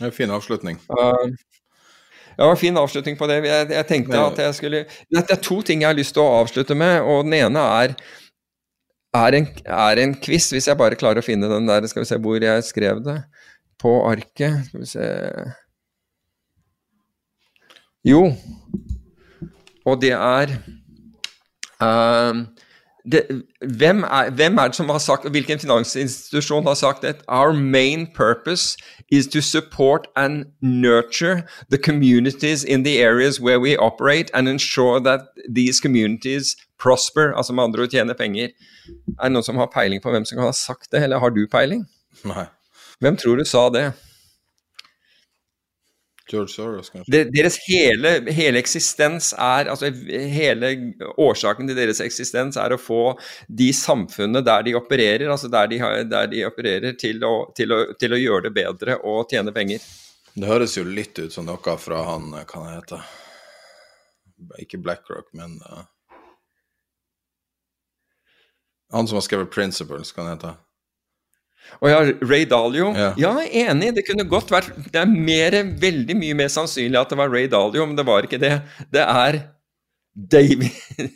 [0.03, 0.79] En fin avslutning.
[0.93, 1.27] Uh,
[2.39, 3.41] det var en fin avslutning på det.
[3.49, 6.41] Jeg, jeg tenkte at jeg skulle Det er to ting jeg har lyst til å
[6.45, 7.97] avslutte med, og den ene er
[9.17, 12.11] er en, er en quiz, hvis jeg bare klarer å finne den der, skal vi
[12.11, 13.17] se hvor jeg skrev det,
[13.81, 14.69] på arket.
[14.69, 15.09] Skal vi se
[18.07, 18.29] Jo,
[19.85, 20.53] og det er
[21.83, 22.45] uh,
[23.09, 23.25] det,
[23.81, 28.07] hvem, er, hvem, er, det som har sagt, hvilken finansinstitusjon har sagt at our main
[28.15, 28.77] purpose
[29.11, 35.01] is to support and nurture the communities in the areas where we operate and ensure
[35.01, 38.53] that these communities prosper, altså med andre ord tjene penger.
[39.19, 41.31] Er det noen som har peiling på hvem som kan ha sagt det, eller har
[41.31, 41.87] du peiling?
[42.25, 42.47] Nei.
[43.01, 43.93] Hvem tror du sa det?
[46.31, 47.25] George Soros, kanskje?
[47.33, 50.73] Deres hele, hele, eksistens er altså Hele
[51.17, 53.15] årsaken til deres eksistens er å få
[53.49, 55.81] de samfunnene der de opererer, altså der de,
[56.11, 59.85] der de opererer, til å, til, å, til å, gjøre det bedre og tjene penger.
[60.35, 63.07] Det høres jo litt ut som noe fra han Hva han heter
[64.63, 65.83] Ikke BlackRock, men uh,
[68.95, 70.61] Han som har skrevet 'Principles', hva han heter
[71.79, 72.89] og ja, Ray Dalio.
[72.97, 73.13] Ja.
[73.21, 73.93] ja, enig.
[73.99, 77.47] Det kunne godt vært Det er mer, veldig mye mer sannsynlig at det var Ray
[77.51, 78.57] Dalio, men det var ikke det.
[78.95, 79.43] Det er
[80.19, 80.71] David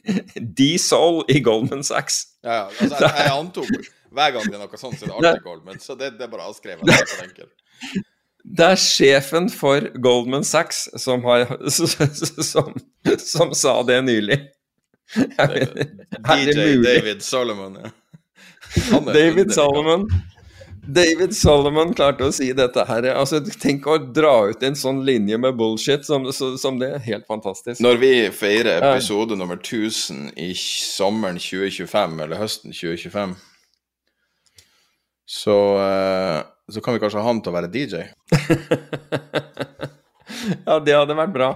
[0.59, 0.79] D.
[0.79, 2.25] Soul i Goldman Sachs.
[2.45, 2.65] Ja, ja.
[2.69, 5.83] Altså, jeg, jeg, antok hver gang det er noe sånt, så er det alltid Goldman.
[5.83, 6.85] Så det, det er bare avskrevet.
[6.87, 8.03] Det er, enkelt.
[8.59, 11.49] det er sjefen for Goldman Sachs som, har,
[12.53, 12.75] som,
[13.19, 14.39] som sa det nylig.
[15.17, 15.73] Mener,
[16.29, 17.91] DJ David Solomon, ja.
[19.13, 20.07] David Solomon.
[20.83, 23.07] David Solomon klarte å si dette her.
[23.15, 26.91] Altså, tenk å dra ut en sånn linje med bullshit som, som det.
[27.07, 27.79] Helt fantastisk.
[27.85, 33.37] Når vi feirer episode nummer 1000 i sommeren 2025, eller høsten 2025,
[35.33, 36.41] så, eh,
[36.75, 38.03] så kan vi kanskje ha han til å være DJ?
[40.67, 41.53] ja, det hadde vært bra.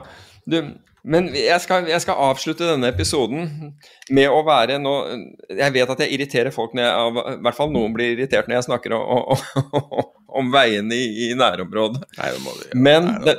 [0.47, 0.61] Du,
[1.07, 3.73] men jeg skal, jeg skal, avslutte denne episoden
[4.11, 4.95] med å være nå
[5.55, 8.59] Jeg vet at jeg irriterer folk, når jeg, i hvert fall noen blir irritert når
[8.59, 10.07] jeg snakker om, om,
[10.41, 12.03] om veiene i, i nærområdet.
[12.19, 12.81] Nei, det må du gjøre.
[12.89, 13.37] Men, det,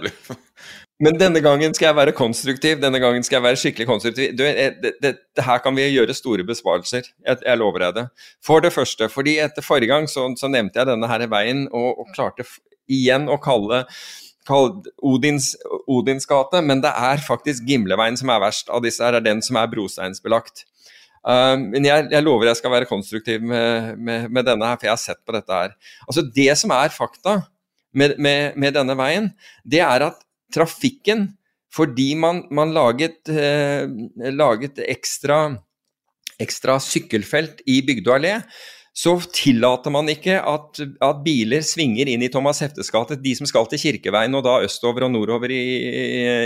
[1.03, 2.79] men, denne gangen skal jeg være konstruktiv.
[2.83, 4.31] Denne gangen skal jeg være skikkelig konstruktiv.
[4.39, 5.13] Du, det, det,
[5.43, 7.09] her kan vi gjøre store besparelser.
[7.19, 8.05] Jeg, jeg, lover deg det.
[8.47, 11.99] For det første, fordi etter forrige gang så, så nevnte jeg denne her veien, og,
[11.99, 12.47] og klarte
[12.87, 13.83] igjen å kalle
[14.49, 15.51] Odins,
[15.87, 19.03] Odins gate, men det er faktisk Gimleveien som er verst av disse.
[19.03, 20.65] her, er den som er brosteinsbelagt.
[21.27, 24.87] Uh, men jeg, jeg, lover jeg skal være konstruktiv med, med, med, denne her, for
[24.87, 25.73] jeg har sett på dette her.
[26.07, 27.41] Altså Det som er fakta
[27.97, 29.31] med, med denne veien,
[29.65, 31.33] det er at trafikken
[31.73, 33.83] fordi man, man laget, uh,
[34.31, 35.41] laget ekstra,
[36.39, 38.37] ekstra sykkelfelt i Bygdø allé,
[38.97, 43.45] så tillater man ikke at, at, biler svinger inn i Thomas Heftes gate, de som
[43.49, 45.59] skal til Kirkeveien og da østover og nordover i,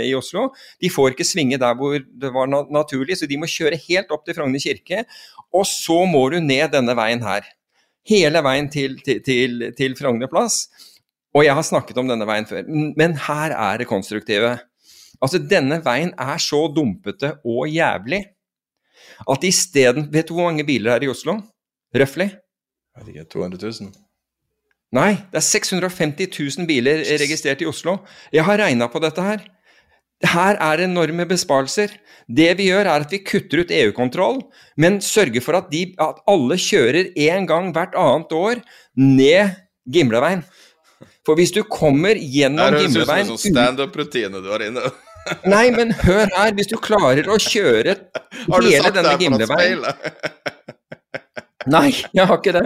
[0.04, 0.50] i, Oslo.
[0.82, 4.26] De får ikke svinge der hvor det var naturlig, så de må kjøre helt opp
[4.26, 5.06] til Frogner kirke.
[5.48, 7.48] Og så må du ned denne veien her.
[8.10, 10.66] Hele veien til, til, til, til Frogner plass.
[11.32, 14.58] Og jeg har snakket om denne veien før, men her er det konstruktive.
[15.22, 18.20] Altså, denne veien er så dumpete og jævlig
[19.30, 21.38] at isteden Vet du hvor mange biler er i Oslo?
[21.92, 22.30] Røftlig?
[22.96, 23.92] Jeg vet ikke, 200 000?
[24.96, 26.28] Nei, det er 650
[26.58, 27.98] 000 biler registrert i Oslo.
[28.32, 29.44] Jeg har regna på dette her.
[30.32, 31.94] Her er enorme besparelser.
[32.28, 34.42] Det vi gjør, er at vi kutter ut EU-kontroll,
[34.76, 38.60] men sørger for at, de, at alle kjører én gang hvert annet år
[39.00, 39.56] ned
[39.92, 40.44] Gimleveien.
[41.26, 44.64] For hvis du kommer gjennom Gimleveien Det høres ut som en sånn standup-rutine du har
[44.68, 44.92] inne.
[45.54, 46.54] Nei, men hør her.
[46.56, 47.96] Hvis du klarer å kjøre
[48.60, 49.84] hele denne Gimleveien
[51.70, 52.64] Nei, jeg har ikke det.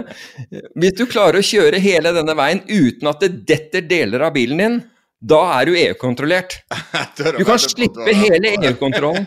[0.77, 4.63] Hvis du klarer å kjøre hele denne veien uten at det detter deler av bilen
[4.63, 4.79] din,
[5.17, 6.59] da er du EU-kontrollert.
[7.37, 9.25] Du kan slippe hele EU-kontrollen.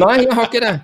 [0.00, 0.74] Nei, jeg har ikke det.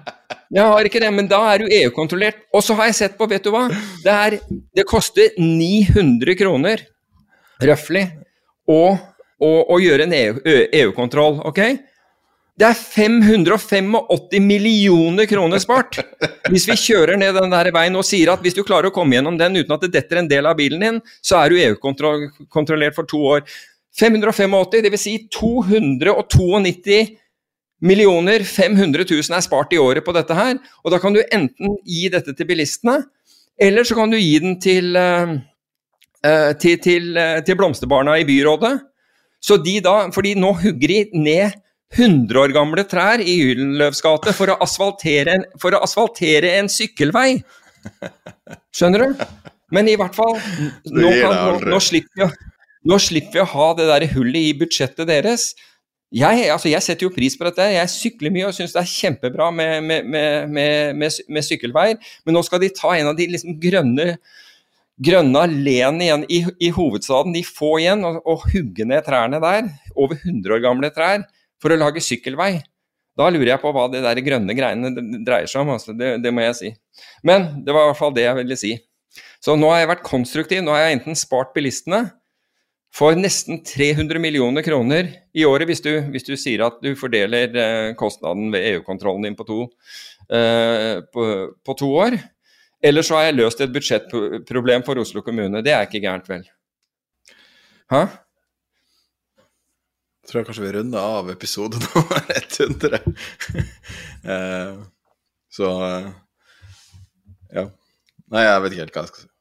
[0.56, 2.40] Jeg har ikke det, men da er du EU-kontrollert.
[2.56, 3.66] Og så har jeg sett på, vet du hva,
[4.05, 4.38] det, er,
[4.76, 6.84] det koster 900 kroner,
[7.60, 8.06] røftlig,
[8.68, 11.60] å, å, å, gjøre en EU-kontroll, ok?
[12.59, 16.01] Det er 585 millioner kroner spart
[16.51, 19.14] hvis vi kjører ned den der veien og sier at hvis du klarer å komme
[19.14, 22.97] gjennom den uten at det detter en del av bilen din, så er du EU-kontrollert
[22.97, 23.44] for to år.
[23.98, 25.05] 585, dvs.
[25.05, 26.98] Si 292
[27.86, 30.59] millioner 500 000 er spart i året på dette her.
[30.82, 33.05] Og da kan du enten gi dette til bilistene,
[33.59, 35.39] eller så kan du gi den til, uh,
[36.59, 38.74] til, til, uh, til blomsterbarna i byrådet.
[39.39, 41.59] Så de da, fordi nå hugger de ned
[41.97, 44.52] 100 år gamle trær i Gyldenløvs gate for,
[45.60, 47.39] for, å asfaltere en sykkelvei.
[48.74, 49.24] Skjønner du?
[49.74, 50.36] Men i hvert fall,
[50.89, 52.52] nå, kan, nå, nå, slipper, vi,
[52.89, 55.51] nå slipper vi å ha det der hullet i budsjettet deres.
[56.15, 57.66] Jeg, altså jeg, setter jo pris på dette.
[57.74, 60.12] Jeg sykler mye og syns det er kjempebra med, med,
[60.48, 61.98] med, med, sykkelveier.
[62.24, 64.15] Men nå skal de ta en av de liksom grønne,
[65.05, 67.36] grønne alleene igjen i, i, hovedstaden.
[67.36, 69.69] De få igjen, og, og hugge ned trærne der.
[69.97, 71.28] Over 100 år gamle trær
[71.62, 72.59] for å lage sykkelvei.
[73.18, 74.93] Da lurer jeg på hva de der grønne greiene
[75.26, 75.72] dreier seg om.
[75.74, 75.94] Altså.
[75.97, 76.70] Det, det, må jeg si.
[77.26, 78.76] Men det var i hvert fall det jeg ville si.
[79.43, 80.62] Så nå har jeg vært konstruktiv.
[80.62, 82.05] Nå har jeg enten spart bilistene
[82.94, 87.52] for nesten 300 millioner kroner i året, hvis du, hvis du sier at du fordeler
[87.52, 89.59] eh, kostnaden ved EU-kontrollen din på to,
[90.32, 91.26] eh, på,
[91.66, 92.16] på to år.
[92.78, 95.62] Eller så har jeg løst et budsjettproblem for Oslo kommune.
[95.66, 96.47] Det er ikke gærent, vel?
[97.93, 98.06] Hæ?
[100.28, 103.00] Tror jeg kanskje vi runder av episode nummer 100.
[104.34, 104.78] eh,
[105.52, 106.12] så eh,
[107.56, 107.66] ja.
[108.28, 109.32] Nei, jeg vet ikke helt hva jeg skal si.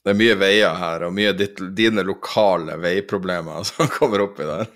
[0.00, 4.70] Det er mye veier her, og mye ditt, dine lokale veiproblemer som kommer oppi der.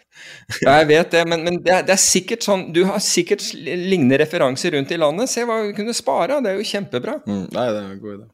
[0.60, 3.42] ja, jeg vet det, men, men det, er, det, er, sikkert sånn Du har sikkert
[3.56, 5.32] lignende referanser rundt i landet.
[5.32, 7.18] Se hva vi kunne spare, det er jo kjempebra.
[7.24, 8.28] Mm, nei, det er en god idé.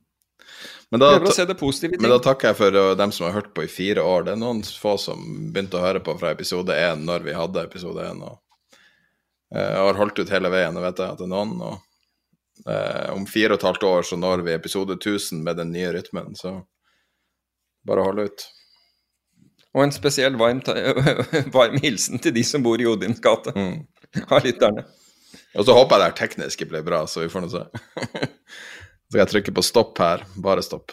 [0.90, 4.02] Men da, men da, takker jeg for uh, dem som har hørt på i fire
[4.02, 4.24] år.
[4.26, 5.20] Det er noen få som
[5.54, 8.18] begynte å høre på fra episode én når vi hadde episode én.
[8.26, 8.40] Og
[9.54, 11.54] uh, har holdt ut hele veien, og vet jeg at det er noen.
[11.62, 15.70] Og uh, om fire og et halvt år så når vi episode 1000 med den
[15.76, 16.56] nye rytmen, så
[17.86, 18.48] bare hold ut.
[19.78, 20.58] Og en spesiell varm,
[21.54, 24.26] varm hilsen til de som bor i Odins gate, mm.
[24.26, 24.88] av lytterne.
[25.54, 27.62] Og så håper jeg det her tekniske ble bra, så vi får nå se.
[29.10, 30.20] Så skal jeg trykke på stopp her.
[30.38, 30.92] Bare stopp.